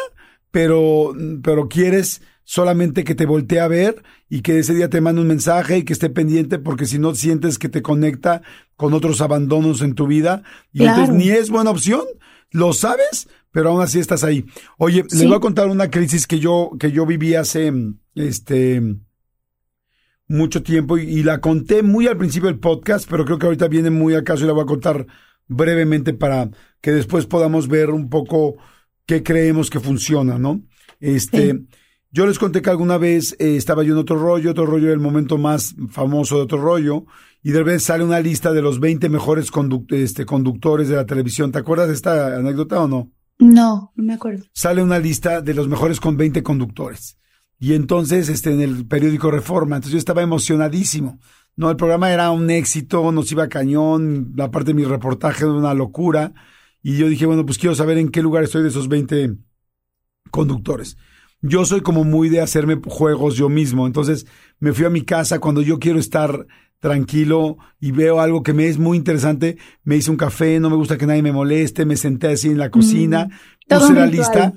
pero, 0.51 1.13
pero 1.43 1.69
quieres 1.69 2.21
solamente 2.43 3.05
que 3.05 3.15
te 3.15 3.25
voltee 3.25 3.61
a 3.61 3.69
ver 3.69 4.03
y 4.27 4.41
que 4.41 4.59
ese 4.59 4.73
día 4.73 4.89
te 4.89 4.99
mande 4.99 5.21
un 5.21 5.27
mensaje 5.27 5.77
y 5.77 5.83
que 5.83 5.93
esté 5.93 6.09
pendiente 6.09 6.59
porque 6.59 6.87
si 6.87 6.99
no 6.99 7.15
sientes 7.15 7.57
que 7.57 7.69
te 7.69 7.81
conecta 7.81 8.41
con 8.75 8.93
otros 8.93 9.21
abandonos 9.21 9.81
en 9.81 9.95
tu 9.95 10.07
vida 10.07 10.43
y 10.73 10.83
entonces 10.83 11.15
ni 11.15 11.29
es 11.29 11.49
buena 11.49 11.71
opción, 11.71 12.01
lo 12.51 12.73
sabes, 12.73 13.29
pero 13.51 13.69
aún 13.69 13.81
así 13.81 13.99
estás 13.99 14.23
ahí. 14.23 14.45
Oye, 14.77 15.03
les 15.09 15.27
voy 15.27 15.35
a 15.35 15.39
contar 15.39 15.67
una 15.67 15.89
crisis 15.89 16.27
que 16.27 16.39
yo 16.39 16.71
que 16.79 16.91
yo 16.91 17.05
viví 17.05 17.35
hace 17.35 17.73
este 18.15 18.81
mucho 20.27 20.61
tiempo 20.61 20.97
y, 20.97 21.23
la 21.23 21.41
conté 21.41 21.81
muy 21.81 22.07
al 22.07 22.17
principio 22.17 22.49
del 22.49 22.59
podcast, 22.59 23.09
pero 23.09 23.25
creo 23.25 23.39
que 23.39 23.47
ahorita 23.47 23.67
viene 23.67 23.89
muy 23.89 24.13
al 24.13 24.23
caso 24.23 24.43
y 24.43 24.47
la 24.47 24.53
voy 24.53 24.63
a 24.63 24.67
contar 24.67 25.07
brevemente 25.47 26.13
para 26.13 26.51
que 26.81 26.91
después 26.91 27.25
podamos 27.25 27.67
ver 27.67 27.89
un 27.89 28.09
poco 28.09 28.55
qué 29.07 29.23
creemos 29.23 29.71
que 29.71 29.79
funciona, 29.79 30.37
¿no? 30.37 30.61
Este, 30.99 31.63
yo 32.11 32.27
les 32.27 32.37
conté 32.37 32.61
que 32.61 32.69
alguna 32.69 32.99
vez 32.99 33.35
eh, 33.39 33.55
estaba 33.55 33.83
yo 33.83 33.93
en 33.93 33.99
otro 33.99 34.19
rollo, 34.19 34.51
otro 34.51 34.67
rollo 34.67 34.85
era 34.85 34.93
el 34.93 34.99
momento 34.99 35.39
más 35.39 35.75
famoso 35.89 36.35
de 36.35 36.43
otro 36.43 36.61
rollo, 36.61 37.05
y 37.41 37.51
de 37.51 37.59
repente 37.59 37.79
sale 37.79 38.03
una 38.03 38.19
lista 38.19 38.53
de 38.53 38.61
los 38.61 38.79
20 38.79 39.09
mejores 39.09 39.51
este, 39.89 40.25
conductores 40.25 40.89
de 40.89 40.95
la 40.95 41.07
televisión. 41.07 41.51
¿Te 41.51 41.59
acuerdas 41.59 41.87
de 41.87 41.95
esta 41.95 42.35
anécdota 42.35 42.81
o 42.81 42.87
no? 42.87 43.11
No, 43.39 43.91
no 43.95 44.03
me 44.03 44.13
acuerdo. 44.13 44.45
Sale 44.53 44.83
una 44.83 44.99
lista 44.99 45.41
de 45.41 45.53
los 45.53 45.67
mejores 45.67 45.99
con 45.99 46.17
20 46.17 46.43
conductores. 46.43 47.17
Y 47.57 47.73
entonces, 47.73 48.29
este, 48.29 48.51
en 48.51 48.61
el 48.61 48.85
periódico 48.85 49.31
Reforma, 49.31 49.77
entonces 49.77 49.93
yo 49.93 49.97
estaba 49.97 50.21
emocionadísimo. 50.21 51.19
No, 51.55 51.69
el 51.69 51.75
programa 51.75 52.11
era 52.11 52.31
un 52.31 52.49
éxito, 52.49 53.11
nos 53.11 53.31
iba 53.31 53.49
cañón, 53.49 54.33
la 54.35 54.51
parte 54.51 54.69
de 54.69 54.75
mi 54.75 54.85
reportaje 54.85 55.43
era 55.43 55.53
una 55.53 55.73
locura. 55.73 56.33
Y 56.81 56.97
yo 56.97 57.09
dije, 57.09 57.25
bueno, 57.25 57.45
pues 57.45 57.57
quiero 57.57 57.75
saber 57.75 57.97
en 57.97 58.09
qué 58.09 58.21
lugar 58.21 58.43
estoy 58.43 58.61
de 58.61 58.69
esos 58.69 58.87
20 58.87 59.35
conductores 60.31 60.95
yo 61.41 61.65
soy 61.65 61.81
como 61.81 62.03
muy 62.03 62.29
de 62.29 62.41
hacerme 62.41 62.79
juegos 62.85 63.35
yo 63.35 63.49
mismo. 63.49 63.87
Entonces 63.87 64.25
me 64.59 64.73
fui 64.73 64.85
a 64.85 64.89
mi 64.89 65.03
casa 65.03 65.39
cuando 65.39 65.61
yo 65.61 65.79
quiero 65.79 65.99
estar 65.99 66.47
tranquilo 66.79 67.57
y 67.79 67.91
veo 67.91 68.19
algo 68.19 68.43
que 68.43 68.53
me 68.53 68.67
es 68.67 68.77
muy 68.77 68.97
interesante. 68.97 69.57
Me 69.83 69.97
hice 69.97 70.11
un 70.11 70.17
café, 70.17 70.59
no 70.59 70.69
me 70.69 70.75
gusta 70.75 70.97
que 70.97 71.05
nadie 71.05 71.23
me 71.23 71.31
moleste, 71.31 71.85
me 71.85 71.97
senté 71.97 72.27
así 72.27 72.49
en 72.49 72.57
la 72.57 72.71
cocina, 72.71 73.25
mm, 73.25 73.73
puse 73.73 73.93
la 73.93 74.05
lista, 74.05 74.53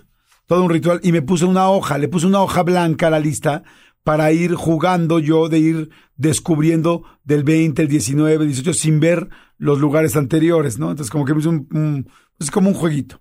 todo 0.47 0.65
un 0.65 0.71
ritual 0.71 1.01
y 1.03 1.13
me 1.13 1.23
puse 1.23 1.45
una 1.45 1.69
hoja, 1.69 1.99
le 1.99 2.09
puse 2.09 2.27
una 2.27 2.41
hoja 2.41 2.63
blanca 2.63 3.09
a 3.09 3.11
la 3.11 3.21
lista 3.21 3.63
para 4.05 4.33
ir 4.33 4.55
jugando 4.55 5.19
yo, 5.19 5.49
de 5.49 5.59
ir 5.59 5.91
descubriendo 6.17 7.05
del 7.25 7.45
20, 7.45 7.83
el 7.83 7.89
19, 7.89 8.45
el 8.45 8.51
18 8.51 8.75
sin 8.75 9.01
ver 9.01 9.29
los 9.59 9.79
lugares 9.79 10.17
anteriores, 10.17 10.79
¿no? 10.79 10.91
Entonces 10.91 11.11
como 11.11 11.25
que 11.25 11.35
me 11.35 11.41
hice 11.41 11.49
un, 11.49 11.69
un 11.71 12.09
es 12.39 12.51
como 12.51 12.69
un 12.69 12.75
jueguito. 12.75 13.21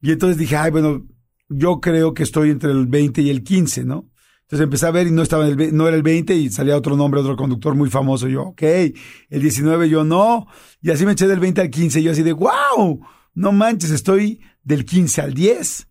Y 0.00 0.12
entonces 0.12 0.36
dije, 0.36 0.56
ay, 0.56 0.70
bueno, 0.70 1.06
yo 1.48 1.80
creo 1.80 2.14
que 2.14 2.22
estoy 2.22 2.50
entre 2.50 2.70
el 2.70 2.86
20 2.86 3.22
y 3.22 3.30
el 3.30 3.42
15, 3.42 3.84
¿no? 3.84 4.08
Entonces 4.48 4.64
empecé 4.64 4.86
a 4.86 4.90
ver 4.92 5.06
y 5.06 5.10
no 5.10 5.20
estaba 5.20 5.46
en 5.46 5.60
el, 5.60 5.76
no 5.76 5.86
era 5.86 5.94
el 5.94 6.02
20 6.02 6.34
y 6.34 6.48
salía 6.48 6.74
otro 6.74 6.96
nombre, 6.96 7.20
otro 7.20 7.36
conductor 7.36 7.74
muy 7.74 7.90
famoso. 7.90 8.28
Yo, 8.28 8.44
ok, 8.44 8.62
el 8.62 9.42
19 9.42 9.90
yo 9.90 10.04
no. 10.04 10.46
Y 10.80 10.90
así 10.90 11.04
me 11.04 11.12
eché 11.12 11.26
del 11.26 11.38
20 11.38 11.60
al 11.60 11.68
15. 11.68 12.02
Yo 12.02 12.12
así 12.12 12.22
de, 12.22 12.32
wow, 12.32 12.98
no 13.34 13.52
manches, 13.52 13.90
estoy 13.90 14.40
del 14.64 14.86
15 14.86 15.20
al 15.20 15.34
10. 15.34 15.88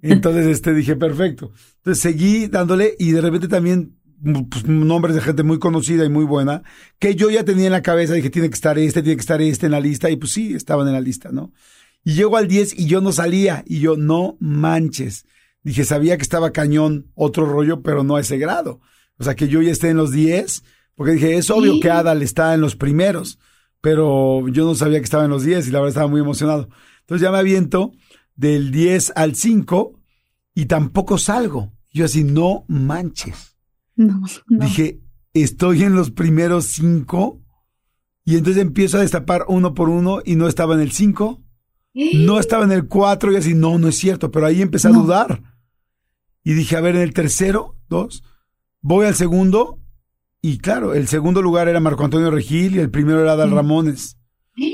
Entonces 0.00 0.46
este 0.46 0.72
dije, 0.72 0.96
perfecto. 0.96 1.52
Entonces 1.76 2.02
seguí 2.02 2.46
dándole 2.46 2.94
y 2.98 3.10
de 3.10 3.20
repente 3.20 3.46
también 3.46 3.98
pues, 4.48 4.66
nombres 4.66 5.14
de 5.14 5.20
gente 5.20 5.42
muy 5.42 5.58
conocida 5.58 6.06
y 6.06 6.08
muy 6.08 6.24
buena 6.24 6.62
que 6.98 7.14
yo 7.14 7.28
ya 7.28 7.44
tenía 7.44 7.66
en 7.66 7.72
la 7.72 7.82
cabeza. 7.82 8.14
Dije, 8.14 8.30
tiene 8.30 8.48
que 8.48 8.54
estar 8.54 8.78
este, 8.78 9.02
tiene 9.02 9.16
que 9.16 9.20
estar 9.20 9.42
este 9.42 9.66
en 9.66 9.72
la 9.72 9.80
lista. 9.80 10.08
Y 10.08 10.16
pues 10.16 10.32
sí, 10.32 10.54
estaban 10.54 10.86
en 10.86 10.94
la 10.94 11.02
lista, 11.02 11.28
¿no? 11.30 11.52
Y 12.04 12.14
llego 12.14 12.38
al 12.38 12.48
10 12.48 12.78
y 12.78 12.86
yo 12.86 13.02
no 13.02 13.12
salía. 13.12 13.64
Y 13.66 13.80
yo, 13.80 13.98
no 13.98 14.38
manches. 14.40 15.26
Dije, 15.68 15.84
sabía 15.84 16.16
que 16.16 16.22
estaba 16.22 16.50
cañón 16.50 17.10
otro 17.14 17.44
rollo, 17.44 17.82
pero 17.82 18.02
no 18.02 18.16
a 18.16 18.20
ese 18.20 18.38
grado. 18.38 18.80
O 19.18 19.24
sea, 19.24 19.36
que 19.36 19.48
yo 19.48 19.60
ya 19.60 19.70
esté 19.70 19.90
en 19.90 19.98
los 19.98 20.12
10, 20.12 20.64
porque 20.94 21.12
dije, 21.12 21.36
es 21.36 21.50
obvio 21.50 21.78
que 21.78 21.90
Adal 21.90 22.22
está 22.22 22.54
en 22.54 22.62
los 22.62 22.74
primeros, 22.74 23.38
pero 23.80 24.48
yo 24.48 24.64
no 24.64 24.74
sabía 24.74 24.98
que 24.98 25.04
estaba 25.04 25.24
en 25.24 25.30
los 25.30 25.44
10 25.44 25.68
y 25.68 25.70
la 25.70 25.80
verdad 25.80 25.90
estaba 25.90 26.08
muy 26.08 26.20
emocionado. 26.20 26.70
Entonces 27.00 27.22
ya 27.22 27.30
me 27.30 27.38
aviento 27.38 27.92
del 28.34 28.70
10 28.70 29.12
al 29.14 29.34
5 29.34 30.00
y 30.54 30.64
tampoco 30.66 31.18
salgo. 31.18 31.72
Yo 31.92 32.06
así, 32.06 32.24
no 32.24 32.64
manches. 32.68 33.56
No, 33.94 34.22
no. 34.46 34.64
Dije, 34.64 35.02
estoy 35.34 35.82
en 35.82 35.94
los 35.94 36.10
primeros 36.10 36.64
5 36.64 37.42
y 38.24 38.36
entonces 38.36 38.62
empiezo 38.62 38.96
a 38.96 39.02
destapar 39.02 39.44
uno 39.48 39.74
por 39.74 39.90
uno 39.90 40.20
y 40.24 40.36
no 40.36 40.48
estaba 40.48 40.74
en 40.74 40.80
el 40.80 40.92
5 40.92 41.42
no 42.14 42.38
estaba 42.38 42.64
en 42.64 42.72
el 42.72 42.86
4 42.86 43.32
y 43.32 43.36
así, 43.36 43.54
no, 43.54 43.78
no 43.78 43.88
es 43.88 43.96
cierto, 43.96 44.30
pero 44.30 44.46
ahí 44.46 44.62
empecé 44.62 44.88
a 44.88 44.92
dudar. 44.92 45.42
Y 46.48 46.54
dije, 46.54 46.76
a 46.76 46.80
ver, 46.80 46.96
en 46.96 47.02
el 47.02 47.12
tercero, 47.12 47.76
dos, 47.90 48.24
voy 48.80 49.04
al 49.04 49.14
segundo 49.14 49.80
y 50.40 50.56
claro, 50.56 50.94
el 50.94 51.06
segundo 51.06 51.42
lugar 51.42 51.68
era 51.68 51.78
Marco 51.78 52.04
Antonio 52.04 52.30
Regil 52.30 52.74
y 52.74 52.78
el 52.78 52.90
primero 52.90 53.20
era 53.20 53.32
Adal 53.32 53.50
Ramones. 53.50 54.16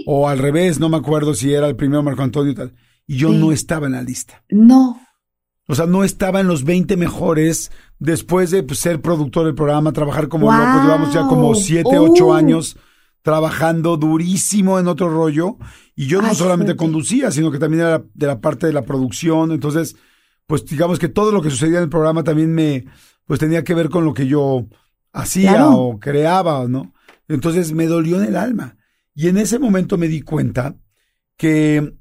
O 0.07 0.29
al 0.29 0.39
revés, 0.39 0.79
no 0.79 0.89
me 0.89 0.99
acuerdo 0.99 1.35
si 1.35 1.53
era 1.53 1.67
el 1.67 1.75
primero 1.75 2.01
Marco 2.05 2.23
Antonio 2.23 2.53
y 2.53 2.55
tal. 2.55 2.75
Y 3.09 3.17
yo 3.17 3.31
no 3.31 3.51
estaba 3.51 3.87
en 3.87 3.95
la 3.95 4.03
lista. 4.03 4.45
No. 4.51 5.01
O 5.67 5.75
sea, 5.75 5.87
no 5.87 6.05
estaba 6.05 6.39
en 6.39 6.47
los 6.47 6.63
20 6.63 6.97
mejores 6.97 7.73
después 7.99 8.53
de 8.53 8.63
pues, 8.63 8.79
ser 8.79 9.01
productor 9.01 9.47
del 9.47 9.57
programa, 9.57 9.93
trabajar 9.93 10.29
como 10.29 10.53
loco. 10.53 10.81
Llevamos 10.81 11.13
ya 11.13 11.27
como 11.27 11.57
7, 11.57 11.99
8 11.99 12.35
años 12.35 12.77
trabajando 13.23 13.97
durísimo 13.97 14.79
en 14.79 14.87
otro 14.87 15.09
rollo. 15.09 15.57
Y 15.97 16.07
yo 16.07 16.23
no 16.23 16.37
solamente 16.37 16.77
conducía, 16.77 17.33
sino 17.33 17.51
que 17.51 17.59
también 17.59 17.83
era 17.83 18.05
de 18.15 18.27
la 18.29 18.41
parte 18.41 18.69
de 18.69 18.73
la 18.73 18.83
producción. 18.83 19.51
Entonces, 19.51 19.97
pues 20.47 20.65
digamos 20.67 20.99
que 20.99 21.09
todo 21.09 21.33
lo 21.33 21.43
que 21.43 21.51
sucedía 21.51 21.79
en 21.79 21.85
el 21.85 21.91
programa 21.91 22.25
también 22.25 22.55
me, 22.55 22.85
pues 23.27 23.41
tenía 23.41 23.65
que 23.65 23.75
ver 23.75 23.89
con 23.89 24.05
lo 24.05 24.15
que 24.15 24.27
yo 24.27 24.67
hacía 25.13 25.69
o 25.69 25.99
creaba, 25.99 26.67
¿no? 26.69 26.93
Entonces 27.29 27.73
me 27.73 27.87
dolió 27.87 28.21
en 28.21 28.29
el 28.29 28.37
alma. 28.37 28.77
Y 29.15 29.29
en 29.29 29.39
ese 29.39 29.59
momento 29.59 29.97
me 29.97 30.09
di 30.09 30.23
cuenta 30.23 30.77
que, 31.37 31.95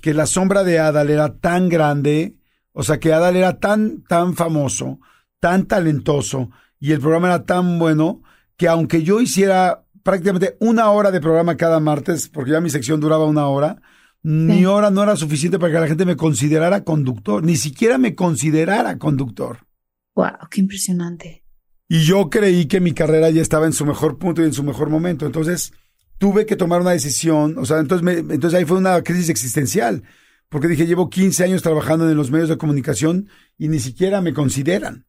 que 0.00 0.14
la 0.14 0.26
sombra 0.26 0.64
de 0.64 0.78
Adal 0.78 1.10
era 1.10 1.38
tan 1.38 1.68
grande, 1.68 2.38
o 2.72 2.82
sea, 2.82 3.00
que 3.00 3.12
Adal 3.12 3.36
era 3.36 3.58
tan, 3.58 4.02
tan 4.04 4.34
famoso, 4.34 5.00
tan 5.40 5.66
talentoso, 5.66 6.50
y 6.78 6.92
el 6.92 7.00
programa 7.00 7.28
era 7.28 7.44
tan 7.44 7.78
bueno, 7.78 8.22
que 8.56 8.68
aunque 8.68 9.02
yo 9.02 9.20
hiciera 9.20 9.84
prácticamente 10.02 10.56
una 10.60 10.90
hora 10.90 11.10
de 11.10 11.20
programa 11.20 11.56
cada 11.56 11.80
martes, 11.80 12.28
porque 12.28 12.52
ya 12.52 12.60
mi 12.60 12.70
sección 12.70 13.00
duraba 13.00 13.24
una 13.24 13.46
hora. 13.46 13.80
Mi 14.22 14.64
hora 14.66 14.90
no 14.90 15.02
era 15.02 15.16
suficiente 15.16 15.58
para 15.58 15.72
que 15.72 15.80
la 15.80 15.88
gente 15.88 16.04
me 16.04 16.16
considerara 16.16 16.84
conductor, 16.84 17.42
ni 17.42 17.56
siquiera 17.56 17.98
me 17.98 18.14
considerara 18.14 18.98
conductor. 18.98 19.66
Wow, 20.14 20.48
qué 20.50 20.60
impresionante. 20.60 21.44
Y 21.88 22.04
yo 22.04 22.30
creí 22.30 22.66
que 22.66 22.80
mi 22.80 22.92
carrera 22.92 23.30
ya 23.30 23.42
estaba 23.42 23.66
en 23.66 23.72
su 23.72 23.84
mejor 23.84 24.18
punto 24.18 24.42
y 24.42 24.46
en 24.46 24.52
su 24.52 24.62
mejor 24.62 24.88
momento. 24.88 25.26
Entonces, 25.26 25.72
tuve 26.18 26.46
que 26.46 26.56
tomar 26.56 26.80
una 26.80 26.92
decisión. 26.92 27.58
O 27.58 27.66
sea, 27.66 27.80
entonces, 27.80 28.04
me, 28.04 28.12
entonces 28.34 28.54
ahí 28.54 28.64
fue 28.64 28.78
una 28.78 29.02
crisis 29.02 29.28
existencial. 29.28 30.02
Porque 30.48 30.68
dije, 30.68 30.86
llevo 30.86 31.10
15 31.10 31.44
años 31.44 31.62
trabajando 31.62 32.08
en 32.08 32.16
los 32.16 32.30
medios 32.30 32.48
de 32.48 32.58
comunicación 32.58 33.28
y 33.58 33.68
ni 33.68 33.80
siquiera 33.80 34.20
me 34.20 34.32
consideran. 34.32 35.06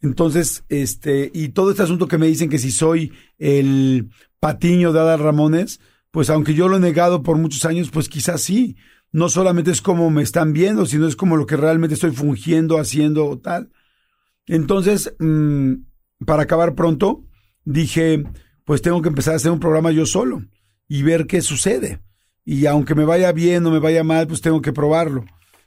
Entonces, 0.00 0.64
este, 0.68 1.30
y 1.34 1.48
todo 1.48 1.70
este 1.70 1.82
asunto 1.82 2.08
que 2.08 2.18
me 2.18 2.28
dicen 2.28 2.48
que 2.48 2.58
si 2.58 2.70
soy 2.70 3.12
el 3.38 4.10
patiño 4.40 4.92
de 4.92 5.00
Adal 5.00 5.18
Ramones, 5.20 5.80
pues 6.10 6.30
aunque 6.30 6.54
yo 6.54 6.68
lo 6.68 6.76
he 6.76 6.80
negado 6.80 7.22
por 7.22 7.36
muchos 7.38 7.64
años, 7.64 7.90
pues 7.90 8.08
quizás 8.08 8.42
sí, 8.42 8.76
no 9.12 9.28
solamente 9.28 9.70
es 9.70 9.82
como 9.82 10.10
me 10.10 10.22
están 10.22 10.52
viendo, 10.52 10.86
sino 10.86 11.06
es 11.06 11.16
como 11.16 11.36
lo 11.36 11.46
que 11.46 11.56
realmente 11.56 11.94
estoy 11.94 12.12
fungiendo, 12.12 12.78
haciendo 12.78 13.26
o 13.26 13.38
tal. 13.38 13.70
Entonces, 14.46 15.14
mm, 15.18 15.74
para 16.24 16.44
acabar 16.44 16.74
pronto, 16.74 17.24
dije, 17.64 18.24
pues 18.64 18.82
tengo 18.82 19.02
que 19.02 19.08
empezar 19.08 19.34
a 19.34 19.36
hacer 19.36 19.50
un 19.50 19.60
programa 19.60 19.90
yo 19.90 20.06
solo 20.06 20.42
y 20.88 21.02
ver 21.02 21.26
qué 21.26 21.42
sucede. 21.42 22.00
Y 22.44 22.66
aunque 22.66 22.94
me 22.94 23.04
vaya 23.04 23.32
bien 23.32 23.64
o 23.66 23.70
me 23.70 23.78
vaya 23.78 24.04
mal, 24.04 24.26
pues 24.26 24.40
tengo 24.40 24.62
que 24.62 24.72
probarlo. 24.72 25.24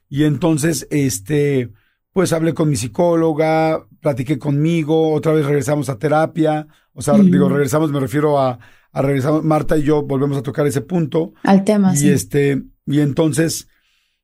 Y 0.10 0.24
entonces, 0.24 0.88
este, 0.90 1.72
pues 2.12 2.34
hablé 2.34 2.54
con 2.54 2.70
mi 2.70 2.76
psicóloga, 2.76 3.88
platiqué 4.02 4.40
conmigo, 4.40 5.14
otra 5.14 5.32
vez 5.32 5.46
regresamos 5.46 5.90
a 5.90 6.00
terapia. 6.00 6.68
O 6.94 7.02
sea, 7.02 7.18
digo, 7.18 7.48
regresamos, 7.48 7.92
me 7.92 8.00
refiero 8.00 8.40
a, 8.40 8.60
a 8.92 9.02
regresar, 9.02 9.42
Marta 9.44 9.78
y 9.78 9.84
yo 9.84 10.04
volvemos 10.04 10.38
a 10.38 10.44
tocar 10.44 10.68
ese 10.68 10.82
punto. 10.82 11.34
Al 11.44 11.64
tema, 11.64 11.94
y 11.94 11.98
sí. 11.98 12.10
este, 12.10 12.64
y 12.86 13.00
entonces 13.00 13.68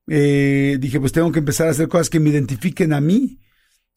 eh, 0.07 0.77
dije, 0.79 0.99
pues 0.99 1.11
tengo 1.11 1.31
que 1.31 1.39
empezar 1.39 1.67
a 1.67 1.71
hacer 1.71 1.87
cosas 1.87 2.09
que 2.09 2.19
me 2.19 2.29
identifiquen 2.29 2.93
a 2.93 3.01
mí. 3.01 3.39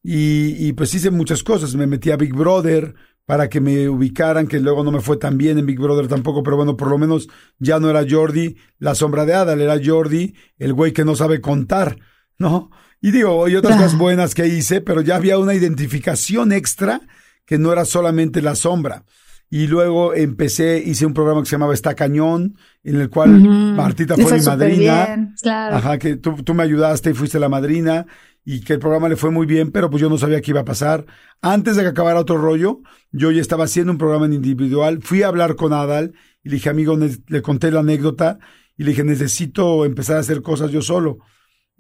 Y, 0.03 0.57
y 0.67 0.73
pues 0.73 0.95
hice 0.95 1.11
muchas 1.11 1.43
cosas. 1.43 1.75
Me 1.75 1.87
metí 1.87 2.11
a 2.11 2.17
Big 2.17 2.35
Brother 2.35 2.95
para 3.31 3.49
que 3.49 3.61
me 3.61 3.89
ubicaran, 3.89 4.49
que 4.49 4.59
luego 4.59 4.83
no 4.83 4.91
me 4.91 5.01
fue 5.01 5.17
tan 5.17 5.39
bien 5.39 5.57
en 5.57 5.65
Big 5.65 5.79
Brother 5.79 6.09
tampoco, 6.09 6.43
pero 6.43 6.57
bueno, 6.57 6.77
por 6.77 6.89
lo 6.89 6.99
menos 6.99 7.29
ya 7.61 7.79
no 7.79 7.89
era 7.89 8.05
Jordi 8.09 8.57
la 8.81 8.97
sombra 8.97 9.25
de 9.25 9.35
Adal, 9.35 9.61
era 9.61 9.79
Jordi 9.81 10.35
el 10.59 10.73
güey 10.73 10.93
que 10.93 11.05
no 11.05 11.15
sabe 11.15 11.41
contar, 11.41 11.97
¿no? 12.39 12.73
Y 13.01 13.13
digo, 13.13 13.49
y 13.49 13.55
otras 13.55 13.77
cosas 13.77 13.97
buenas 13.97 14.35
que 14.35 14.49
hice, 14.49 14.81
pero 14.81 15.01
ya 15.01 15.15
había 15.15 15.39
una 15.39 15.55
identificación 15.55 16.51
extra 16.51 17.03
que 17.47 17.57
no 17.57 17.73
era 17.73 17.85
solamente 17.85 18.43
la 18.43 18.57
sombra. 18.57 19.05
Y 19.53 19.67
luego 19.67 20.15
empecé, 20.15 20.81
hice 20.85 21.05
un 21.05 21.13
programa 21.13 21.41
que 21.43 21.47
se 21.47 21.53
llamaba 21.57 21.75
Está 21.75 21.95
Cañón, 21.95 22.57
en 22.85 23.01
el 23.01 23.11
cual 23.11 23.41
Martita 23.41 24.15
fue, 24.15 24.25
fue 24.25 24.39
mi 24.39 24.45
madrina. 24.45 25.07
bien, 25.07 25.35
claro. 25.43 25.77
Ajá, 25.77 25.99
que 25.99 26.17
tú, 26.17 26.37
tú 26.45 26.55
me 26.55 26.63
ayudaste 26.63 27.11
y 27.11 27.15
fuiste 27.15 27.41
la 27.41 27.49
madrina 27.49 28.07
y 28.45 28.61
que 28.61 28.75
el 28.75 28.79
programa 28.79 29.09
le 29.09 29.17
fue 29.17 29.31
muy 29.31 29.47
bien, 29.47 29.73
pero 29.73 29.91
pues 29.91 30.01
yo 30.01 30.09
no 30.09 30.19
sabía 30.19 30.41
qué 30.41 30.53
iba 30.53 30.61
a 30.61 30.65
pasar. 30.65 31.05
Antes 31.43 31.75
de 31.75 31.83
que 31.83 31.89
acabara 31.89 32.21
otro 32.21 32.39
rollo, 32.39 32.81
yo 33.11 33.33
ya 33.33 33.41
estaba 33.41 33.65
haciendo 33.65 33.93
un 33.93 33.99
programa 33.99 34.27
en 34.27 34.35
individual, 34.35 35.01
fui 35.03 35.23
a 35.23 35.29
hablar 35.29 35.57
con 35.57 35.73
Adal 35.73 36.15
y 36.45 36.49
le 36.49 36.55
dije, 36.55 36.71
amigo, 36.71 36.97
le 36.97 37.43
conté 37.43 37.71
la 37.71 37.81
anécdota 37.81 38.39
y 38.77 38.85
le 38.85 38.91
dije, 38.91 39.05
necesito 39.05 39.85
empezar 39.85 40.17
a 40.17 40.21
hacer 40.21 40.43
cosas 40.43 40.71
yo 40.71 40.81
solo. 40.81 41.19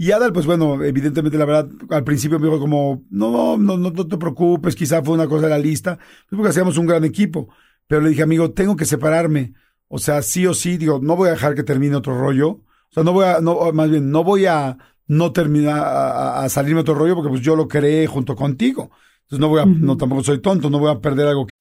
Y 0.02 0.12
Adal, 0.12 0.32
pues 0.32 0.46
bueno, 0.46 0.82
evidentemente 0.82 1.36
la 1.36 1.44
verdad, 1.44 1.68
al 1.90 2.04
principio 2.04 2.38
me 2.38 2.46
dijo 2.46 2.58
como, 2.58 3.04
no, 3.10 3.58
no, 3.58 3.76
no, 3.76 3.90
no 3.90 4.06
te 4.08 4.16
preocupes, 4.16 4.74
quizá 4.74 5.02
fue 5.02 5.12
una 5.12 5.26
cosa 5.28 5.42
de 5.44 5.50
la 5.50 5.58
lista, 5.58 5.96
pues 5.98 6.38
porque 6.38 6.48
hacíamos 6.48 6.78
un 6.78 6.86
gran 6.86 7.04
equipo. 7.04 7.50
Pero 7.86 8.00
le 8.00 8.08
dije, 8.08 8.22
amigo, 8.22 8.50
tengo 8.52 8.76
que 8.76 8.86
separarme. 8.86 9.52
O 9.88 9.98
sea, 9.98 10.22
sí 10.22 10.46
o 10.46 10.54
sí, 10.54 10.78
digo, 10.78 11.00
no 11.02 11.16
voy 11.16 11.28
a 11.28 11.32
dejar 11.32 11.54
que 11.54 11.64
termine 11.64 11.96
otro 11.96 12.18
rollo. 12.18 12.48
O 12.50 12.62
sea, 12.88 13.02
no 13.02 13.12
voy 13.12 13.26
a, 13.26 13.40
no, 13.42 13.72
más 13.72 13.90
bien, 13.90 14.10
no 14.10 14.24
voy 14.24 14.46
a 14.46 14.78
no 15.06 15.32
terminar, 15.34 15.78
a, 15.80 16.10
a- 16.40 16.44
a 16.44 16.48
salirme 16.48 16.80
otro 16.80 16.94
rollo 16.94 17.14
porque 17.14 17.28
pues 17.30 17.42
yo 17.42 17.54
lo 17.54 17.68
creé 17.68 18.06
junto 18.06 18.34
contigo. 18.34 18.90
Entonces 19.24 19.38
no 19.40 19.48
voy 19.50 19.60
a, 19.60 19.66
no 19.66 19.98
tampoco 19.98 20.22
soy 20.24 20.40
tonto, 20.40 20.70
no 20.70 20.78
voy 20.78 20.90
a 20.92 21.00
perder 21.00 21.26
algo 21.28 21.46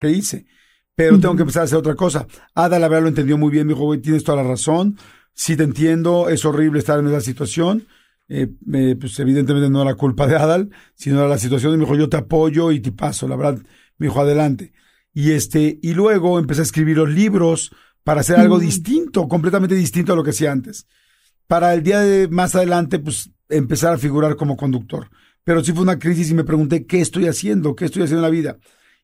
que 0.00 0.10
hice. 0.10 0.46
Pero 0.94 1.18
tengo 1.18 1.34
que 1.34 1.42
empezar 1.42 1.62
a 1.62 1.64
hacer 1.64 1.78
otra 1.78 1.94
cosa. 1.94 2.26
Ada, 2.54 2.78
la 2.78 2.88
verdad, 2.88 3.04
lo 3.04 3.08
entendió 3.08 3.38
muy 3.38 3.50
bien. 3.50 3.66
Me 3.66 3.72
dijo, 3.72 3.84
güey, 3.84 4.00
tienes 4.00 4.22
toda 4.22 4.42
la 4.42 4.48
razón. 4.48 4.98
Sí 5.32 5.56
te 5.56 5.62
entiendo. 5.62 6.28
Es 6.28 6.44
horrible 6.44 6.78
estar 6.78 6.98
en 6.98 7.06
esa 7.06 7.20
situación. 7.22 7.86
Eh, 8.28 8.48
eh, 8.72 8.96
pues 9.00 9.18
evidentemente 9.18 9.70
no 9.70 9.82
era 9.82 9.94
culpa 9.94 10.26
de 10.26 10.36
Adal, 10.36 10.70
sino 10.94 11.20
era 11.20 11.28
la 11.28 11.38
situación. 11.38 11.72
Y 11.72 11.76
me 11.78 11.84
dijo, 11.84 11.96
yo 11.96 12.08
te 12.08 12.18
apoyo 12.18 12.70
y 12.70 12.80
te 12.80 12.92
paso. 12.92 13.26
La 13.28 13.36
verdad, 13.36 13.62
me 13.96 14.08
dijo, 14.08 14.20
adelante. 14.20 14.72
Y 15.14 15.30
este, 15.32 15.78
y 15.80 15.94
luego 15.94 16.38
empecé 16.38 16.60
a 16.60 16.64
escribir 16.64 16.98
los 16.98 17.08
libros 17.08 17.72
para 18.04 18.20
hacer 18.20 18.36
algo 18.36 18.58
distinto, 18.58 19.26
completamente 19.26 19.74
distinto 19.74 20.12
a 20.12 20.16
lo 20.16 20.22
que 20.22 20.30
hacía 20.30 20.52
antes. 20.52 20.86
Para 21.46 21.72
el 21.74 21.82
día 21.82 22.00
de 22.00 22.28
más 22.28 22.54
adelante, 22.54 22.98
pues 22.98 23.30
empezar 23.48 23.94
a 23.94 23.98
figurar 23.98 24.36
como 24.36 24.56
conductor. 24.56 25.08
Pero 25.44 25.64
sí 25.64 25.72
fue 25.72 25.82
una 25.82 25.98
crisis 25.98 26.30
y 26.30 26.34
me 26.34 26.44
pregunté, 26.44 26.86
¿qué 26.86 27.00
estoy 27.00 27.26
haciendo? 27.26 27.74
¿Qué 27.74 27.86
estoy 27.86 28.02
haciendo 28.02 28.24
en 28.24 28.30
la 28.30 28.36
vida? 28.36 28.58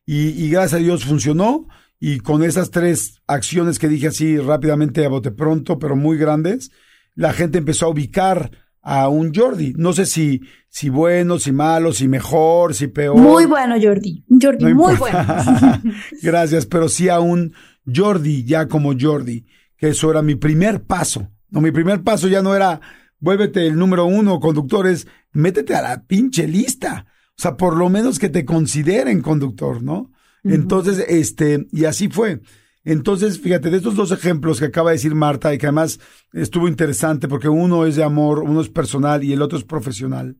Y, 0.07 0.29
y 0.29 0.49
gracias 0.49 0.73
a 0.81 0.83
Dios 0.83 1.05
funcionó. 1.05 1.67
Y 1.99 2.19
con 2.19 2.43
esas 2.43 2.71
tres 2.71 3.21
acciones 3.27 3.77
que 3.77 3.87
dije 3.89 4.07
así 4.07 4.37
rápidamente 4.37 5.05
a 5.05 5.09
bote 5.09 5.31
pronto, 5.31 5.77
pero 5.77 5.95
muy 5.95 6.17
grandes, 6.17 6.71
la 7.13 7.33
gente 7.33 7.57
empezó 7.57 7.87
a 7.87 7.89
ubicar 7.89 8.51
a 8.83 9.09
un 9.09 9.33
Jordi. 9.33 9.73
No 9.75 9.91
sé 9.93 10.05
si, 10.05 10.41
si 10.69 10.89
bueno, 10.89 11.39
si 11.39 11.51
malo, 11.51 11.91
si 11.91 12.07
mejor, 12.07 12.73
si 12.75 12.87
peor. 12.87 13.17
Muy 13.17 13.45
bueno, 13.45 13.75
Jordi. 13.81 14.23
Jordi, 14.41 14.63
No 14.65 14.75
muy 14.75 14.93
importa. 14.93 15.41
bueno. 15.43 15.95
Gracias, 16.21 16.67
pero 16.67 16.87
sí 16.87 17.09
a 17.09 17.19
un 17.19 17.53
Jordi, 17.93 18.43
ya 18.45 18.67
como 18.67 18.93
Jordi, 18.97 19.45
que 19.75 19.89
eso 19.89 20.11
era 20.11 20.21
mi 20.21 20.35
primer 20.35 20.83
paso. 20.83 21.31
No, 21.49 21.61
mi 21.61 21.71
primer 21.71 22.03
paso 22.03 22.27
ya 22.27 22.41
no 22.43 22.55
era, 22.55 22.79
vuélvete 23.19 23.65
el 23.65 23.75
número 23.75 24.05
uno, 24.05 24.39
conductores, 24.39 25.07
métete 25.31 25.73
a 25.73 25.81
la 25.81 26.03
pinche 26.05 26.47
lista. 26.47 27.06
O 27.37 27.41
sea, 27.41 27.55
por 27.55 27.77
lo 27.77 27.89
menos 27.89 28.17
que 28.17 28.29
te 28.29 28.45
consideren 28.45 29.21
conductor, 29.21 29.83
¿no? 29.83 30.11
Entonces, 30.43 31.05
este, 31.07 31.67
y 31.71 31.85
así 31.85 32.07
fue. 32.07 32.41
Entonces, 32.83 33.39
fíjate, 33.39 33.69
de 33.69 33.77
estos 33.77 33.95
dos 33.95 34.11
ejemplos 34.11 34.59
que 34.59 34.65
acaba 34.65 34.91
de 34.91 34.95
decir 34.95 35.13
Marta 35.13 35.53
y 35.53 35.57
que 35.57 35.67
además 35.67 35.99
estuvo 36.33 36.67
interesante 36.67 37.27
porque 37.27 37.49
uno 37.49 37.85
es 37.85 37.95
de 37.97 38.03
amor, 38.03 38.39
uno 38.39 38.61
es 38.61 38.69
personal 38.69 39.23
y 39.23 39.33
el 39.33 39.41
otro 39.41 39.57
es 39.57 39.65
profesional. 39.65 40.37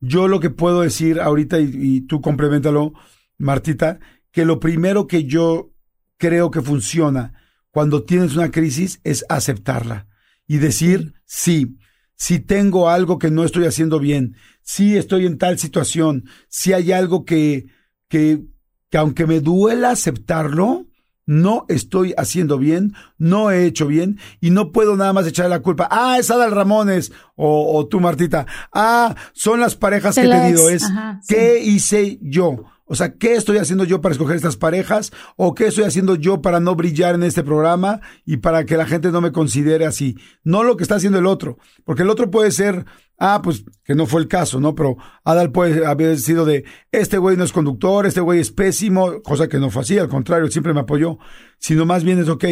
Yo 0.00 0.28
lo 0.28 0.40
que 0.40 0.50
puedo 0.50 0.82
decir 0.82 1.20
ahorita, 1.20 1.60
y, 1.60 1.70
y 1.72 2.00
tú 2.02 2.20
complementalo, 2.20 2.92
Martita, 3.38 4.00
que 4.30 4.44
lo 4.44 4.60
primero 4.60 5.06
que 5.06 5.24
yo 5.24 5.72
creo 6.18 6.50
que 6.50 6.60
funciona 6.60 7.32
cuando 7.70 8.02
tienes 8.02 8.34
una 8.34 8.50
crisis 8.50 9.00
es 9.04 9.24
aceptarla 9.28 10.08
y 10.46 10.58
decir, 10.58 11.14
sí, 11.24 11.78
si 12.18 12.40
tengo 12.40 12.90
algo 12.90 13.18
que 13.18 13.30
no 13.30 13.44
estoy 13.44 13.64
haciendo 13.64 14.00
bien, 14.00 14.36
si 14.62 14.96
estoy 14.96 15.24
en 15.24 15.38
tal 15.38 15.58
situación, 15.58 16.24
si 16.48 16.72
hay 16.72 16.92
algo 16.92 17.24
que, 17.24 17.68
que, 18.08 18.42
que 18.90 18.98
aunque 18.98 19.26
me 19.26 19.40
duela 19.40 19.90
aceptarlo, 19.90 20.86
no 21.26 21.66
estoy 21.68 22.14
haciendo 22.16 22.58
bien, 22.58 22.94
no 23.18 23.50
he 23.50 23.66
hecho 23.66 23.86
bien 23.86 24.18
y 24.40 24.50
no 24.50 24.72
puedo 24.72 24.96
nada 24.96 25.12
más 25.12 25.26
echarle 25.26 25.50
la 25.50 25.62
culpa. 25.62 25.86
Ah, 25.90 26.16
es 26.18 26.30
Adal 26.30 26.50
Ramones 26.50 27.12
o, 27.36 27.76
o 27.78 27.86
tú, 27.86 28.00
Martita. 28.00 28.46
Ah, 28.72 29.14
son 29.32 29.60
las 29.60 29.76
parejas 29.76 30.14
que 30.14 30.22
he 30.22 30.28
tenido. 30.28 30.68
Es, 30.70 30.84
ajá, 30.84 31.20
¿qué 31.28 31.62
hice 31.62 32.18
yo? 32.22 32.64
O 32.88 32.94
sea, 32.94 33.14
¿qué 33.14 33.34
estoy 33.34 33.58
haciendo 33.58 33.84
yo 33.84 34.00
para 34.00 34.14
escoger 34.14 34.36
estas 34.36 34.56
parejas? 34.56 35.12
¿O 35.36 35.54
qué 35.54 35.66
estoy 35.66 35.84
haciendo 35.84 36.16
yo 36.16 36.40
para 36.40 36.58
no 36.58 36.74
brillar 36.74 37.14
en 37.14 37.22
este 37.22 37.44
programa 37.44 38.00
y 38.24 38.38
para 38.38 38.64
que 38.64 38.78
la 38.78 38.86
gente 38.86 39.10
no 39.10 39.20
me 39.20 39.30
considere 39.30 39.84
así? 39.84 40.16
No 40.42 40.64
lo 40.64 40.76
que 40.76 40.84
está 40.84 40.94
haciendo 40.94 41.18
el 41.18 41.26
otro. 41.26 41.58
Porque 41.84 42.02
el 42.02 42.08
otro 42.08 42.30
puede 42.30 42.50
ser, 42.50 42.86
ah, 43.18 43.42
pues 43.44 43.64
que 43.84 43.94
no 43.94 44.06
fue 44.06 44.22
el 44.22 44.28
caso, 44.28 44.58
¿no? 44.58 44.74
Pero 44.74 44.96
Adal 45.22 45.52
puede 45.52 45.86
haber 45.86 46.18
sido 46.18 46.46
de, 46.46 46.64
este 46.90 47.18
güey 47.18 47.36
no 47.36 47.44
es 47.44 47.52
conductor, 47.52 48.06
este 48.06 48.22
güey 48.22 48.40
es 48.40 48.52
pésimo, 48.52 49.20
cosa 49.22 49.48
que 49.48 49.58
no 49.58 49.68
fue 49.70 49.82
así, 49.82 49.98
al 49.98 50.08
contrario, 50.08 50.50
siempre 50.50 50.72
me 50.72 50.80
apoyó. 50.80 51.18
Sino 51.58 51.84
más 51.84 52.04
bien 52.04 52.18
es, 52.18 52.28
ok, 52.30 52.46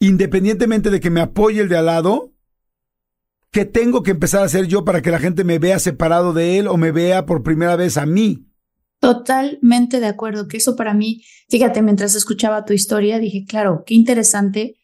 independientemente 0.00 0.90
de 0.90 0.98
que 0.98 1.10
me 1.10 1.20
apoye 1.20 1.60
el 1.60 1.68
de 1.68 1.76
al 1.76 1.86
lado, 1.86 2.32
¿qué 3.52 3.64
tengo 3.64 4.02
que 4.02 4.10
empezar 4.10 4.42
a 4.42 4.46
hacer 4.46 4.66
yo 4.66 4.84
para 4.84 5.02
que 5.02 5.12
la 5.12 5.20
gente 5.20 5.44
me 5.44 5.60
vea 5.60 5.78
separado 5.78 6.32
de 6.32 6.58
él 6.58 6.66
o 6.66 6.76
me 6.76 6.90
vea 6.90 7.26
por 7.26 7.44
primera 7.44 7.76
vez 7.76 7.96
a 7.96 8.06
mí? 8.06 8.47
Totalmente 9.08 10.00
de 10.00 10.06
acuerdo, 10.06 10.48
que 10.48 10.58
eso 10.58 10.76
para 10.76 10.92
mí, 10.92 11.24
fíjate, 11.48 11.80
mientras 11.80 12.14
escuchaba 12.14 12.66
tu 12.66 12.74
historia, 12.74 13.18
dije, 13.18 13.46
claro, 13.48 13.82
qué 13.86 13.94
interesante 13.94 14.76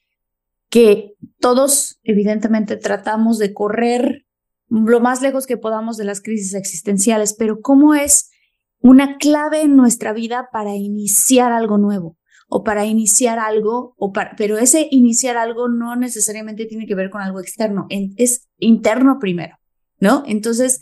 que 0.71 1.13
todos 1.41 2.01
evidentemente 2.05 2.79
tratamos 2.79 3.37
de 3.37 3.53
correr 3.53 4.25
lo 4.71 5.01
más 5.01 5.21
lejos 5.21 5.47
que 5.47 5.59
podamos 5.59 5.99
de 5.99 6.05
las 6.05 6.23
crisis 6.23 6.55
existenciales, 6.55 7.35
pero 7.35 7.61
¿cómo 7.61 7.95
es 7.95 8.31
una 8.79 9.19
clave 9.19 9.61
en 9.61 9.77
nuestra 9.77 10.15
vida 10.15 10.49
para 10.51 10.75
iniciar 10.75 11.53
algo 11.53 11.77
nuevo? 11.77 12.17
o 12.49 12.63
para 12.63 12.87
iniciar 12.87 13.39
algo, 13.39 13.95
o 13.99 14.13
para, 14.13 14.37
pero 14.37 14.57
ese 14.57 14.89
iniciar 14.91 15.37
algo 15.37 15.69
no 15.69 15.97
necesariamente 15.97 16.65
tiene 16.67 16.87
que 16.87 16.95
ver 16.95 17.11
con 17.11 17.21
algo 17.21 17.41
externo, 17.41 17.87
es 17.91 18.49
interno 18.59 19.19
primero, 19.19 19.59
¿no? 19.99 20.23
Entonces, 20.27 20.81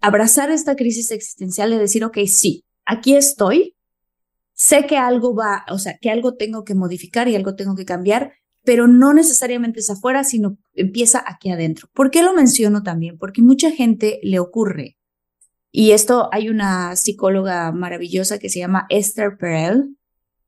abrazar 0.00 0.50
esta 0.50 0.76
crisis 0.76 1.10
existencial 1.10 1.72
y 1.72 1.78
decir, 1.78 2.04
ok, 2.04 2.18
sí, 2.26 2.64
aquí 2.84 3.14
estoy, 3.14 3.76
sé 4.54 4.86
que 4.86 4.96
algo 4.96 5.34
va, 5.34 5.64
o 5.70 5.78
sea, 5.78 5.98
que 6.00 6.10
algo 6.10 6.34
tengo 6.34 6.64
que 6.64 6.74
modificar 6.74 7.28
y 7.28 7.36
algo 7.36 7.54
tengo 7.54 7.74
que 7.74 7.84
cambiar, 7.84 8.32
pero 8.64 8.88
no 8.88 9.12
necesariamente 9.12 9.80
es 9.80 9.90
afuera, 9.90 10.24
sino 10.24 10.58
empieza 10.74 11.22
aquí 11.26 11.50
adentro. 11.50 11.88
¿Por 11.92 12.10
qué 12.10 12.22
lo 12.22 12.34
menciono 12.34 12.82
también? 12.82 13.18
Porque 13.18 13.42
mucha 13.42 13.70
gente 13.70 14.18
le 14.22 14.38
ocurre, 14.38 14.96
y 15.78 15.90
esto 15.90 16.30
hay 16.32 16.48
una 16.48 16.96
psicóloga 16.96 17.70
maravillosa 17.70 18.38
que 18.38 18.48
se 18.48 18.60
llama 18.60 18.86
Esther 18.88 19.36
Perel, 19.38 19.96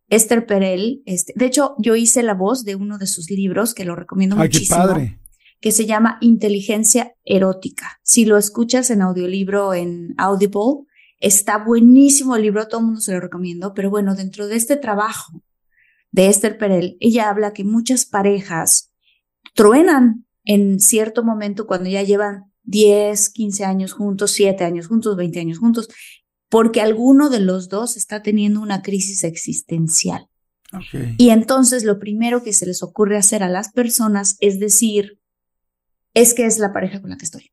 Esther 0.08 0.46
Perel, 0.46 1.02
este, 1.04 1.34
de 1.36 1.44
hecho, 1.44 1.74
yo 1.76 1.96
hice 1.96 2.22
la 2.22 2.32
voz 2.32 2.64
de 2.64 2.76
uno 2.76 2.96
de 2.96 3.06
sus 3.06 3.30
libros, 3.30 3.74
que 3.74 3.84
lo 3.84 3.94
recomiendo 3.94 4.36
Ay, 4.36 4.48
muchísimo. 4.48 4.78
Qué 4.78 4.88
padre. 4.88 5.18
Que 5.60 5.72
se 5.72 5.86
llama 5.86 6.18
Inteligencia 6.20 7.14
Erótica. 7.24 7.98
Si 8.02 8.24
lo 8.24 8.36
escuchas 8.36 8.90
en 8.90 9.02
audiolibro 9.02 9.74
en 9.74 10.14
Audible, 10.16 10.86
está 11.20 11.58
buenísimo 11.58 12.36
el 12.36 12.42
libro, 12.42 12.68
todo 12.68 12.80
el 12.80 12.86
mundo 12.86 13.00
se 13.00 13.12
lo 13.12 13.20
recomiendo, 13.20 13.74
pero 13.74 13.90
bueno, 13.90 14.14
dentro 14.14 14.46
de 14.46 14.56
este 14.56 14.76
trabajo 14.76 15.42
de 16.10 16.28
Esther 16.28 16.58
Perel, 16.58 16.96
ella 17.00 17.28
habla 17.28 17.52
que 17.52 17.64
muchas 17.64 18.06
parejas 18.06 18.92
truenan 19.54 20.26
en 20.44 20.80
cierto 20.80 21.24
momento 21.24 21.66
cuando 21.66 21.90
ya 21.90 22.02
llevan 22.02 22.52
10, 22.64 23.30
15 23.30 23.64
años 23.64 23.92
juntos, 23.92 24.30
7 24.32 24.64
años 24.64 24.86
juntos, 24.86 25.16
20 25.16 25.40
años 25.40 25.58
juntos, 25.58 25.88
porque 26.48 26.80
alguno 26.80 27.28
de 27.30 27.40
los 27.40 27.68
dos 27.68 27.96
está 27.96 28.22
teniendo 28.22 28.60
una 28.60 28.82
crisis 28.82 29.24
existencial. 29.24 30.26
Okay. 30.72 31.14
Y 31.18 31.30
entonces 31.30 31.84
lo 31.84 31.98
primero 31.98 32.42
que 32.42 32.52
se 32.52 32.66
les 32.66 32.82
ocurre 32.82 33.16
hacer 33.16 33.42
a 33.42 33.48
las 33.48 33.72
personas 33.72 34.36
es 34.40 34.60
decir, 34.60 35.18
es 36.18 36.34
que 36.34 36.46
es 36.46 36.58
la 36.58 36.72
pareja 36.72 37.00
con 37.00 37.10
la 37.10 37.16
que 37.16 37.24
estoy, 37.24 37.52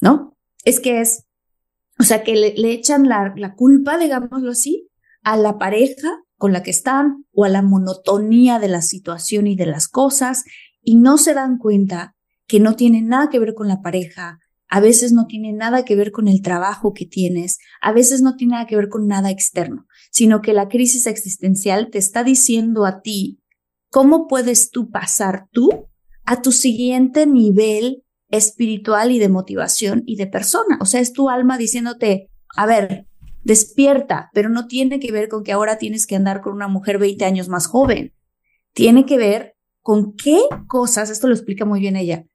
¿no? 0.00 0.36
Es 0.64 0.80
que 0.80 1.00
es, 1.00 1.26
o 1.98 2.02
sea, 2.02 2.24
que 2.24 2.34
le, 2.34 2.72
echan 2.72 3.08
la, 3.08 3.32
la 3.36 3.54
culpa, 3.54 3.98
digámoslo 3.98 4.50
así, 4.50 4.88
a 5.22 5.36
la 5.36 5.58
pareja 5.58 6.08
con 6.36 6.52
la 6.52 6.64
que 6.64 6.72
están 6.72 7.24
o 7.32 7.44
a 7.44 7.48
la 7.48 7.62
monotonía 7.62 8.58
de 8.58 8.66
la 8.66 8.82
situación 8.82 9.46
y 9.46 9.54
de 9.54 9.66
las 9.66 9.86
cosas 9.86 10.44
y 10.82 10.96
no 10.96 11.18
se 11.18 11.34
dan 11.34 11.56
cuenta 11.56 12.16
que 12.48 12.58
no 12.58 12.74
tiene 12.74 13.00
nada 13.00 13.28
que 13.30 13.38
ver 13.38 13.54
con 13.54 13.68
la 13.68 13.80
pareja, 13.80 14.40
a 14.68 14.80
veces 14.80 15.12
no 15.12 15.26
tiene 15.26 15.52
nada 15.52 15.84
que 15.84 15.94
ver 15.94 16.10
con 16.10 16.26
el 16.26 16.42
trabajo 16.42 16.94
que 16.94 17.06
tienes, 17.06 17.58
a 17.80 17.92
veces 17.92 18.22
no 18.22 18.34
tiene 18.34 18.54
nada 18.54 18.66
que 18.66 18.76
ver 18.76 18.88
con 18.88 19.06
nada 19.06 19.30
externo, 19.30 19.86
sino 20.10 20.42
que 20.42 20.52
la 20.52 20.68
crisis 20.68 21.06
existencial 21.06 21.90
te 21.92 21.98
está 21.98 22.24
diciendo 22.24 22.86
a 22.86 23.02
ti 23.02 23.40
cómo 23.88 24.26
puedes 24.26 24.70
tú 24.70 24.90
pasar 24.90 25.46
tú 25.52 25.88
a 26.24 26.42
tu 26.42 26.52
siguiente 26.52 27.26
nivel 27.26 28.04
espiritual 28.28 29.12
y 29.12 29.18
de 29.18 29.28
motivación 29.28 30.02
y 30.06 30.16
de 30.16 30.26
persona. 30.26 30.78
O 30.80 30.86
sea, 30.86 31.00
es 31.00 31.12
tu 31.12 31.30
alma 31.30 31.58
diciéndote, 31.58 32.30
a 32.56 32.66
ver, 32.66 33.06
despierta, 33.42 34.30
pero 34.32 34.48
no 34.48 34.66
tiene 34.66 34.98
que 34.98 35.12
ver 35.12 35.28
con 35.28 35.44
que 35.44 35.52
ahora 35.52 35.78
tienes 35.78 36.06
que 36.06 36.16
andar 36.16 36.40
con 36.40 36.54
una 36.54 36.68
mujer 36.68 36.98
20 36.98 37.24
años 37.24 37.48
más 37.48 37.66
joven. 37.66 38.14
Tiene 38.72 39.06
que 39.06 39.18
ver 39.18 39.56
con 39.80 40.16
qué 40.16 40.40
cosas, 40.66 41.10
esto 41.10 41.28
lo 41.28 41.34
explica 41.34 41.64
muy 41.64 41.78
bien 41.78 41.96
ella, 41.96 42.26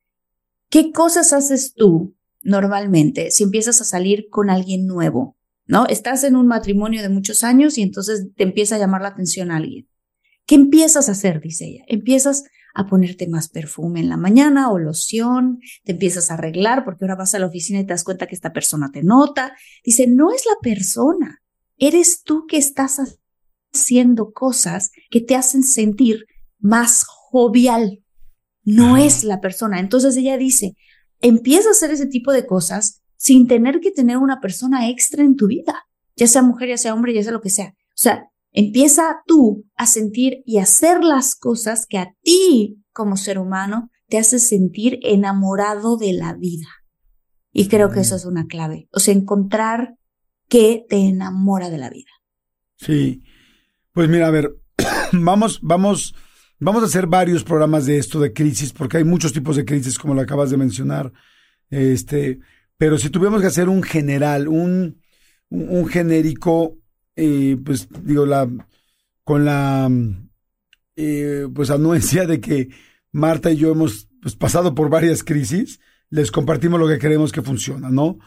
qué 0.70 0.92
cosas 0.92 1.34
haces 1.34 1.74
tú 1.74 2.16
normalmente 2.42 3.32
si 3.32 3.44
empiezas 3.44 3.82
a 3.82 3.86
salir 3.86 4.28
con 4.30 4.50
alguien 4.50 4.86
nuevo, 4.86 5.36
¿no? 5.66 5.88
Estás 5.88 6.24
en 6.24 6.36
un 6.36 6.48
matrimonio 6.48 7.02
de 7.02 7.10
muchos 7.10 7.44
años 7.44 7.78
y 7.78 7.82
entonces 7.82 8.28
te 8.36 8.44
empieza 8.44 8.76
a 8.76 8.80
llamar 8.80 9.02
la 9.02 9.10
atención 9.10 9.52
a 9.52 9.58
alguien. 9.58 9.90
¿Qué 10.46 10.56
empiezas 10.56 11.10
a 11.10 11.12
hacer? 11.12 11.42
Dice 11.42 11.66
ella. 11.66 11.84
Empiezas 11.88 12.46
a 12.74 12.88
ponerte 12.88 13.28
más 13.28 13.50
perfume 13.50 14.00
en 14.00 14.10
la 14.10 14.18
mañana 14.18 14.72
o 14.72 14.78
loción, 14.78 15.60
te 15.84 15.94
empiezas 15.94 16.30
a 16.30 16.36
arreglar 16.36 16.86
porque 16.86 17.06
ahora 17.06 17.16
vas 17.16 17.34
a 17.36 17.40
la 17.40 17.48
oficina 17.48 17.80
y 17.80 17.86
te 17.86 17.94
das 17.94 18.04
cuenta 18.04 18.28
que 18.28 18.36
esta 18.36 18.54
persona 18.54 18.92
te 18.92 19.04
nota. 19.04 19.56
Dice, 19.84 20.08
no 20.08 20.32
es 20.32 20.46
la 20.46 20.56
persona, 20.62 21.42
eres 21.78 22.24
tú 22.24 22.46
que 22.48 22.58
estás 22.58 23.20
haciendo 23.74 24.32
cosas 24.32 24.92
que 25.10 25.22
te 25.22 25.36
hacen 25.36 25.64
sentir 25.64 26.26
más 26.60 27.06
jovial. 27.06 28.04
No 28.64 28.98
es 28.98 29.24
la 29.24 29.42
persona. 29.42 29.80
Entonces 29.80 30.16
ella 30.18 30.38
dice, 30.38 30.76
empieza 31.22 31.70
a 31.70 31.72
hacer 31.72 31.92
ese 31.92 32.06
tipo 32.06 32.32
de 32.32 32.46
cosas 32.46 33.02
sin 33.16 33.48
tener 33.48 33.80
que 33.80 33.92
tener 33.92 34.18
una 34.18 34.40
persona 34.40 34.90
extra 34.90 35.24
en 35.24 35.36
tu 35.36 35.48
vida, 35.48 35.88
ya 36.16 36.28
sea 36.28 36.42
mujer, 36.42 36.70
ya 36.70 36.78
sea 36.78 36.94
hombre, 36.94 37.14
ya 37.14 37.24
sea 37.24 37.32
lo 37.32 37.42
que 37.42 37.50
sea. 37.50 37.76
O 37.78 38.02
sea, 38.02 38.29
empieza 38.52 39.22
tú 39.26 39.66
a 39.76 39.86
sentir 39.86 40.44
y 40.46 40.58
hacer 40.58 41.04
las 41.04 41.36
cosas 41.36 41.86
que 41.88 41.98
a 41.98 42.14
ti 42.24 42.84
como 42.92 43.18
ser 43.18 43.40
humano 43.40 43.90
te 44.08 44.18
hace 44.18 44.40
sentir 44.40 45.00
enamorado 45.04 45.98
de 45.98 46.14
la 46.14 46.34
vida. 46.34 46.68
Y 47.52 47.68
creo 47.68 47.90
que 47.92 48.02
eso 48.02 48.16
es 48.16 48.26
una 48.26 48.48
clave. 48.48 48.88
O 48.92 49.00
sea, 49.00 49.14
encontrar 49.14 49.96
qué 50.48 50.86
te 50.88 50.98
enamora 50.98 51.70
de 51.70 51.78
la 51.78 51.90
vida. 51.90 52.10
Sí. 52.78 53.24
Pues 53.92 54.10
mira, 54.10 54.28
a 54.28 54.32
ver, 54.32 54.56
vamos, 55.14 55.60
vamos 55.62 56.14
Vamos 56.62 56.84
a 56.84 56.88
hacer 56.88 57.08
varios 57.08 57.46
programas 57.46 57.86
de 57.86 57.98
esto 57.98 58.20
de 58.20 58.34
crisis, 58.34 58.74
porque 58.74 58.98
hay 58.98 59.06
muchos 59.06 59.32
tipos 59.32 59.56
de 59.56 59.64
crisis, 59.64 59.98
como 59.98 60.14
lo 60.14 60.20
acabas 60.20 60.50
de 60.50 60.58
mencionar. 60.58 61.14
Este, 61.70 62.40
pero 62.78 62.98
si 62.98 63.10
tuviéramos 63.10 63.40
que 63.40 63.48
hacer 63.48 63.70
un 63.70 63.82
general, 63.82 64.50
un, 64.50 65.02
un, 65.48 65.88
genérico, 65.88 66.78
eh, 67.20 67.58
pues 67.64 67.90
digo, 68.04 68.26
la, 68.26 68.50
con 69.26 69.44
la 69.44 69.92
eh, 70.96 71.48
pues 71.54 71.70
anuencia 71.70 72.26
de 72.26 72.40
que 72.40 72.70
Marta 73.12 73.52
y 73.52 73.58
yo 73.58 73.72
hemos 73.72 74.08
pues, 74.22 74.36
pasado 74.36 74.74
por 74.74 74.90
varias 74.90 75.24
crisis, 75.24 75.82
les 76.10 76.32
compartimos 76.32 76.80
lo 76.80 76.88
que 76.88 76.98
queremos 76.98 77.34
que 77.34 77.42
funciona, 77.42 77.90
¿no? 77.90 78.20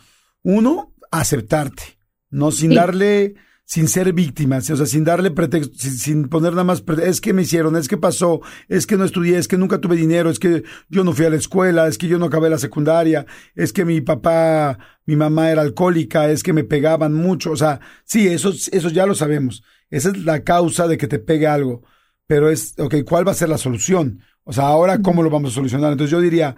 Uno, 0.43 0.95
aceptarte, 1.11 1.99
¿no? 2.29 2.51
Sin 2.51 2.71
sí. 2.71 2.77
darle 2.77 3.35
sin 3.73 3.89
ser 3.89 4.13
víctimas, 4.13 4.69
o 4.69 4.77
sea, 4.77 4.85
sin 4.85 5.03
darle 5.03 5.31
pretexto, 5.31 5.75
sin, 5.79 6.29
poner 6.29 6.53
nada 6.53 6.65
más, 6.65 6.85
es 7.03 7.23
que 7.23 7.33
me 7.33 7.41
hicieron, 7.41 7.75
es 7.75 7.89
que 7.89 7.97
pasó, 7.97 8.43
es 8.69 8.87
que 8.87 8.99
no 8.99 9.05
estudié, 9.07 9.39
es 9.39 9.49
que 9.49 9.57
nunca 9.57 9.79
tuve 9.79 9.97
dinero, 9.97 10.29
es 10.29 10.39
que 10.39 10.63
yo 10.91 11.05
no 11.05 11.15
fui 11.15 11.25
a 11.25 11.31
la 11.31 11.37
escuela, 11.37 11.87
es 11.87 11.97
que 11.97 12.07
yo 12.07 12.19
no 12.19 12.27
acabé 12.27 12.51
la 12.51 12.59
secundaria, 12.59 13.25
es 13.55 13.73
que 13.73 13.87
mi 13.87 14.03
papá, 14.03 14.79
mi 15.07 15.17
mamá 15.17 15.51
era 15.51 15.63
alcohólica, 15.63 16.29
es 16.29 16.43
que 16.43 16.53
me 16.53 16.65
pegaban 16.65 17.15
mucho, 17.15 17.51
o 17.51 17.57
sea, 17.57 17.81
sí, 18.05 18.29
eso, 18.29 18.51
eso 18.51 18.91
ya 18.91 19.07
lo 19.07 19.15
sabemos, 19.15 19.63
esa 19.89 20.11
es 20.11 20.19
la 20.19 20.45
causa 20.45 20.87
de 20.87 20.99
que 20.99 21.09
te 21.09 21.19
pegue 21.19 21.47
algo, 21.47 21.83
pero 22.27 22.51
es, 22.51 22.75
ok, 22.79 22.97
¿cuál 23.07 23.27
va 23.27 23.33
a 23.33 23.37
ser 23.37 23.49
la 23.49 23.57
solución? 23.57 24.21
O 24.45 24.53
sea, 24.53 24.65
ahora, 24.65 25.01
¿cómo 25.01 25.23
lo 25.23 25.31
vamos 25.31 25.53
a 25.53 25.55
solucionar? 25.55 25.93
Entonces 25.93 26.11
yo 26.11 26.21
diría, 26.21 26.57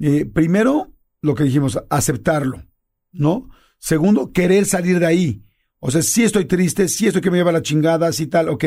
eh, 0.00 0.26
primero, 0.26 0.92
lo 1.22 1.34
que 1.34 1.44
dijimos, 1.44 1.82
aceptarlo, 1.88 2.62
¿no? 3.10 3.48
Segundo, 3.78 4.32
querer 4.34 4.66
salir 4.66 4.98
de 4.98 5.06
ahí. 5.06 5.46
O 5.84 5.90
sea, 5.90 6.00
sí 6.00 6.22
estoy 6.22 6.44
triste, 6.44 6.86
sí 6.86 7.08
estoy 7.08 7.20
que 7.20 7.30
me 7.32 7.38
lleva 7.38 7.50
la 7.50 7.60
chingada, 7.60 8.12
sí 8.12 8.28
tal, 8.28 8.48
ok. 8.50 8.66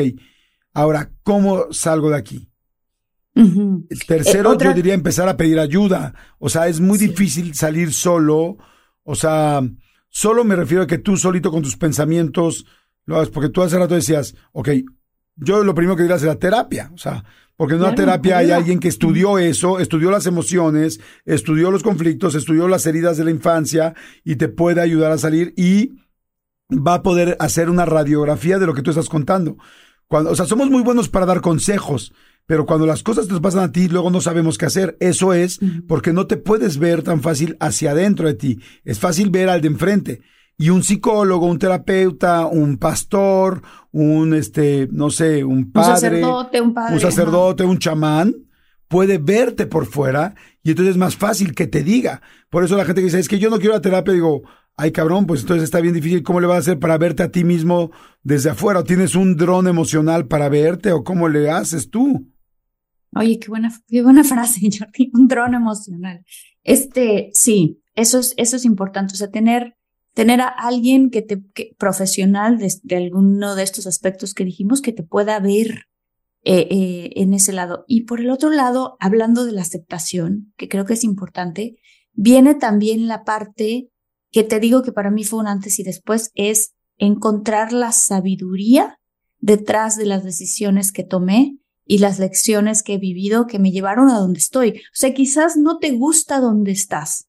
Ahora, 0.74 1.10
¿cómo 1.22 1.72
salgo 1.72 2.10
de 2.10 2.16
aquí? 2.16 2.50
Uh 3.34 3.40
-huh. 3.40 3.86
El 3.88 4.04
tercero, 4.04 4.50
eh, 4.50 4.52
¿otra? 4.52 4.68
yo 4.68 4.76
diría 4.76 4.92
empezar 4.92 5.26
a 5.26 5.38
pedir 5.38 5.58
ayuda. 5.58 6.14
O 6.38 6.50
sea, 6.50 6.68
es 6.68 6.78
muy 6.78 6.98
sí. 6.98 7.08
difícil 7.08 7.54
salir 7.54 7.94
solo. 7.94 8.58
O 9.02 9.14
sea, 9.14 9.62
solo 10.10 10.44
me 10.44 10.56
refiero 10.56 10.82
a 10.82 10.86
que 10.86 10.98
tú 10.98 11.16
solito 11.16 11.50
con 11.50 11.62
tus 11.62 11.78
pensamientos 11.78 12.66
lo 13.06 13.16
hagas, 13.16 13.30
porque 13.30 13.48
tú 13.48 13.62
hace 13.62 13.78
rato 13.78 13.94
decías, 13.94 14.34
ok, 14.52 14.68
yo 15.36 15.64
lo 15.64 15.74
primero 15.74 15.96
que 15.96 16.02
diría 16.02 16.16
es 16.16 16.22
la 16.22 16.38
terapia. 16.38 16.90
O 16.92 16.98
sea, 16.98 17.24
porque 17.56 17.76
en 17.76 17.80
una 17.80 17.94
claro, 17.94 18.02
terapia 18.02 18.36
hay 18.36 18.50
alguien 18.50 18.78
que 18.78 18.88
estudió 18.88 19.38
eso, 19.38 19.80
estudió 19.80 20.10
las 20.10 20.26
emociones, 20.26 21.00
estudió 21.24 21.70
los 21.70 21.82
conflictos, 21.82 22.34
estudió 22.34 22.68
las 22.68 22.84
heridas 22.84 23.16
de 23.16 23.24
la 23.24 23.30
infancia 23.30 23.94
y 24.22 24.36
te 24.36 24.48
puede 24.48 24.82
ayudar 24.82 25.12
a 25.12 25.18
salir 25.18 25.54
y 25.56 25.94
va 26.70 26.94
a 26.94 27.02
poder 27.02 27.36
hacer 27.40 27.70
una 27.70 27.84
radiografía 27.84 28.58
de 28.58 28.66
lo 28.66 28.74
que 28.74 28.82
tú 28.82 28.90
estás 28.90 29.08
contando. 29.08 29.56
Cuando, 30.08 30.30
o 30.30 30.36
sea, 30.36 30.46
somos 30.46 30.70
muy 30.70 30.82
buenos 30.82 31.08
para 31.08 31.26
dar 31.26 31.40
consejos, 31.40 32.12
pero 32.46 32.64
cuando 32.64 32.86
las 32.86 33.02
cosas 33.02 33.26
te 33.26 33.40
pasan 33.40 33.64
a 33.64 33.72
ti, 33.72 33.88
luego 33.88 34.10
no 34.10 34.20
sabemos 34.20 34.56
qué 34.56 34.66
hacer. 34.66 34.96
Eso 35.00 35.32
es 35.32 35.58
porque 35.88 36.12
no 36.12 36.26
te 36.26 36.36
puedes 36.36 36.78
ver 36.78 37.02
tan 37.02 37.20
fácil 37.20 37.56
hacia 37.60 37.90
adentro 37.90 38.28
de 38.28 38.34
ti. 38.34 38.60
Es 38.84 39.00
fácil 39.00 39.30
ver 39.30 39.48
al 39.48 39.60
de 39.60 39.68
enfrente. 39.68 40.20
Y 40.58 40.70
un 40.70 40.82
psicólogo, 40.82 41.46
un 41.46 41.58
terapeuta, 41.58 42.46
un 42.46 42.78
pastor, 42.78 43.62
un, 43.90 44.32
este, 44.32 44.88
no 44.90 45.10
sé, 45.10 45.44
un 45.44 45.70
padre. 45.70 45.90
Un 45.90 45.94
sacerdote, 45.96 46.60
un 46.60 46.74
padre. 46.74 46.94
Un 46.94 47.00
sacerdote, 47.00 47.64
un 47.64 47.78
chamán, 47.78 48.34
puede 48.88 49.18
verte 49.18 49.66
por 49.66 49.86
fuera 49.86 50.34
y 50.62 50.70
entonces 50.70 50.92
es 50.92 50.98
más 50.98 51.16
fácil 51.16 51.54
que 51.54 51.66
te 51.66 51.82
diga. 51.82 52.22
Por 52.48 52.64
eso 52.64 52.76
la 52.76 52.84
gente 52.84 53.00
que 53.00 53.06
dice, 53.06 53.18
es 53.18 53.28
que 53.28 53.38
yo 53.38 53.50
no 53.50 53.58
quiero 53.58 53.74
la 53.74 53.80
terapia, 53.80 54.14
digo, 54.14 54.42
ay 54.76 54.92
cabrón, 54.92 55.26
pues 55.26 55.40
entonces 55.40 55.64
está 55.64 55.80
bien 55.80 55.94
difícil, 55.94 56.22
¿cómo 56.22 56.40
le 56.40 56.46
vas 56.46 56.56
a 56.56 56.60
hacer 56.60 56.78
para 56.78 56.98
verte 56.98 57.22
a 57.22 57.30
ti 57.30 57.44
mismo 57.44 57.90
desde 58.22 58.50
afuera? 58.50 58.80
¿O 58.80 58.84
tienes 58.84 59.14
un 59.14 59.36
dron 59.36 59.68
emocional 59.68 60.26
para 60.26 60.48
verte 60.48 60.92
o 60.92 61.02
cómo 61.02 61.28
le 61.28 61.50
haces 61.50 61.90
tú? 61.90 62.30
Oye, 63.14 63.38
qué 63.38 63.48
buena, 63.48 63.72
qué 63.88 64.02
buena 64.02 64.24
frase, 64.24 64.60
Jordi, 64.78 65.10
un 65.14 65.28
trono 65.28 65.56
emocional. 65.56 66.24
Este, 66.62 67.30
sí, 67.32 67.80
eso 67.94 68.18
es, 68.18 68.34
eso 68.36 68.56
es 68.56 68.64
importante, 68.64 69.14
o 69.14 69.16
sea, 69.16 69.30
tener, 69.30 69.76
tener 70.12 70.42
a 70.42 70.48
alguien 70.48 71.10
que 71.10 71.22
te, 71.22 71.42
profesional 71.78 72.58
de, 72.58 72.96
alguno 72.96 73.54
de 73.54 73.62
estos 73.62 73.86
aspectos 73.86 74.34
que 74.34 74.44
dijimos, 74.44 74.82
que 74.82 74.92
te 74.92 75.02
pueda 75.02 75.40
ver 75.40 75.86
eh, 76.42 76.68
eh, 76.70 77.10
en 77.16 77.32
ese 77.32 77.52
lado. 77.52 77.84
Y 77.88 78.02
por 78.02 78.20
el 78.20 78.30
otro 78.30 78.50
lado, 78.50 78.96
hablando 79.00 79.46
de 79.46 79.52
la 79.52 79.62
aceptación, 79.62 80.52
que 80.58 80.68
creo 80.68 80.84
que 80.84 80.94
es 80.94 81.04
importante, 81.04 81.76
viene 82.12 82.54
también 82.54 83.08
la 83.08 83.24
parte 83.24 83.90
que 84.30 84.44
te 84.44 84.60
digo 84.60 84.82
que 84.82 84.92
para 84.92 85.10
mí 85.10 85.24
fue 85.24 85.40
un 85.40 85.46
antes 85.46 85.78
y 85.78 85.82
después, 85.82 86.30
es 86.34 86.74
encontrar 86.98 87.72
la 87.72 87.92
sabiduría 87.92 88.98
detrás 89.38 89.96
de 89.96 90.06
las 90.06 90.24
decisiones 90.24 90.92
que 90.92 91.04
tomé 91.04 91.58
y 91.84 91.98
las 91.98 92.18
lecciones 92.18 92.82
que 92.82 92.94
he 92.94 92.98
vivido 92.98 93.46
que 93.46 93.58
me 93.58 93.70
llevaron 93.70 94.08
a 94.08 94.18
donde 94.18 94.40
estoy. 94.40 94.70
O 94.70 94.94
sea, 94.94 95.14
quizás 95.14 95.56
no 95.56 95.78
te 95.78 95.92
gusta 95.92 96.40
donde 96.40 96.72
estás, 96.72 97.28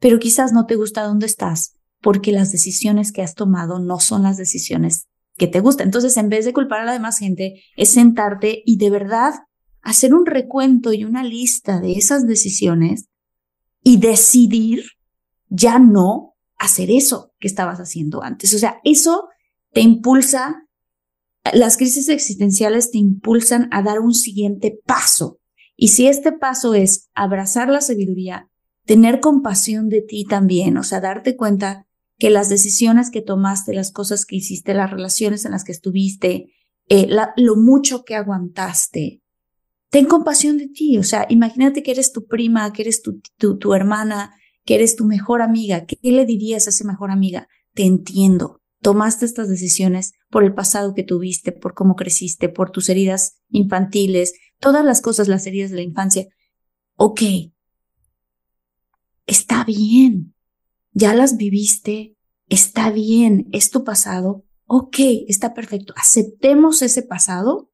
pero 0.00 0.18
quizás 0.18 0.52
no 0.52 0.66
te 0.66 0.76
gusta 0.76 1.02
donde 1.02 1.26
estás 1.26 1.74
porque 2.00 2.32
las 2.32 2.52
decisiones 2.52 3.12
que 3.12 3.22
has 3.22 3.34
tomado 3.34 3.80
no 3.80 4.00
son 4.00 4.22
las 4.22 4.36
decisiones 4.36 5.08
que 5.36 5.46
te 5.46 5.60
gustan. 5.60 5.88
Entonces, 5.88 6.16
en 6.16 6.28
vez 6.28 6.44
de 6.44 6.52
culpar 6.52 6.80
a 6.80 6.84
la 6.84 6.92
demás 6.92 7.18
gente, 7.18 7.62
es 7.76 7.90
sentarte 7.90 8.62
y 8.64 8.76
de 8.78 8.90
verdad 8.90 9.34
hacer 9.82 10.14
un 10.14 10.26
recuento 10.26 10.92
y 10.92 11.04
una 11.04 11.22
lista 11.22 11.80
de 11.80 11.92
esas 11.92 12.26
decisiones 12.26 13.08
y 13.82 13.98
decidir 13.98 14.84
ya 15.48 15.78
no 15.78 16.34
hacer 16.58 16.90
eso 16.90 17.32
que 17.38 17.48
estabas 17.48 17.78
haciendo 17.78 18.22
antes. 18.22 18.52
O 18.54 18.58
sea, 18.58 18.80
eso 18.84 19.28
te 19.72 19.80
impulsa 19.80 20.68
las 21.52 21.76
crisis 21.76 22.08
existenciales 22.08 22.90
te 22.90 22.98
impulsan 22.98 23.68
a 23.70 23.82
dar 23.82 24.00
un 24.00 24.14
siguiente 24.14 24.78
paso. 24.84 25.40
Y 25.76 25.88
si 25.88 26.06
este 26.06 26.32
paso 26.32 26.74
es 26.74 27.08
abrazar 27.14 27.68
la 27.68 27.80
sabiduría, 27.80 28.48
tener 28.84 29.20
compasión 29.20 29.88
de 29.88 30.02
ti 30.02 30.24
también, 30.24 30.76
o 30.76 30.82
sea, 30.82 31.00
darte 31.00 31.36
cuenta 31.36 31.86
que 32.18 32.30
las 32.30 32.48
decisiones 32.48 33.10
que 33.10 33.22
tomaste, 33.22 33.74
las 33.74 33.92
cosas 33.92 34.26
que 34.26 34.36
hiciste, 34.36 34.74
las 34.74 34.90
relaciones 34.90 35.44
en 35.44 35.52
las 35.52 35.62
que 35.62 35.72
estuviste, 35.72 36.52
eh, 36.88 37.08
lo 37.36 37.56
mucho 37.56 38.02
que 38.04 38.16
aguantaste, 38.16 39.22
ten 39.90 40.06
compasión 40.06 40.58
de 40.58 40.68
ti. 40.68 40.98
O 40.98 41.04
sea, 41.04 41.26
imagínate 41.28 41.82
que 41.82 41.92
eres 41.92 42.12
tu 42.12 42.26
prima, 42.26 42.72
que 42.72 42.82
eres 42.82 43.02
tu, 43.02 43.20
tu, 43.36 43.56
tu 43.58 43.74
hermana, 43.74 44.34
que 44.68 44.74
eres 44.74 44.96
tu 44.96 45.06
mejor 45.06 45.40
amiga. 45.40 45.86
¿Qué 45.86 45.96
le 46.02 46.26
dirías 46.26 46.66
a 46.66 46.70
esa 46.70 46.84
mejor 46.84 47.10
amiga? 47.10 47.48
Te 47.72 47.84
entiendo 47.84 48.60
tomaste 48.80 49.24
estas 49.24 49.48
decisiones 49.48 50.12
por 50.30 50.44
el 50.44 50.54
pasado 50.54 50.94
que 50.94 51.02
tuviste, 51.02 51.52
por 51.52 51.74
cómo 51.74 51.96
creciste, 51.96 52.48
por 52.48 52.70
tus 52.70 52.88
heridas 52.88 53.38
infantiles, 53.48 54.34
todas 54.60 54.84
las 54.84 55.00
cosas, 55.00 55.26
las 55.26 55.46
heridas 55.46 55.70
de 55.70 55.76
la 55.76 55.82
infancia. 55.82 56.26
Ok, 56.94 57.22
está 59.26 59.64
bien, 59.64 60.34
ya 60.92 61.14
las 61.14 61.36
viviste, 61.36 62.16
está 62.48 62.90
bien, 62.90 63.48
es 63.52 63.70
tu 63.70 63.84
pasado, 63.84 64.44
ok, 64.66 64.96
está 65.28 65.54
perfecto, 65.54 65.94
aceptemos 65.96 66.82
ese 66.82 67.02
pasado 67.02 67.70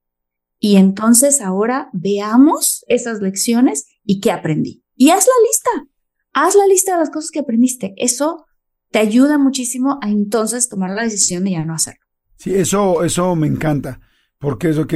y 0.58 0.76
entonces 0.76 1.40
ahora 1.40 1.90
veamos 1.92 2.84
esas 2.88 3.20
lecciones 3.20 3.86
y 4.04 4.20
qué 4.20 4.30
aprendí. 4.30 4.84
Y 4.96 5.10
haz 5.10 5.26
la 5.26 5.48
lista, 5.48 5.93
haz 6.34 6.54
la 6.54 6.66
lista 6.66 6.92
de 6.92 6.98
las 6.98 7.10
cosas 7.10 7.30
que 7.30 7.40
aprendiste. 7.40 7.94
Eso 7.96 8.44
te 8.90 8.98
ayuda 8.98 9.38
muchísimo 9.38 9.98
a 10.02 10.10
entonces 10.10 10.68
tomar 10.68 10.90
la 10.90 11.02
decisión 11.02 11.44
de 11.44 11.52
ya 11.52 11.64
no 11.64 11.74
hacerlo. 11.74 12.04
Sí, 12.36 12.54
eso, 12.54 13.02
eso 13.04 13.34
me 13.36 13.46
encanta, 13.46 14.00
porque 14.38 14.68
es 14.68 14.78
ok, 14.78 14.92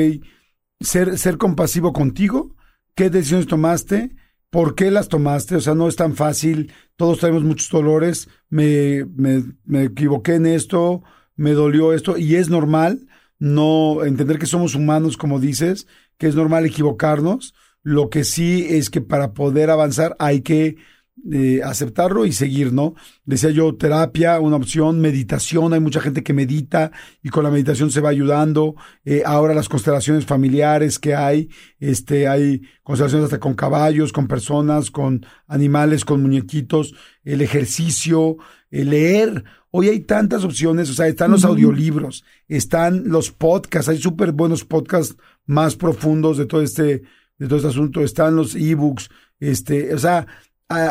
ser, 0.80 1.18
ser 1.18 1.38
compasivo 1.38 1.92
contigo, 1.92 2.54
qué 2.94 3.10
decisiones 3.10 3.46
tomaste, 3.46 4.14
por 4.50 4.74
qué 4.74 4.90
las 4.90 5.08
tomaste, 5.08 5.56
o 5.56 5.60
sea, 5.60 5.74
no 5.74 5.88
es 5.88 5.96
tan 5.96 6.14
fácil, 6.14 6.72
todos 6.96 7.20
tenemos 7.20 7.44
muchos 7.44 7.70
dolores, 7.70 8.28
me, 8.48 9.04
me, 9.16 9.44
me 9.64 9.84
equivoqué 9.84 10.34
en 10.34 10.46
esto, 10.46 11.02
me 11.36 11.52
dolió 11.52 11.92
esto, 11.92 12.18
y 12.18 12.36
es 12.36 12.50
normal 12.50 13.06
no 13.38 14.04
entender 14.04 14.38
que 14.38 14.46
somos 14.46 14.74
humanos, 14.74 15.16
como 15.16 15.38
dices, 15.38 15.86
que 16.18 16.26
es 16.26 16.34
normal 16.34 16.66
equivocarnos, 16.66 17.54
lo 17.82 18.10
que 18.10 18.24
sí 18.24 18.66
es 18.68 18.90
que 18.90 19.00
para 19.00 19.32
poder 19.32 19.70
avanzar 19.70 20.16
hay 20.18 20.40
que 20.42 20.76
aceptarlo 21.64 22.24
y 22.24 22.32
seguir, 22.32 22.72
¿no? 22.72 22.94
Decía 23.24 23.50
yo, 23.50 23.74
terapia, 23.74 24.40
una 24.40 24.56
opción, 24.56 25.00
meditación, 25.00 25.72
hay 25.72 25.80
mucha 25.80 26.00
gente 26.00 26.22
que 26.22 26.32
medita 26.32 26.92
y 27.22 27.28
con 27.28 27.44
la 27.44 27.50
meditación 27.50 27.90
se 27.90 28.00
va 28.00 28.10
ayudando. 28.10 28.74
Eh, 29.04 29.22
ahora 29.26 29.54
las 29.54 29.68
constelaciones 29.68 30.24
familiares 30.24 30.98
que 30.98 31.14
hay, 31.14 31.48
este, 31.78 32.28
hay 32.28 32.62
constelaciones 32.82 33.24
hasta 33.26 33.40
con 33.40 33.54
caballos, 33.54 34.12
con 34.12 34.26
personas, 34.26 34.90
con 34.90 35.24
animales, 35.46 36.04
con 36.04 36.22
muñequitos, 36.22 36.94
el 37.24 37.42
ejercicio, 37.42 38.36
el 38.70 38.90
leer. 38.90 39.44
Hoy 39.70 39.88
hay 39.88 40.00
tantas 40.00 40.44
opciones, 40.44 40.88
o 40.88 40.94
sea, 40.94 41.08
están 41.08 41.30
los 41.30 41.44
audiolibros, 41.44 42.24
están 42.48 43.08
los 43.08 43.30
podcasts, 43.30 43.90
hay 43.90 43.98
súper 43.98 44.32
buenos 44.32 44.64
podcasts 44.64 45.16
más 45.44 45.76
profundos 45.76 46.38
de 46.38 46.46
todo 46.46 46.62
este, 46.62 47.02
de 47.38 47.46
todo 47.46 47.56
este 47.56 47.68
asunto, 47.68 48.02
están 48.02 48.34
los 48.34 48.54
ebooks, 48.54 49.10
este, 49.40 49.94
o 49.94 49.98
sea, 49.98 50.26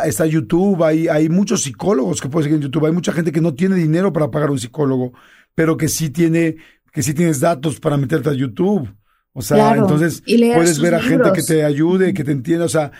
está 0.05 0.25
YouTube, 0.25 0.84
hay, 0.84 1.07
hay 1.07 1.30
muchos 1.30 1.63
psicólogos 1.63 2.19
que 2.19 2.30
puedes 2.30 2.45
seguir 2.45 2.57
en 2.57 2.63
YouTube, 2.63 2.88
hay 2.88 2.91
mucha 2.91 3.11
gente 3.11 3.32
que 3.32 3.41
no 3.41 3.53
tiene 3.53 3.75
dinero 3.75 4.11
para 4.11 4.32
pagar 4.32 4.49
un 4.49 4.59
psicólogo, 4.59 5.13
pero 5.53 5.78
que 5.78 5.88
sí 5.88 6.09
tiene, 6.09 6.57
que 6.91 7.03
sí 7.03 7.13
tienes 7.13 7.39
datos 7.39 7.80
para 7.80 7.97
meterte 7.97 8.30
a 8.30 8.34
YouTube. 8.34 8.93
O 9.34 9.41
sea, 9.43 9.75
entonces 9.75 10.23
puedes 10.25 10.80
ver 10.80 10.95
a 10.95 10.99
gente 10.99 11.32
que 11.32 11.43
te 11.43 11.63
ayude, 11.63 12.13
que 12.15 12.23
te 12.23 12.32
entienda, 12.32 12.65
o 12.65 12.69
sea, 12.69 12.91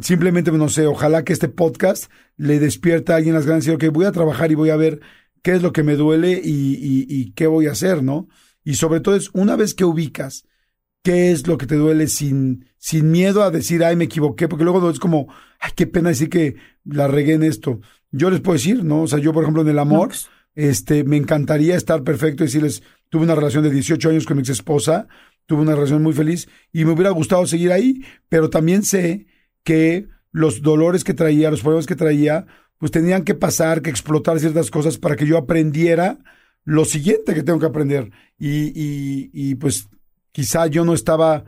simplemente, 0.00 0.52
no 0.52 0.68
sé, 0.68 0.86
ojalá 0.86 1.24
que 1.24 1.32
este 1.32 1.48
podcast 1.48 2.10
le 2.36 2.60
despierta 2.60 3.14
a 3.14 3.16
alguien 3.16 3.34
las 3.34 3.46
ganas 3.46 3.64
de 3.64 3.72
decir, 3.72 3.88
ok, 3.88 3.92
voy 3.92 4.04
a 4.04 4.12
trabajar 4.12 4.52
y 4.52 4.54
voy 4.54 4.70
a 4.70 4.76
ver 4.76 5.00
qué 5.42 5.52
es 5.52 5.62
lo 5.62 5.72
que 5.72 5.82
me 5.82 5.96
duele 5.96 6.40
y, 6.42 6.74
y, 6.74 7.06
y 7.08 7.32
qué 7.32 7.48
voy 7.48 7.66
a 7.66 7.72
hacer, 7.72 8.04
¿no? 8.04 8.28
Y 8.62 8.76
sobre 8.76 9.00
todo 9.00 9.16
es, 9.16 9.30
una 9.32 9.56
vez 9.56 9.74
que 9.74 9.84
ubicas 9.84 10.44
qué 11.02 11.32
es 11.32 11.46
lo 11.46 11.58
que 11.58 11.66
te 11.66 11.76
duele 11.76 12.06
sin, 12.06 12.66
sin 12.78 13.10
miedo 13.10 13.42
a 13.42 13.50
decir, 13.50 13.84
ay, 13.84 13.96
me 13.96 14.04
equivoqué, 14.04 14.48
porque 14.48 14.64
luego 14.64 14.88
es 14.90 14.98
como, 14.98 15.28
ay, 15.60 15.72
qué 15.76 15.86
pena 15.86 16.10
decir 16.10 16.30
que 16.30 16.56
la 16.84 17.08
regué 17.08 17.34
en 17.34 17.42
esto. 17.42 17.80
Yo 18.10 18.30
les 18.30 18.40
puedo 18.40 18.54
decir, 18.54 18.84
¿no? 18.84 19.02
O 19.02 19.06
sea, 19.06 19.18
yo, 19.18 19.32
por 19.32 19.42
ejemplo, 19.42 19.62
en 19.62 19.68
el 19.68 19.78
amor, 19.78 20.12
este, 20.54 21.04
me 21.04 21.16
encantaría 21.16 21.76
estar 21.76 22.02
perfecto 22.04 22.42
y 22.42 22.46
decirles, 22.46 22.82
tuve 23.08 23.24
una 23.24 23.34
relación 23.34 23.64
de 23.64 23.70
18 23.70 24.10
años 24.10 24.26
con 24.26 24.36
mi 24.36 24.42
ex 24.42 24.50
esposa, 24.50 25.08
tuve 25.46 25.62
una 25.62 25.74
relación 25.74 26.02
muy 26.02 26.12
feliz 26.12 26.48
y 26.72 26.84
me 26.84 26.92
hubiera 26.92 27.10
gustado 27.10 27.46
seguir 27.46 27.72
ahí, 27.72 28.04
pero 28.28 28.50
también 28.50 28.82
sé 28.84 29.26
que 29.64 30.08
los 30.30 30.62
dolores 30.62 31.04
que 31.04 31.14
traía, 31.14 31.50
los 31.50 31.60
problemas 31.60 31.86
que 31.86 31.96
traía, 31.96 32.46
pues 32.78 32.90
tenían 32.90 33.24
que 33.24 33.34
pasar, 33.34 33.82
que 33.82 33.90
explotar 33.90 34.40
ciertas 34.40 34.70
cosas 34.70 34.98
para 34.98 35.16
que 35.16 35.26
yo 35.26 35.36
aprendiera 35.36 36.18
lo 36.64 36.84
siguiente 36.84 37.34
que 37.34 37.42
tengo 37.42 37.58
que 37.58 37.66
aprender. 37.66 38.10
Y, 38.38 38.72
y, 38.74 39.30
y 39.32 39.54
pues 39.56 39.88
quizá 40.32 40.66
yo 40.66 40.84
no 40.84 40.94
estaba, 40.94 41.44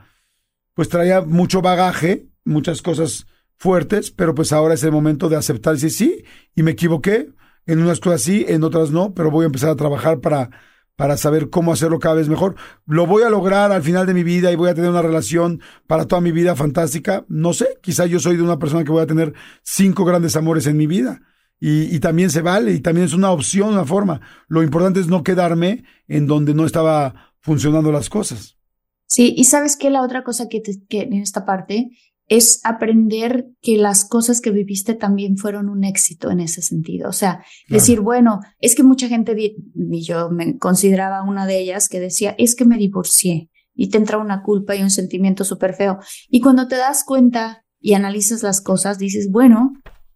pues 0.74 0.88
traía 0.88 1.22
mucho 1.22 1.62
bagaje, 1.62 2.28
muchas 2.44 2.82
cosas 2.82 3.26
fuertes, 3.56 4.10
pero 4.10 4.34
pues 4.34 4.52
ahora 4.52 4.74
es 4.74 4.84
el 4.84 4.92
momento 4.92 5.28
de 5.28 5.36
aceptar 5.36 5.74
y 5.74 5.80
decir 5.80 5.90
sí, 5.90 6.24
y 6.54 6.62
me 6.62 6.72
equivoqué, 6.72 7.30
en 7.66 7.80
unas 7.80 8.00
cosas 8.00 8.22
sí, 8.22 8.44
en 8.48 8.62
otras 8.62 8.90
no, 8.90 9.14
pero 9.14 9.30
voy 9.30 9.44
a 9.44 9.46
empezar 9.46 9.70
a 9.70 9.76
trabajar 9.76 10.20
para, 10.20 10.50
para 10.96 11.16
saber 11.16 11.50
cómo 11.50 11.72
hacerlo 11.72 11.98
cada 11.98 12.14
vez 12.16 12.28
mejor. 12.28 12.56
¿Lo 12.86 13.06
voy 13.06 13.22
a 13.22 13.30
lograr 13.30 13.72
al 13.72 13.82
final 13.82 14.06
de 14.06 14.14
mi 14.14 14.22
vida 14.22 14.52
y 14.52 14.56
voy 14.56 14.68
a 14.68 14.74
tener 14.74 14.90
una 14.90 15.02
relación 15.02 15.60
para 15.86 16.06
toda 16.06 16.20
mi 16.20 16.30
vida 16.30 16.54
fantástica? 16.56 17.24
No 17.28 17.52
sé, 17.52 17.78
quizá 17.80 18.06
yo 18.06 18.20
soy 18.20 18.36
de 18.36 18.42
una 18.42 18.58
persona 18.58 18.84
que 18.84 18.92
voy 18.92 19.02
a 19.02 19.06
tener 19.06 19.32
cinco 19.62 20.04
grandes 20.04 20.36
amores 20.36 20.66
en 20.66 20.76
mi 20.76 20.86
vida. 20.86 21.22
Y, 21.58 21.94
y, 21.94 22.00
también 22.00 22.30
se 22.30 22.42
vale, 22.42 22.72
y 22.72 22.80
también 22.80 23.06
es 23.06 23.14
una 23.14 23.30
opción, 23.30 23.70
una 23.70 23.86
forma. 23.86 24.20
Lo 24.48 24.62
importante 24.62 25.00
es 25.00 25.06
no 25.06 25.22
quedarme 25.22 25.84
en 26.08 26.26
donde 26.26 26.52
no 26.52 26.66
estaba 26.66 27.32
funcionando 27.40 27.90
las 27.90 28.10
cosas. 28.10 28.58
Sí, 29.06 29.34
y 29.36 29.44
sabes 29.44 29.76
que 29.76 29.90
la 29.90 30.02
otra 30.02 30.24
cosa 30.24 30.48
que, 30.48 30.62
que 30.88 31.02
en 31.02 31.14
esta 31.14 31.44
parte 31.44 31.90
es 32.26 32.60
aprender 32.64 33.48
que 33.60 33.76
las 33.76 34.04
cosas 34.04 34.40
que 34.40 34.50
viviste 34.50 34.94
también 34.94 35.36
fueron 35.36 35.68
un 35.68 35.84
éxito 35.84 36.30
en 36.30 36.40
ese 36.40 36.62
sentido. 36.62 37.08
O 37.08 37.12
sea, 37.12 37.44
decir, 37.68 38.00
bueno, 38.00 38.40
es 38.60 38.74
que 38.74 38.82
mucha 38.82 39.08
gente, 39.08 39.36
y 39.38 40.02
yo 40.02 40.30
me 40.30 40.58
consideraba 40.58 41.22
una 41.22 41.46
de 41.46 41.58
ellas, 41.58 41.88
que 41.88 42.00
decía, 42.00 42.34
es 42.38 42.54
que 42.54 42.64
me 42.64 42.78
divorcié 42.78 43.50
y 43.74 43.90
te 43.90 43.98
entra 43.98 44.18
una 44.18 44.42
culpa 44.42 44.74
y 44.74 44.82
un 44.82 44.90
sentimiento 44.90 45.44
súper 45.44 45.74
feo. 45.74 45.98
Y 46.28 46.40
cuando 46.40 46.66
te 46.66 46.76
das 46.76 47.04
cuenta 47.04 47.64
y 47.78 47.94
analizas 47.94 48.42
las 48.42 48.62
cosas, 48.62 48.98
dices, 48.98 49.30
bueno, 49.30 49.72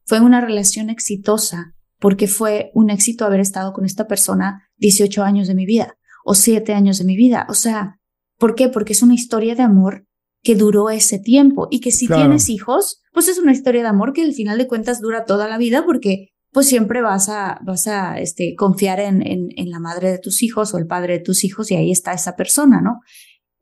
fue 0.07 0.21
una 0.21 0.41
relación 0.41 0.89
exitosa 0.89 1.75
porque 1.99 2.29
fue 2.29 2.71
un 2.73 2.89
éxito 2.91 3.27
haber 3.27 3.41
estado 3.41 3.73
con 3.73 3.85
esta 3.85 4.07
persona 4.07 4.69
18 4.77 5.23
años 5.23 5.49
de 5.49 5.55
mi 5.55 5.67
vida 5.67 5.99
o 6.25 6.35
7 6.35 6.73
años 6.73 6.99
de 6.99 7.05
mi 7.05 7.17
vida. 7.17 7.47
O 7.51 7.55
sea, 7.55 7.98
¿Por 8.39 8.55
qué? 8.55 8.69
Porque 8.69 8.93
es 8.93 9.03
una 9.03 9.15
historia 9.15 9.55
de 9.55 9.63
amor 9.63 10.07
que 10.43 10.55
duró 10.55 10.89
ese 10.91 11.19
tiempo 11.19 11.69
y 11.71 11.81
que 11.81 11.91
si 11.91 12.07
tienes 12.07 12.49
hijos, 12.49 13.03
pues 13.13 13.29
es 13.29 13.39
una 13.39 13.53
historia 13.53 13.83
de 13.83 13.89
amor 13.89 14.13
que 14.13 14.23
al 14.23 14.33
final 14.33 14.57
de 14.59 14.69
cuentas 14.69 15.01
dura 15.01 15.25
toda 15.25 15.49
la 15.49 15.59
vida 15.59 15.85
porque 15.85 16.29
pues 16.53 16.67
siempre 16.67 17.03
vas 17.03 17.29
a, 17.29 17.61
vas 17.65 17.87
a 17.89 18.19
este, 18.19 18.55
confiar 18.57 19.01
en, 19.01 19.27
en, 19.27 19.49
en 19.57 19.71
la 19.71 19.81
madre 19.81 20.11
de 20.11 20.19
tus 20.19 20.43
hijos 20.43 20.73
o 20.73 20.79
el 20.79 20.87
padre 20.87 21.15
de 21.15 21.25
tus 21.25 21.45
hijos 21.45 21.71
y 21.71 21.75
ahí 21.75 21.91
está 21.91 22.13
esa 22.13 22.37
persona, 22.37 22.81
¿no? 22.81 23.01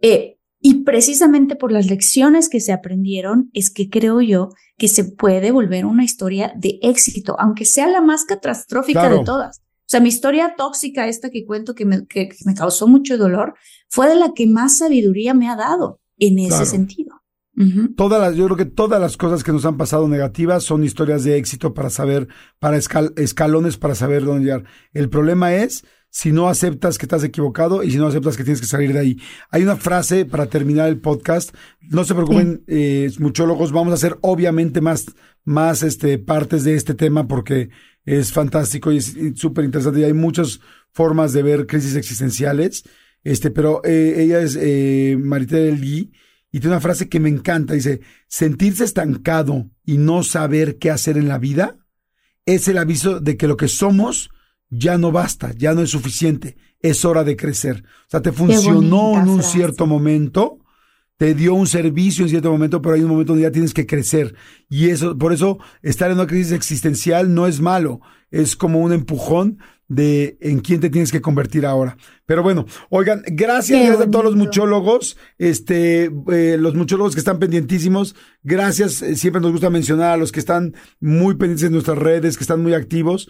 Eh, 0.01 0.39
Y 0.61 0.85
precisamente 0.85 1.57
por 1.57 1.73
las 1.73 1.87
lecciones 1.87 2.49
que 2.49 2.61
se 2.61 2.73
aprendieron 2.73 3.51
es 3.53 3.71
que 3.71 3.89
creo 3.89 4.21
yo 4.21 4.51
que 4.79 4.89
se 4.89 5.05
puede 5.05 5.51
volver 5.53 5.85
una 5.85 6.05
historia 6.05 6.53
de 6.57 6.79
éxito, 6.83 7.37
aunque 7.39 7.65
sea 7.65 7.87
la 7.89 8.01
más 8.01 8.25
catastrófica 8.25 9.09
de 9.09 9.25
todas. 9.25 9.59
O 9.59 9.89
sea, 9.89 10.01
mi 10.01 10.09
historia 10.09 10.55
tóxica, 10.57 11.07
esta 11.07 11.31
que 11.31 11.45
cuento 11.45 11.75
que 11.75 11.85
me, 11.85 12.07
que, 12.07 12.29
me 12.45 12.55
causó 12.55 12.89
mucho 12.89 13.17
dolor, 13.19 13.55
fue 13.89 14.09
de 14.09 14.17
la 14.17 14.33
que 14.35 14.47
más 14.47 14.79
sabiduría 14.79 15.35
me 15.35 15.49
ha 15.49 15.57
dado 15.57 16.01
en 16.19 16.39
ese 16.39 16.67
sentido. 16.67 17.23
Todas 17.97 18.21
las, 18.21 18.37
yo 18.37 18.45
creo 18.45 18.57
que 18.59 18.67
todas 18.67 19.01
las 19.01 19.17
cosas 19.17 19.43
que 19.43 19.51
nos 19.51 19.65
han 19.65 19.79
pasado 19.79 20.07
negativas 20.09 20.63
son 20.63 20.85
historias 20.85 21.25
de 21.25 21.39
éxito 21.39 21.73
para 21.73 21.89
saber, 21.89 22.29
para 22.59 22.77
escalones 22.77 23.79
para 23.79 23.95
saber 23.95 24.25
dónde 24.25 24.45
llegar. 24.45 24.65
El 24.93 25.09
problema 25.09 25.55
es 25.55 25.83
si 26.11 26.33
no 26.33 26.49
aceptas 26.49 26.99
que 26.99 27.07
estás 27.07 27.25
equivocado 27.25 27.83
y 27.83 27.91
si 27.91 27.97
no 27.97 28.07
aceptas 28.07 28.37
que 28.37 28.45
tienes 28.45 28.61
que 28.61 28.67
salir 28.67 28.93
de 28.93 28.99
ahí. 28.99 29.17
Hay 29.51 29.63
una 29.63 29.77
frase 29.77 30.27
para 30.27 30.47
terminar 30.47 30.89
el 30.89 31.01
podcast. 31.01 31.55
No 31.81 32.05
se 32.05 32.15
preocupen, 32.15 32.63
eh, 32.67 33.11
muchólogos, 33.19 33.73
vamos 33.73 33.93
a 33.93 33.95
hacer 33.95 34.19
obviamente 34.21 34.83
más, 34.83 35.07
más 35.45 35.83
este, 35.83 36.19
partes 36.19 36.63
de 36.65 36.75
este 36.75 36.93
tema 36.93 37.27
porque 37.27 37.71
es 38.05 38.33
fantástico 38.33 38.93
y 38.93 38.99
es 38.99 39.15
súper 39.35 39.65
interesante 39.65 40.01
y 40.01 40.05
hay 40.05 40.13
muchas 40.13 40.61
formas 40.93 41.33
de 41.33 41.43
ver 41.43 41.67
crisis 41.67 41.97
existenciales. 41.97 42.85
Este, 43.27 43.51
pero 43.51 43.81
eh, 43.83 44.15
ella 44.19 44.41
es 44.41 44.57
eh, 44.57 45.19
Maritel 45.21 45.83
y 45.83 46.13
tiene 46.53 46.69
una 46.69 46.81
frase 46.81 47.09
que 47.09 47.19
me 47.19 47.29
encanta. 47.29 47.75
Dice, 47.75 48.01
sentirse 48.29 48.85
estancado 48.85 49.69
y 49.85 49.99
no 49.99 50.23
saber 50.23 50.79
qué 50.79 50.93
hacer 50.93 51.19
en 51.19 51.27
la 51.27 51.39
vida 51.39 51.77
es 52.45 52.69
el 52.69 52.79
aviso 52.79 53.19
de 53.19 53.37
que 53.37 53.49
lo 53.49 53.57
que 53.57 53.67
somos 53.67 54.31
ya 54.71 54.97
no 54.97 55.11
basta, 55.11 55.53
ya 55.57 55.75
no 55.75 55.83
es 55.83 55.91
suficiente, 55.91 56.57
es 56.79 57.05
hora 57.05 57.25
de 57.25 57.35
crecer. 57.35 57.83
O 58.07 58.11
sea, 58.11 58.23
te 58.23 58.31
funcionó 58.31 59.21
en 59.21 59.29
un 59.29 59.43
cierto 59.43 59.89
momento, 59.89 60.61
te 61.17 61.35
dio 61.35 61.55
un 61.55 61.67
servicio 61.67 62.23
en 62.23 62.31
cierto 62.31 62.53
momento, 62.53 62.81
pero 62.81 62.95
hay 62.95 63.03
un 63.03 63.11
momento 63.11 63.33
donde 63.33 63.49
ya 63.49 63.51
tienes 63.51 63.75
que 63.75 63.87
crecer. 63.87 64.37
Y 64.69 64.91
eso, 64.91 65.19
por 65.19 65.33
eso, 65.33 65.59
estar 65.83 66.13
en 66.13 66.19
una 66.19 66.29
crisis 66.29 66.53
existencial 66.53 67.35
no 67.35 67.49
es 67.49 67.61
malo, 67.61 68.03
es 68.31 68.55
como 68.55 68.79
un 68.79 68.93
empujón 68.93 69.59
de 69.89 70.37
en 70.41 70.61
quién 70.61 70.81
te 70.81 70.91
tienes 70.91 71.13
que 71.13 71.21
convertir 71.21 71.67
ahora. 71.67 71.97
Pero 72.27 72.43
bueno, 72.43 72.67
oigan, 72.91 73.23
gracias, 73.27 74.01
a 74.01 74.11
todos 74.11 74.25
los 74.25 74.37
muchólogos, 74.37 75.17
este, 75.39 76.11
eh, 76.33 76.57
los 76.59 76.75
muchólogos 76.75 77.15
que 77.15 77.21
están 77.21 77.39
pendientísimos, 77.39 78.17
gracias, 78.43 79.01
eh, 79.03 79.17
siempre 79.17 79.41
nos 79.41 79.53
gusta 79.53 79.71
mencionar 79.71 80.11
a 80.11 80.17
los 80.17 80.33
que 80.33 80.41
están 80.41 80.75
muy 80.99 81.37
pendientes 81.37 81.67
en 81.67 81.73
nuestras 81.73 81.99
redes, 81.99 82.37
que 82.37 82.45
están 82.45 82.63
muy 82.63 82.75
activos, 82.75 83.29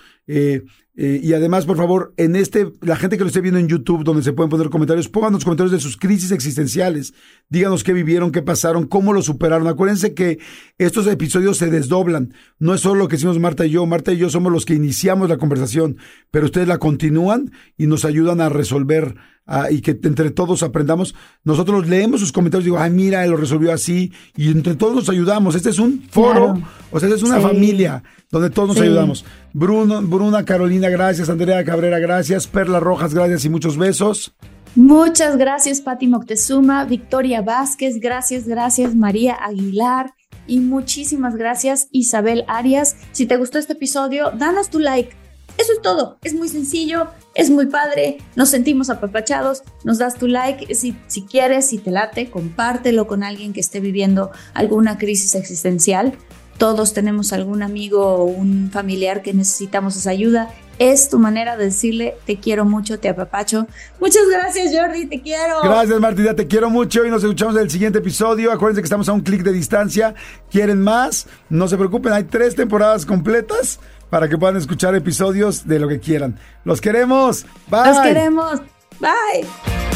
eh, 0.98 1.20
y 1.22 1.34
además, 1.34 1.66
por 1.66 1.76
favor, 1.76 2.14
en 2.16 2.36
este, 2.36 2.72
la 2.80 2.96
gente 2.96 3.18
que 3.18 3.24
lo 3.24 3.28
esté 3.28 3.42
viendo 3.42 3.60
en 3.60 3.68
YouTube, 3.68 4.02
donde 4.02 4.22
se 4.22 4.32
pueden 4.32 4.48
poner 4.48 4.70
comentarios, 4.70 5.10
pongan 5.10 5.34
los 5.34 5.44
comentarios 5.44 5.72
de 5.72 5.78
sus 5.78 5.98
crisis 5.98 6.30
existenciales. 6.30 7.12
Díganos 7.50 7.84
qué 7.84 7.92
vivieron, 7.92 8.32
qué 8.32 8.40
pasaron, 8.40 8.86
cómo 8.86 9.12
lo 9.12 9.20
superaron. 9.20 9.68
Acuérdense 9.68 10.14
que 10.14 10.38
estos 10.78 11.06
episodios 11.06 11.58
se 11.58 11.68
desdoblan. 11.68 12.32
No 12.58 12.72
es 12.72 12.80
solo 12.80 12.94
lo 12.94 13.08
que 13.08 13.16
hicimos 13.16 13.38
Marta 13.38 13.66
y 13.66 13.70
yo. 13.70 13.84
Marta 13.84 14.10
y 14.14 14.16
yo 14.16 14.30
somos 14.30 14.50
los 14.50 14.64
que 14.64 14.72
iniciamos 14.72 15.28
la 15.28 15.36
conversación, 15.36 15.98
pero 16.30 16.45
ustedes 16.46 16.68
la 16.68 16.78
continúan 16.78 17.52
y 17.76 17.86
nos 17.86 18.04
ayudan 18.04 18.40
a 18.40 18.48
resolver 18.48 19.16
Ah, 19.48 19.68
y 19.70 19.80
que 19.80 19.92
entre 20.02 20.32
todos 20.32 20.64
aprendamos. 20.64 21.14
Nosotros 21.44 21.88
leemos 21.88 22.18
sus 22.18 22.32
comentarios 22.32 22.64
y 22.64 22.70
digo, 22.70 22.80
ay, 22.80 22.90
mira, 22.90 23.24
él 23.24 23.30
lo 23.30 23.36
resolvió 23.36 23.72
así, 23.72 24.12
y 24.34 24.50
entre 24.50 24.74
todos 24.74 24.96
nos 24.96 25.08
ayudamos. 25.08 25.54
Este 25.54 25.70
es 25.70 25.78
un 25.78 26.02
foro, 26.10 26.60
o 26.90 26.98
sea, 26.98 27.08
este 27.08 27.20
es 27.20 27.22
una 27.22 27.40
familia 27.40 28.02
donde 28.32 28.50
todos 28.50 28.70
nos 28.70 28.80
ayudamos. 28.80 29.24
Bruno, 29.52 30.02
Bruna, 30.02 30.44
Carolina, 30.44 30.88
gracias. 30.88 31.28
Andrea 31.28 31.64
Cabrera, 31.64 32.00
gracias. 32.00 32.48
Perla 32.48 32.80
Rojas, 32.80 33.14
gracias 33.14 33.44
y 33.44 33.48
muchos 33.48 33.76
besos. 33.78 34.34
Muchas 34.74 35.36
gracias, 35.38 35.80
Pati 35.80 36.08
Moctezuma, 36.08 36.84
Victoria 36.84 37.40
Vázquez, 37.40 37.98
gracias, 37.98 38.46
gracias, 38.48 38.96
María 38.96 39.34
Aguilar. 39.34 40.12
Y 40.48 40.58
muchísimas 40.58 41.36
gracias, 41.36 41.88
Isabel 41.92 42.44
Arias. 42.48 42.96
Si 43.12 43.26
te 43.26 43.36
gustó 43.36 43.58
este 43.58 43.74
episodio, 43.74 44.32
danos 44.32 44.70
tu 44.70 44.80
like 44.80 45.16
eso 45.58 45.72
es 45.72 45.80
todo, 45.82 46.18
es 46.22 46.34
muy 46.34 46.48
sencillo, 46.48 47.08
es 47.34 47.50
muy 47.50 47.66
padre, 47.66 48.18
nos 48.34 48.50
sentimos 48.50 48.90
apapachados, 48.90 49.62
nos 49.84 49.98
das 49.98 50.16
tu 50.16 50.26
like, 50.26 50.74
si, 50.74 50.96
si 51.06 51.22
quieres, 51.22 51.68
si 51.68 51.78
te 51.78 51.90
late, 51.90 52.30
compártelo 52.30 53.06
con 53.06 53.22
alguien 53.22 53.52
que 53.52 53.60
esté 53.60 53.80
viviendo 53.80 54.30
alguna 54.54 54.98
crisis 54.98 55.34
existencial. 55.34 56.12
Todos 56.58 56.94
tenemos 56.94 57.34
algún 57.34 57.62
amigo 57.62 58.02
o 58.02 58.24
un 58.24 58.70
familiar 58.72 59.22
que 59.22 59.34
necesitamos 59.34 59.94
esa 59.96 60.10
ayuda. 60.10 60.50
Es 60.78 61.10
tu 61.10 61.18
manera 61.18 61.56
de 61.56 61.66
decirle 61.66 62.16
te 62.24 62.38
quiero 62.38 62.64
mucho, 62.64 62.98
te 62.98 63.10
apapacho. 63.10 63.66
Muchas 64.00 64.22
gracias, 64.30 64.74
Jordi, 64.74 65.06
te 65.06 65.20
quiero. 65.20 65.60
Gracias, 65.62 66.00
Martina, 66.00 66.34
te 66.34 66.46
quiero 66.46 66.70
mucho 66.70 67.04
y 67.04 67.10
nos 67.10 67.22
escuchamos 67.22 67.56
en 67.56 67.62
el 67.62 67.70
siguiente 67.70 67.98
episodio. 67.98 68.52
Acuérdense 68.52 68.80
que 68.80 68.86
estamos 68.86 69.08
a 69.10 69.12
un 69.12 69.20
clic 69.20 69.42
de 69.42 69.52
distancia. 69.52 70.14
¿Quieren 70.50 70.80
más? 70.80 71.26
No 71.50 71.68
se 71.68 71.76
preocupen, 71.76 72.14
hay 72.14 72.24
tres 72.24 72.54
temporadas 72.54 73.04
completas 73.04 73.80
para 74.10 74.28
que 74.28 74.38
puedan 74.38 74.56
escuchar 74.56 74.94
episodios 74.94 75.66
de 75.66 75.78
lo 75.78 75.88
que 75.88 76.00
quieran. 76.00 76.38
Los 76.64 76.80
queremos. 76.80 77.46
Bye. 77.68 77.86
Los 77.86 78.00
queremos. 78.00 78.60
Bye. 79.00 79.95